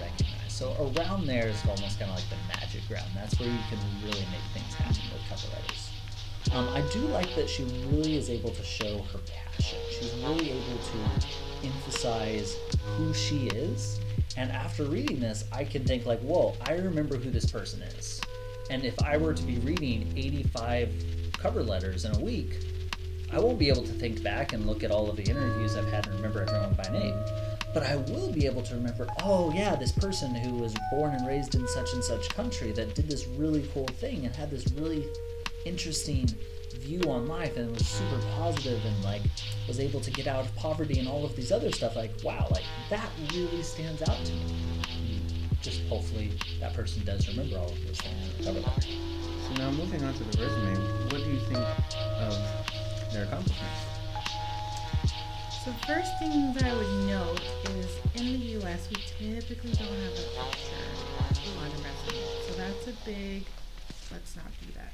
So 0.63 0.93
around 0.97 1.27
there 1.27 1.49
is 1.49 1.61
almost 1.67 1.99
kind 1.99 2.09
of 2.09 2.17
like 2.17 2.29
the 2.31 2.37
magic 2.47 2.87
ground. 2.87 3.11
That's 3.17 3.37
where 3.41 3.49
you 3.49 3.59
can 3.69 3.81
really 4.05 4.25
make 4.31 4.47
things 4.55 4.73
happen 4.75 5.03
with 5.13 5.21
cover 5.29 5.53
letters. 5.57 5.91
Um, 6.53 6.69
I 6.69 6.89
do 6.93 7.01
like 7.09 7.35
that 7.35 7.51
she 7.51 7.65
really 7.91 8.17
is 8.17 8.31
able 8.31 8.51
to 8.51 8.63
show 8.63 8.99
her 8.99 9.19
passion. 9.27 9.79
She's 9.91 10.15
really 10.23 10.53
able 10.53 10.79
to 10.79 11.67
emphasize 11.67 12.55
who 12.97 13.13
she 13.13 13.49
is. 13.49 13.99
And 14.37 14.53
after 14.53 14.85
reading 14.85 15.19
this, 15.19 15.47
I 15.51 15.65
can 15.65 15.85
think 15.85 16.07
like, 16.07 16.21
whoa, 16.21 16.55
I 16.65 16.75
remember 16.75 17.17
who 17.17 17.33
this 17.33 17.51
person 17.51 17.83
is. 17.83 18.21
And 18.71 18.85
if 18.85 18.95
I 19.03 19.17
were 19.17 19.35
to 19.35 19.43
be 19.43 19.59
reading 19.59 20.13
85 20.17 20.95
cover 21.39 21.65
letters 21.65 22.05
in 22.05 22.15
a 22.15 22.21
week, 22.21 22.65
I 23.33 23.41
won't 23.41 23.59
be 23.59 23.69
able 23.69 23.83
to 23.83 23.93
think 23.95 24.23
back 24.23 24.53
and 24.53 24.69
look 24.69 24.85
at 24.85 24.93
all 24.93 25.11
of 25.11 25.17
the 25.17 25.25
interviews 25.25 25.75
I've 25.75 25.91
had 25.91 26.07
and 26.07 26.15
remember 26.15 26.43
everyone 26.43 26.75
by 26.75 26.89
name. 26.93 27.19
But 27.75 27.85
I 27.85 27.97
will 27.97 28.31
be 28.31 28.47
able 28.47 28.63
to 28.63 28.75
remember, 28.75 29.07
oh 29.23 29.51
yeah, 29.55 29.75
this 29.75 29.93
person 29.93 30.35
who 30.35 30.57
was 30.57 30.75
born 30.91 31.15
and 31.15 31.27
raised 31.27 31.55
in 31.55 31.67
such 31.69 31.93
and 31.95 32.05
such 32.05 32.29
country 32.31 32.71
that 32.73 32.95
did 32.95 33.09
this 33.09 33.27
really 33.27 33.67
cool 33.73 33.87
thing 33.87 34.27
and 34.27 34.35
had 34.35 34.51
this 34.51 34.71
really 34.73 35.07
interesting 35.65 36.29
view 36.75 37.01
on 37.09 37.27
life 37.27 37.57
and 37.57 37.73
was 37.73 37.87
super 37.87 38.21
positive 38.37 38.85
and 38.85 39.05
like 39.05 39.23
was 39.69 39.79
able 39.81 40.01
to 40.01 40.11
get 40.11 40.27
out 40.27 40.45
of 40.45 40.55
poverty 40.57 40.99
and 40.99 41.09
all 41.09 41.25
of 41.25 41.35
these 41.37 41.53
other 41.53 41.71
stuff. 41.71 41.97
Like, 41.97 42.13
wow, 42.23 42.47
like 42.51 42.65
that 42.91 43.09
really 43.33 43.63
stands 43.63 44.03
out 44.03 44.23
to 44.25 44.33
me. 44.33 45.23
Just 45.63 45.83
hopefully 45.85 46.33
that 46.61 46.75
person 46.75 47.05
does 47.05 47.29
remember 47.29 47.57
all 47.57 47.71
of 47.71 47.87
those 47.87 48.01
things. 48.01 48.45
So 48.45 49.55
now 49.55 49.71
moving 49.71 50.03
on 50.05 50.13
to 50.13 50.25
the 50.25 50.43
resume, 50.43 50.77
what 51.05 51.25
do 51.25 51.31
you 51.31 51.41
think 51.41 51.59
of 51.59 53.13
their 53.13 53.25
accomplishments? 53.25 54.02
So 55.65 55.71
first 55.87 56.19
thing 56.19 56.53
that 56.55 56.65
I 56.65 56.75
would 56.75 57.07
note 57.07 57.41
is 57.77 57.97
in 58.17 58.33
the 58.33 58.47
U.S. 58.59 58.89
we 58.91 58.97
typically 58.97 59.71
don't 59.71 59.87
have 59.87 60.13
a 60.13 60.51
picture 60.51 60.75
on 61.61 61.71
a 61.71 61.77
so 62.49 62.55
that's 62.57 62.89
a 62.89 62.93
big. 63.05 63.45
Let's 64.11 64.35
not 64.35 64.47
do 64.61 64.73
that. 64.75 64.93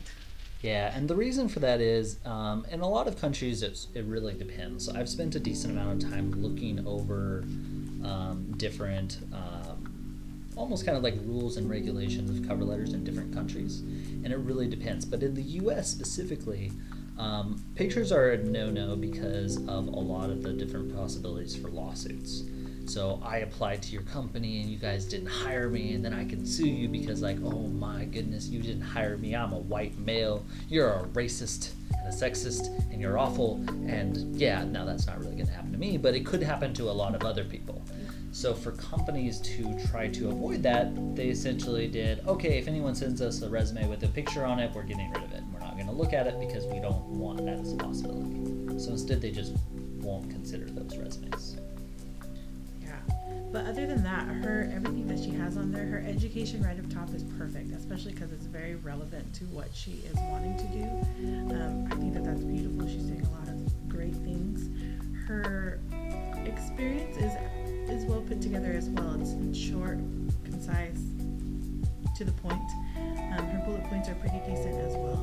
Yeah, 0.61 0.95
and 0.95 1.09
the 1.09 1.17
reason 1.17 1.49
for 1.49 1.61
that 1.61 1.81
is, 1.81 2.19
um, 2.27 2.67
in 2.71 2.81
a 2.81 2.89
lot 2.89 3.09
of 3.09 3.19
countries, 3.19 3.63
it 3.63 4.05
really 4.05 4.35
depends. 4.35 4.91
I've 4.91 5.09
spent 5.09 5.35
a 5.37 5.41
decent 5.41 5.73
amount 5.73 6.05
of 6.05 6.11
time 6.11 6.33
looking 6.33 6.87
over 6.87 7.45
um, 8.05 8.53
different, 8.59 9.21
um, 9.33 10.51
almost 10.55 10.85
kind 10.85 10.99
of 10.99 11.03
like 11.03 11.15
rules 11.25 11.57
and 11.57 11.71
regulations 11.71 12.29
of 12.29 12.47
cover 12.47 12.65
letters 12.65 12.93
in 12.93 13.05
different 13.05 13.33
countries, 13.33 13.81
and 13.81 14.27
it 14.27 14.39
really 14.39 14.69
depends. 14.69 15.07
But 15.07 15.23
in 15.23 15.33
the 15.33 15.43
U.S. 15.43 15.89
specifically, 15.89 16.73
um, 17.19 17.63
pictures 17.75 18.13
are 18.13 18.31
a 18.31 18.39
no-no 18.39 18.97
because 18.97 19.57
of 19.69 19.89
a 19.89 20.01
lot 20.01 20.31
of 20.31 20.43
the 20.43 20.53
different 20.53 20.95
possibilities 20.95 21.57
for 21.57 21.69
lawsuits. 21.69 22.45
So 22.87 23.21
I 23.23 23.39
applied 23.39 23.83
to 23.83 23.93
your 23.93 24.03
company 24.03 24.63
and 24.63 24.71
you 24.71 24.79
guys 24.79 25.05
didn't 25.05 25.27
hire 25.27 25.69
me, 25.69 25.93
and 25.93 26.03
then 26.03 26.15
I 26.15 26.25
can 26.25 26.47
sue 26.47 26.67
you 26.67 26.89
because, 26.89 27.21
like, 27.21 27.37
oh 27.45 27.69
my 27.69 28.07
goodness, 28.07 28.49
you 28.49 28.63
didn't 28.63 28.81
hire 28.81 29.19
me. 29.19 29.37
I'm 29.37 29.53
a 29.53 29.59
white 29.59 29.99
male. 29.99 30.47
You're 30.71 30.91
a 30.91 31.05
racist 31.09 31.73
and 31.99 32.09
a 32.09 32.17
sexist, 32.17 32.69
and 32.91 32.99
you're 32.99 33.19
awful. 33.19 33.57
And 33.87 34.35
yeah, 34.35 34.65
now 34.65 34.87
that's 34.87 35.07
not 35.07 35.19
really 35.19 35.35
going 35.35 35.49
to 35.49 35.53
happen 35.53 35.71
to 35.73 35.79
me, 35.79 35.99
but 35.99 36.15
it 36.15 36.25
could 36.25 36.43
happen 36.43 36.73
to 36.75 36.85
a 36.85 36.93
lot 36.93 37.15
of 37.15 37.25
other 37.25 37.45
people. 37.45 37.85
So 38.33 38.55
for 38.55 38.73
companies 38.73 39.41
to 39.41 39.79
try 39.89 40.09
to 40.09 40.29
avoid 40.29 40.63
that, 40.63 40.95
they 41.15 41.29
essentially 41.29 41.89
did 41.89 42.27
okay. 42.27 42.59
If 42.59 42.69
anyone 42.69 42.95
sends 42.95 43.21
us 43.21 43.43
a 43.43 43.51
resume 43.51 43.87
with 43.89 44.03
a 44.05 44.09
picture 44.09 44.47
on 44.47 44.61
it, 44.61 44.73
we're 44.75 44.85
getting 44.85 45.11
rid 45.11 45.25
of 45.25 45.33
it. 45.33 45.43
Look 45.99 46.13
at 46.13 46.29
it 46.29 46.39
because 46.39 46.65
we 46.67 46.79
don't 46.79 47.05
want 47.07 47.45
that 47.45 47.59
as 47.59 47.73
a 47.73 47.77
possibility. 47.77 48.79
So 48.79 48.93
instead, 48.93 49.21
they 49.21 49.33
just 49.33 49.55
won't 50.01 50.31
consider 50.31 50.67
those 50.67 50.97
resumes. 50.97 51.57
Yeah, 52.81 52.93
but 53.53 53.67
other 53.67 53.85
than 53.85 54.05
that, 54.05 54.29
her 54.29 54.71
everything 54.73 55.09
that 55.09 55.19
she 55.19 55.31
has 55.31 55.57
on 55.57 55.73
there, 55.73 55.87
her 55.87 56.05
education 56.07 56.63
right 56.63 56.79
up 56.79 56.89
top 56.89 57.13
is 57.13 57.25
perfect, 57.37 57.73
especially 57.73 58.13
because 58.13 58.31
it's 58.31 58.47
very 58.47 58.77
relevant 58.77 59.35
to 59.35 59.45
what 59.47 59.75
she 59.75 60.01
is 60.07 60.15
wanting 60.31 60.57
to 60.57 60.67
do. 60.67 61.55
Um, 61.57 61.89
I 61.91 61.97
think 61.97 62.15
that 62.15 62.25
that's 62.25 62.45
beautiful. 62.45 62.87
She's 62.87 63.03
doing 63.03 63.27
a 63.27 63.31
lot 63.31 63.49
of 63.49 63.89
great 63.89 64.15
things. 64.15 64.71
Her 65.27 65.81
experience 66.47 67.17
is 67.17 67.33
is 67.91 68.05
well 68.05 68.21
put 68.21 68.41
together 68.41 68.73
as 68.73 68.89
well. 68.91 69.21
It's 69.21 69.59
short, 69.59 69.99
concise, 70.45 71.03
to 72.17 72.25
the 72.25 72.33
point. 72.33 72.71
Bullet 73.69 73.85
points 73.85 74.09
are 74.09 74.15
pretty 74.15 74.41
decent 74.49 74.81
as 74.81 74.97
well. 74.97 75.21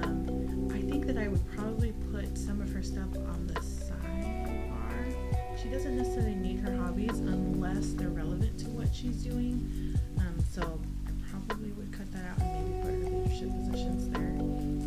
Um, 0.00 0.70
I 0.72 0.80
think 0.90 1.04
that 1.06 1.18
I 1.18 1.28
would 1.28 1.46
probably 1.54 1.92
put 2.10 2.38
some 2.38 2.62
of 2.62 2.72
her 2.72 2.82
stuff 2.82 3.14
on 3.14 3.46
the 3.46 3.60
sidebar. 3.60 5.14
She 5.62 5.68
doesn't 5.68 5.94
necessarily 5.94 6.34
need 6.34 6.60
her 6.60 6.74
hobbies 6.78 7.18
unless 7.18 7.92
they're 7.92 8.08
relevant 8.08 8.58
to 8.60 8.70
what 8.70 8.94
she's 8.94 9.22
doing. 9.22 9.70
Um, 10.16 10.38
so 10.50 10.80
I 11.06 11.10
probably 11.30 11.72
would 11.72 11.92
cut 11.92 12.10
that 12.12 12.24
out 12.24 12.40
and 12.40 12.54
maybe 12.56 12.72
put 12.80 12.90
her 12.90 12.96
leadership 13.18 13.50
positions 13.50 14.08
there. 14.08 14.32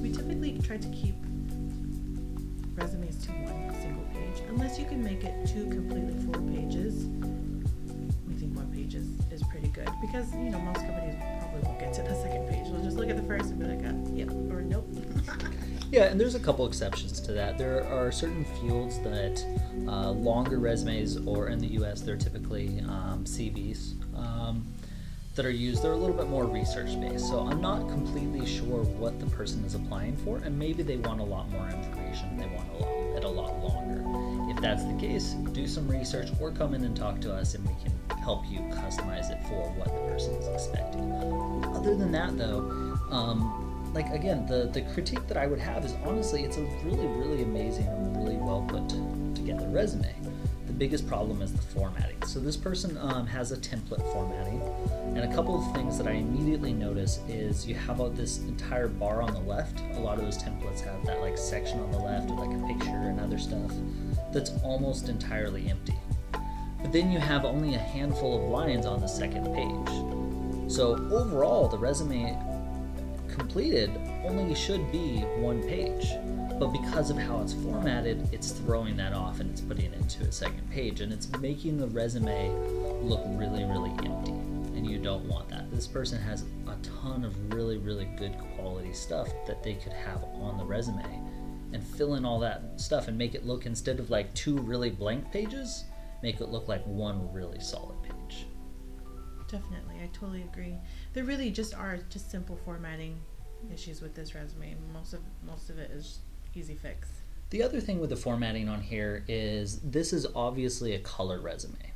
We 0.02 0.12
typically 0.12 0.58
try 0.58 0.78
to 0.78 0.90
keep 0.90 1.14
resumes 2.74 3.24
to 3.28 3.32
one 3.32 3.76
single 3.80 4.06
page, 4.12 4.42
unless 4.50 4.80
you 4.80 4.86
can 4.86 5.04
make 5.04 5.24
it 5.24 5.46
two 5.46 5.70
completely 5.70 6.16
full 6.26 6.42
pages. 6.50 7.06
We 8.28 8.34
think 8.34 8.56
one 8.56 8.72
page 8.74 8.96
is, 8.96 9.08
is 9.30 9.44
pretty 9.52 9.68
good 9.68 9.92
because 10.02 10.34
you 10.34 10.50
know 10.50 10.58
most 10.58 10.80
companies 10.80 11.14
probably 11.52 11.68
won't 11.68 11.80
get 11.80 11.94
to 11.94 12.04
the 12.04 12.16
second 12.16 12.48
page. 12.48 12.72
They'll 12.72 12.84
just 12.84 12.98
look 12.98 13.10
at 13.10 13.18
the 13.18 13.24
first 13.24 13.52
and 13.52 13.60
be 13.60 13.66
like, 13.66 13.86
uh, 13.86 13.94
yep 14.16 14.30
or 14.52 14.62
nope. 14.62 14.88
Yeah, 15.92 16.04
and 16.06 16.18
there's 16.18 16.36
a 16.36 16.40
couple 16.40 16.66
exceptions 16.66 17.20
to 17.20 17.34
that. 17.34 17.58
There 17.58 17.86
are 17.86 18.14
certain 18.14 18.46
fields 18.62 18.98
that 19.00 19.46
uh, 19.90 20.12
longer 20.12 20.58
resumes, 20.58 21.18
or 21.28 21.50
in 21.50 21.60
the 21.60 21.68
U.S., 21.68 22.00
they're 22.00 22.16
typically 22.16 22.80
um, 22.88 23.26
CVs 23.26 23.96
um, 24.18 24.66
that 25.36 25.46
are 25.46 25.52
used. 25.52 25.84
They're 25.84 25.92
a 25.92 25.98
little 25.98 26.16
bit 26.16 26.30
more 26.30 26.46
research 26.46 26.98
based. 27.02 27.28
So 27.28 27.42
I'm 27.42 27.60
not 27.60 27.90
completely 27.90 28.46
sure 28.46 28.86
what 28.86 29.20
the 29.20 29.26
person 29.26 29.66
is 29.66 29.76
applying 29.76 30.16
for, 30.16 30.38
and 30.38 30.58
maybe 30.58 30.82
they 30.82 30.96
want 30.96 31.20
a 31.20 31.26
lot 31.26 31.50
more 31.50 31.68
information. 31.68 32.38
They 32.38 32.48
want 32.48 32.70
it 33.18 33.26
a 33.26 33.30
lot 33.30 33.62
longer. 33.62 34.02
If 34.50 34.62
that's 34.62 34.86
the 34.86 34.98
case, 34.98 35.34
do 35.52 35.68
some 35.68 35.90
research 35.90 36.30
or 36.40 36.52
come 36.52 36.74
in 36.74 36.86
and 36.86 36.96
talk 36.96 37.20
to 37.20 37.34
us, 37.34 37.54
and 37.56 37.68
we 37.68 37.76
can 37.84 38.11
help 38.22 38.50
you 38.50 38.60
customize 38.60 39.32
it 39.32 39.42
for 39.48 39.70
what 39.72 39.88
the 39.88 40.02
person 40.14 40.34
is 40.36 40.48
expecting. 40.48 41.12
Other 41.76 41.96
than 41.96 42.12
that, 42.12 42.38
though. 42.38 42.60
Um, 43.10 43.68
like 43.94 44.10
again, 44.12 44.46
the 44.46 44.70
the 44.72 44.82
critique 44.94 45.28
that 45.28 45.38
I 45.38 45.48
would 45.48 45.60
have 45.60 45.84
is 45.84 45.94
honestly, 46.06 46.44
it's 46.44 46.58
a 46.58 46.64
really 46.84 47.08
really 47.08 47.44
amazing 47.44 47.88
really 48.18 48.38
well 48.38 48.66
put 48.68 48.88
together 49.36 49.68
resume. 49.68 50.14
The 50.68 50.74
biggest 50.74 51.08
problem 51.08 51.42
is 51.42 51.52
the 51.52 51.62
formatting. 51.62 52.22
So 52.26 52.40
this 52.40 52.56
person 52.56 52.98
um, 52.98 53.28
has 53.28 53.52
a 53.52 53.58
template 53.58 54.02
formatting, 54.14 54.62
and 55.16 55.20
a 55.20 55.36
couple 55.36 55.60
of 55.60 55.76
things 55.76 55.98
that 55.98 56.08
I 56.08 56.12
immediately 56.12 56.72
notice 56.72 57.20
is 57.28 57.68
you 57.68 57.76
have 57.76 58.00
all 58.00 58.10
this 58.10 58.40
entire 58.40 58.88
bar 58.88 59.22
on 59.22 59.34
the 59.34 59.40
left. 59.42 59.82
A 59.96 60.00
lot 60.00 60.18
of 60.18 60.24
those 60.24 60.38
templates 60.38 60.82
have 60.82 61.06
that 61.06 61.20
like 61.20 61.38
section 61.38 61.80
on 61.80 61.92
the 61.92 62.00
left 62.00 62.30
with 62.30 62.40
like 62.40 62.58
a 62.58 62.68
picture 62.68 63.10
and 63.10 63.20
other 63.20 63.38
stuff 63.38 63.72
that's 64.32 64.52
almost 64.64 65.10
entirely 65.10 65.70
empty. 65.70 65.96
Then 66.92 67.10
you 67.10 67.20
have 67.20 67.46
only 67.46 67.76
a 67.76 67.80
handful 67.80 68.36
of 68.36 68.50
lines 68.50 68.86
on 68.86 69.00
the 69.00 69.08
second 69.08 69.46
page. 69.56 70.72
So 70.72 70.96
overall, 71.12 71.68
the 71.70 71.78
resume 71.78 72.38
completed 73.30 73.90
only 74.26 74.54
should 74.54 74.92
be 74.92 75.20
one 75.40 75.64
page. 75.64 76.12
But 76.60 76.68
because 76.68 77.10
of 77.10 77.18
how 77.18 77.42
it's 77.42 77.54
formatted, 77.54 78.28
it's 78.32 78.52
throwing 78.52 78.98
that 78.98 79.14
off 79.14 79.40
and 79.40 79.50
it's 79.50 79.62
putting 79.62 79.86
it 79.86 79.94
into 79.94 80.24
a 80.24 80.32
second 80.32 80.70
page 80.70 81.02
and 81.02 81.12
it's 81.12 81.32
making 81.40 81.78
the 81.78 81.88
resume 81.88 82.52
look 83.02 83.22
really, 83.26 83.64
really 83.64 83.92
empty. 84.06 84.32
And 84.32 84.86
you 84.90 85.00
don't 85.00 85.26
want 85.26 85.50
that. 85.50 85.72
This 85.72 85.88
person 85.88 86.22
has 86.22 86.44
a 86.68 86.76
ton 87.02 87.24
of 87.24 87.54
really, 87.54 87.78
really 87.78 88.06
good 88.18 88.38
quality 88.56 88.94
stuff 88.94 89.30
that 89.48 89.64
they 89.64 89.76
could 89.76 89.94
have 89.94 90.24
on 90.36 90.58
the 90.58 90.66
resume 90.66 91.04
and 91.74 91.84
fill 91.84 92.16
in 92.16 92.26
all 92.26 92.40
that 92.40 92.64
stuff 92.76 93.08
and 93.08 93.18
make 93.18 93.34
it 93.34 93.46
look 93.46 93.66
instead 93.66 94.00
of 94.00 94.10
like 94.10 94.34
two 94.34 94.58
really 94.60 94.90
blank 94.90 95.32
pages, 95.32 95.86
make 96.22 96.42
it 96.42 96.50
look 96.50 96.68
like 96.68 96.86
one 96.86 97.32
really 97.34 97.60
solid 97.60 98.02
page. 98.04 98.46
Definitely, 99.48 99.96
I 100.02 100.10
totally 100.14 100.44
agree. 100.44 100.78
There 101.14 101.24
really 101.24 101.52
just 101.52 101.74
are 101.74 102.00
just 102.10 102.32
simple 102.32 102.56
formatting 102.64 103.20
issues 103.74 104.02
with 104.02 104.16
this 104.16 104.34
resume. 104.34 104.76
Most 104.94 105.14
of 105.14 105.20
most 105.46 105.70
of 105.70 105.78
it 105.78 105.92
is 105.92 106.20
easy 106.56 106.76
fix. 106.76 107.10
The 107.50 107.64
other 107.64 107.82
thing 107.82 108.00
with 108.00 108.10
the 108.10 108.16
formatting 108.16 108.70
on 108.70 108.82
here 108.82 109.26
is 109.28 109.80
this 109.82 110.14
is 110.14 110.26
obviously 110.36 110.94
a 110.94 111.00
color 111.00 111.42
resume. 111.42 111.92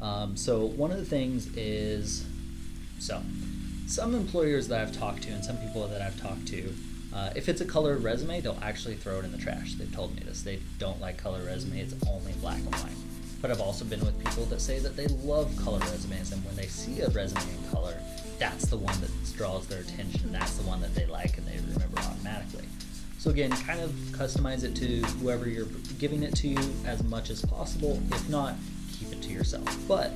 Um, 0.00 0.36
so 0.36 0.66
one 0.66 0.90
of 0.90 0.98
the 0.98 1.04
things 1.04 1.46
is 1.56 2.26
so 2.98 3.22
some 3.86 4.14
employers 4.14 4.68
that 4.68 4.80
I've 4.80 4.96
talked 4.96 5.22
to 5.22 5.30
and 5.30 5.44
some 5.44 5.56
people 5.58 5.86
that 5.88 6.02
I've 6.02 6.20
talked 6.20 6.46
to 6.48 6.74
uh, 7.12 7.30
if 7.36 7.48
it's 7.48 7.60
a 7.60 7.64
color 7.64 7.96
resume, 7.96 8.40
they'll 8.40 8.58
actually 8.62 8.96
throw 8.96 9.18
it 9.18 9.24
in 9.24 9.32
the 9.32 9.38
trash. 9.38 9.74
They've 9.74 9.92
told 9.92 10.14
me 10.14 10.22
this. 10.24 10.42
They 10.42 10.60
don't 10.78 11.00
like 11.00 11.18
color 11.18 11.42
resume. 11.44 11.78
It's 11.78 11.94
only 12.08 12.32
black 12.34 12.58
and 12.58 12.74
white. 12.74 13.11
But 13.42 13.50
I've 13.50 13.60
also 13.60 13.84
been 13.84 14.00
with 14.00 14.16
people 14.24 14.44
that 14.46 14.60
say 14.60 14.78
that 14.78 14.96
they 14.96 15.08
love 15.08 15.54
color 15.56 15.80
resumes, 15.80 16.30
and 16.32 16.42
when 16.44 16.54
they 16.54 16.66
see 16.66 17.00
a 17.00 17.08
resume 17.08 17.42
in 17.42 17.70
color, 17.72 17.96
that's 18.38 18.66
the 18.66 18.76
one 18.76 18.98
that 19.00 19.10
draws 19.36 19.66
their 19.66 19.80
attention. 19.80 20.32
That's 20.32 20.56
the 20.56 20.62
one 20.62 20.80
that 20.80 20.94
they 20.94 21.06
like 21.06 21.36
and 21.38 21.46
they 21.46 21.58
remember 21.58 21.98
automatically. 21.98 22.64
So 23.18 23.30
again, 23.30 23.50
kind 23.50 23.80
of 23.80 23.90
customize 24.12 24.64
it 24.64 24.74
to 24.76 25.06
whoever 25.18 25.48
you're 25.48 25.66
giving 25.98 26.22
it 26.22 26.34
to 26.36 26.56
as 26.86 27.02
much 27.04 27.30
as 27.30 27.44
possible. 27.44 28.00
If 28.10 28.28
not, 28.28 28.54
keep 28.92 29.12
it 29.12 29.22
to 29.22 29.30
yourself. 29.30 29.76
But 29.86 30.12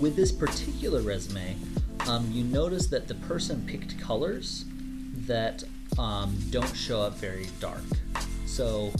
with 0.00 0.16
this 0.16 0.32
particular 0.32 1.00
resume, 1.00 1.56
um, 2.06 2.30
you 2.32 2.44
notice 2.44 2.86
that 2.88 3.08
the 3.08 3.14
person 3.14 3.64
picked 3.66 4.00
colors 4.00 4.64
that 5.26 5.62
um, 5.98 6.36
don't 6.50 6.76
show 6.76 7.02
up 7.02 7.14
very 7.18 7.46
dark. 7.60 7.82
So 8.46 8.92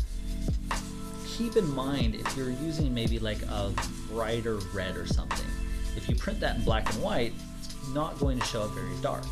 keep 1.41 1.57
in 1.57 1.74
mind 1.74 2.14
if 2.14 2.36
you're 2.36 2.51
using 2.51 2.93
maybe 2.93 3.18
like 3.18 3.41
a 3.45 3.72
brighter 4.11 4.57
red 4.74 4.95
or 4.95 5.07
something, 5.07 5.47
if 5.97 6.07
you 6.07 6.14
print 6.14 6.38
that 6.38 6.57
in 6.57 6.64
black 6.64 6.93
and 6.93 7.03
white, 7.03 7.32
it's 7.62 7.88
not 7.95 8.18
going 8.18 8.38
to 8.38 8.45
show 8.45 8.61
up 8.61 8.70
very 8.72 8.95
dark. 9.01 9.24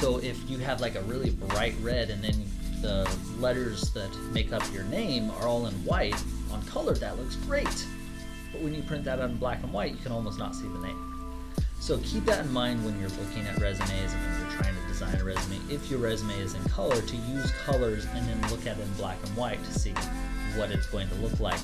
So 0.00 0.16
if 0.16 0.38
you 0.48 0.56
have 0.58 0.80
like 0.80 0.94
a 0.94 1.02
really 1.02 1.28
bright 1.30 1.74
red 1.82 2.08
and 2.08 2.24
then 2.24 2.46
the 2.80 3.06
letters 3.38 3.92
that 3.92 4.10
make 4.32 4.54
up 4.54 4.62
your 4.72 4.84
name 4.84 5.30
are 5.32 5.46
all 5.46 5.66
in 5.66 5.74
white 5.84 6.16
on 6.50 6.62
color, 6.62 6.94
that 6.94 7.18
looks 7.18 7.36
great. 7.36 7.86
But 8.50 8.62
when 8.62 8.74
you 8.74 8.80
print 8.82 9.04
that 9.04 9.18
in 9.18 9.36
black 9.36 9.62
and 9.62 9.70
white, 9.70 9.92
you 9.92 9.98
can 9.98 10.12
almost 10.12 10.38
not 10.38 10.54
see 10.54 10.66
the 10.66 10.78
name. 10.78 11.34
So 11.78 11.98
keep 11.98 12.24
that 12.24 12.46
in 12.46 12.52
mind 12.54 12.82
when 12.86 12.98
you're 12.98 13.10
looking 13.10 13.46
at 13.46 13.60
resumes 13.60 14.14
and 14.14 14.22
when 14.22 14.40
you're 14.40 14.62
trying 14.62 14.74
to 14.74 14.83
design 14.94 15.20
a 15.20 15.24
resume. 15.24 15.58
If 15.68 15.90
your 15.90 15.98
resume 15.98 16.38
is 16.38 16.54
in 16.54 16.62
color, 16.64 17.00
to 17.00 17.16
use 17.16 17.50
colors 17.66 18.06
and 18.14 18.28
then 18.28 18.40
look 18.48 18.64
at 18.64 18.78
it 18.78 18.82
in 18.82 18.92
black 18.94 19.18
and 19.24 19.36
white 19.36 19.62
to 19.64 19.72
see 19.76 19.90
what 20.54 20.70
it's 20.70 20.86
going 20.86 21.08
to 21.08 21.14
look 21.16 21.40
like 21.40 21.58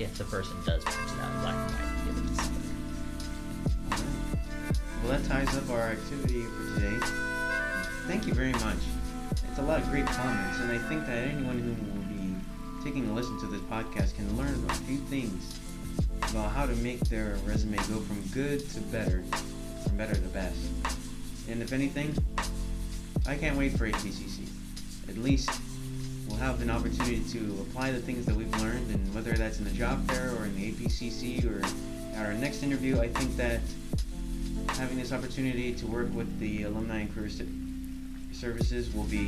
if 0.00 0.18
the 0.18 0.24
person 0.24 0.56
does 0.66 0.82
print 0.82 1.12
it 1.12 1.20
out 1.20 1.32
in 1.32 1.40
black 1.40 1.54
and 1.54 1.70
white 1.70 1.84
and 1.84 2.04
give 2.04 2.16
it 2.16 2.28
to 2.28 2.34
somebody. 2.42 2.68
Well, 5.02 5.12
that 5.12 5.24
ties 5.24 5.56
up 5.56 5.70
our 5.70 5.82
activity 5.82 6.42
for 6.42 6.80
today. 6.80 6.98
Thank 8.08 8.26
you 8.26 8.34
very 8.34 8.52
much. 8.54 8.78
It's 9.48 9.58
a 9.60 9.62
lot 9.62 9.78
of 9.78 9.88
great 9.88 10.06
comments, 10.06 10.58
and 10.58 10.72
I 10.72 10.78
think 10.88 11.06
that 11.06 11.28
anyone 11.28 11.60
who 11.60 11.70
will 11.70 12.06
be 12.08 12.84
taking 12.84 13.08
a 13.08 13.14
listen 13.14 13.38
to 13.38 13.46
this 13.46 13.60
podcast 13.62 14.16
can 14.16 14.36
learn 14.36 14.64
a 14.68 14.74
few 14.74 14.96
things 14.96 15.60
about 16.30 16.50
how 16.50 16.66
to 16.66 16.74
make 16.76 16.98
their 17.02 17.36
resume 17.46 17.76
go 17.76 18.00
from 18.00 18.20
good 18.32 18.68
to 18.70 18.80
better 18.80 19.22
from 19.84 19.96
better 19.96 20.14
to 20.14 20.28
best. 20.28 20.58
And 21.48 21.62
if 21.62 21.72
anything, 21.72 22.16
I 23.26 23.36
can't 23.36 23.56
wait 23.56 23.72
for 23.72 23.88
APCC. 23.88 24.46
At 25.08 25.16
least 25.16 25.50
we'll 26.28 26.36
have 26.36 26.60
an 26.60 26.70
opportunity 26.70 27.22
to 27.30 27.58
apply 27.62 27.90
the 27.90 28.00
things 28.00 28.26
that 28.26 28.34
we've 28.34 28.54
learned, 28.60 28.90
and 28.90 29.14
whether 29.14 29.32
that's 29.32 29.58
in 29.58 29.64
the 29.64 29.70
job 29.70 30.06
fair 30.08 30.30
or 30.38 30.44
in 30.44 30.54
the 30.54 30.72
APCC 30.72 31.44
or 31.44 31.64
at 32.14 32.26
our 32.26 32.34
next 32.34 32.62
interview, 32.62 33.00
I 33.00 33.08
think 33.08 33.34
that 33.36 33.60
having 34.76 34.98
this 34.98 35.12
opportunity 35.12 35.72
to 35.74 35.86
work 35.86 36.12
with 36.14 36.38
the 36.38 36.64
Alumni 36.64 37.00
and 37.00 37.14
Career 37.14 37.30
Services 38.32 38.94
will 38.94 39.04
be 39.04 39.26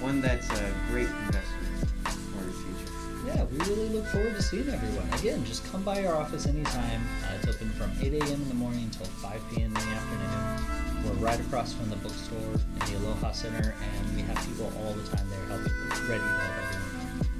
one 0.00 0.20
that's 0.20 0.50
a 0.50 0.74
great 0.90 1.08
investment 1.08 1.88
for 2.04 2.44
the 2.44 2.52
future. 2.52 2.92
Yeah, 3.26 3.44
we 3.44 3.58
really 3.72 3.88
look 3.90 4.06
forward 4.06 4.34
to 4.34 4.42
seeing 4.42 4.68
everyone. 4.68 5.08
Again, 5.20 5.44
just 5.44 5.64
come 5.70 5.84
by 5.84 6.04
our 6.04 6.16
office 6.16 6.46
anytime. 6.46 7.02
Uh, 7.24 7.34
it's 7.36 7.48
open 7.48 7.70
from 7.70 7.92
8 8.00 8.14
a.m. 8.14 8.32
in 8.32 8.48
the 8.48 8.54
morning 8.54 8.84
until 8.84 9.06
5 9.06 9.40
p.m. 9.50 9.66
in 9.66 9.74
the 9.74 9.80
afternoon. 9.80 10.79
We're 11.04 11.12
right 11.14 11.40
across 11.40 11.72
from 11.72 11.90
the 11.90 11.96
bookstore 11.96 12.38
in 12.38 12.78
the 12.78 12.98
Aloha 12.98 13.32
Center, 13.32 13.74
and 13.82 14.16
we 14.16 14.22
have 14.22 14.36
people 14.46 14.72
all 14.78 14.92
the 14.92 15.16
time 15.16 15.28
there 15.30 15.44
helping, 15.46 15.72
ready 16.08 16.22
to 16.22 16.28
help 16.28 16.74
everyone. 16.74 17.30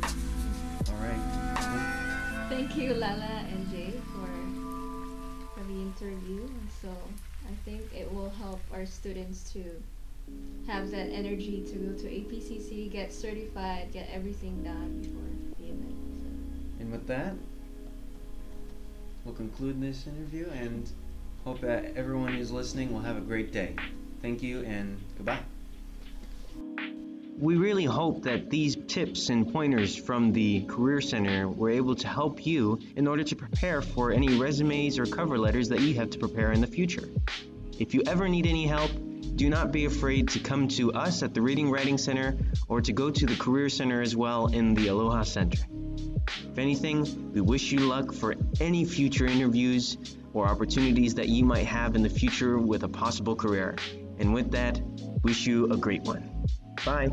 All 0.88 1.00
right. 1.06 2.46
Thank 2.48 2.76
you, 2.76 2.94
Lala 2.94 3.44
and 3.50 3.70
Jay, 3.70 3.92
for 4.12 5.60
for 5.60 5.66
the 5.66 5.80
interview. 5.80 6.48
So 6.80 6.88
I 6.88 7.54
think 7.64 7.82
it 7.94 8.12
will 8.12 8.30
help 8.30 8.60
our 8.72 8.86
students 8.86 9.52
to 9.52 9.62
have 10.66 10.90
that 10.90 11.10
energy 11.10 11.64
to 11.70 11.78
go 11.78 11.98
to 11.98 12.08
APCC, 12.08 12.90
get 12.90 13.12
certified, 13.12 13.92
get 13.92 14.08
everything 14.12 14.62
done 14.62 15.00
before 15.00 15.58
the 15.58 15.72
event. 15.72 15.94
And 16.78 16.92
with 16.92 17.06
that, 17.08 17.34
we'll 19.24 19.34
conclude 19.34 19.80
this 19.80 20.06
interview 20.06 20.48
and 20.50 20.90
hope 21.44 21.60
that 21.60 21.96
everyone 21.96 22.34
who's 22.34 22.50
listening 22.50 22.92
will 22.92 23.00
have 23.00 23.16
a 23.16 23.20
great 23.20 23.52
day. 23.52 23.74
Thank 24.20 24.42
you 24.42 24.60
and 24.64 24.98
goodbye. 25.16 25.40
We 27.38 27.56
really 27.56 27.86
hope 27.86 28.22
that 28.24 28.50
these 28.50 28.76
tips 28.86 29.30
and 29.30 29.50
pointers 29.50 29.96
from 29.96 30.30
the 30.30 30.62
Career 30.66 31.00
Center 31.00 31.48
were 31.48 31.70
able 31.70 31.94
to 31.94 32.06
help 32.06 32.44
you 32.44 32.78
in 32.96 33.06
order 33.06 33.24
to 33.24 33.34
prepare 33.34 33.80
for 33.80 34.12
any 34.12 34.36
resumes 34.36 34.98
or 34.98 35.06
cover 35.06 35.38
letters 35.38 35.66
that 35.70 35.80
you 35.80 35.94
have 35.94 36.10
to 36.10 36.18
prepare 36.18 36.52
in 36.52 36.60
the 36.60 36.66
future. 36.66 37.08
If 37.78 37.94
you 37.94 38.02
ever 38.06 38.28
need 38.28 38.44
any 38.44 38.66
help, 38.66 38.90
do 39.36 39.48
not 39.48 39.72
be 39.72 39.86
afraid 39.86 40.28
to 40.28 40.38
come 40.38 40.68
to 40.68 40.92
us 40.92 41.22
at 41.22 41.32
the 41.32 41.40
Reading 41.40 41.70
Writing 41.70 41.96
Center 41.96 42.36
or 42.68 42.82
to 42.82 42.92
go 42.92 43.10
to 43.10 43.24
the 43.24 43.36
Career 43.36 43.70
Center 43.70 44.02
as 44.02 44.14
well 44.14 44.48
in 44.48 44.74
the 44.74 44.88
Aloha 44.88 45.22
Center. 45.22 45.64
If 46.26 46.58
anything, 46.58 47.32
we 47.32 47.40
wish 47.40 47.72
you 47.72 47.78
luck 47.78 48.12
for 48.12 48.34
any 48.60 48.84
future 48.84 49.24
interviews 49.24 49.96
or 50.32 50.46
opportunities 50.46 51.14
that 51.14 51.28
you 51.28 51.44
might 51.44 51.66
have 51.66 51.94
in 51.96 52.02
the 52.02 52.08
future 52.08 52.58
with 52.58 52.82
a 52.82 52.88
possible 52.88 53.34
career. 53.34 53.76
And 54.18 54.34
with 54.34 54.50
that, 54.52 54.80
wish 55.22 55.46
you 55.46 55.70
a 55.70 55.76
great 55.76 56.02
one. 56.02 56.46
Bye. 56.84 57.10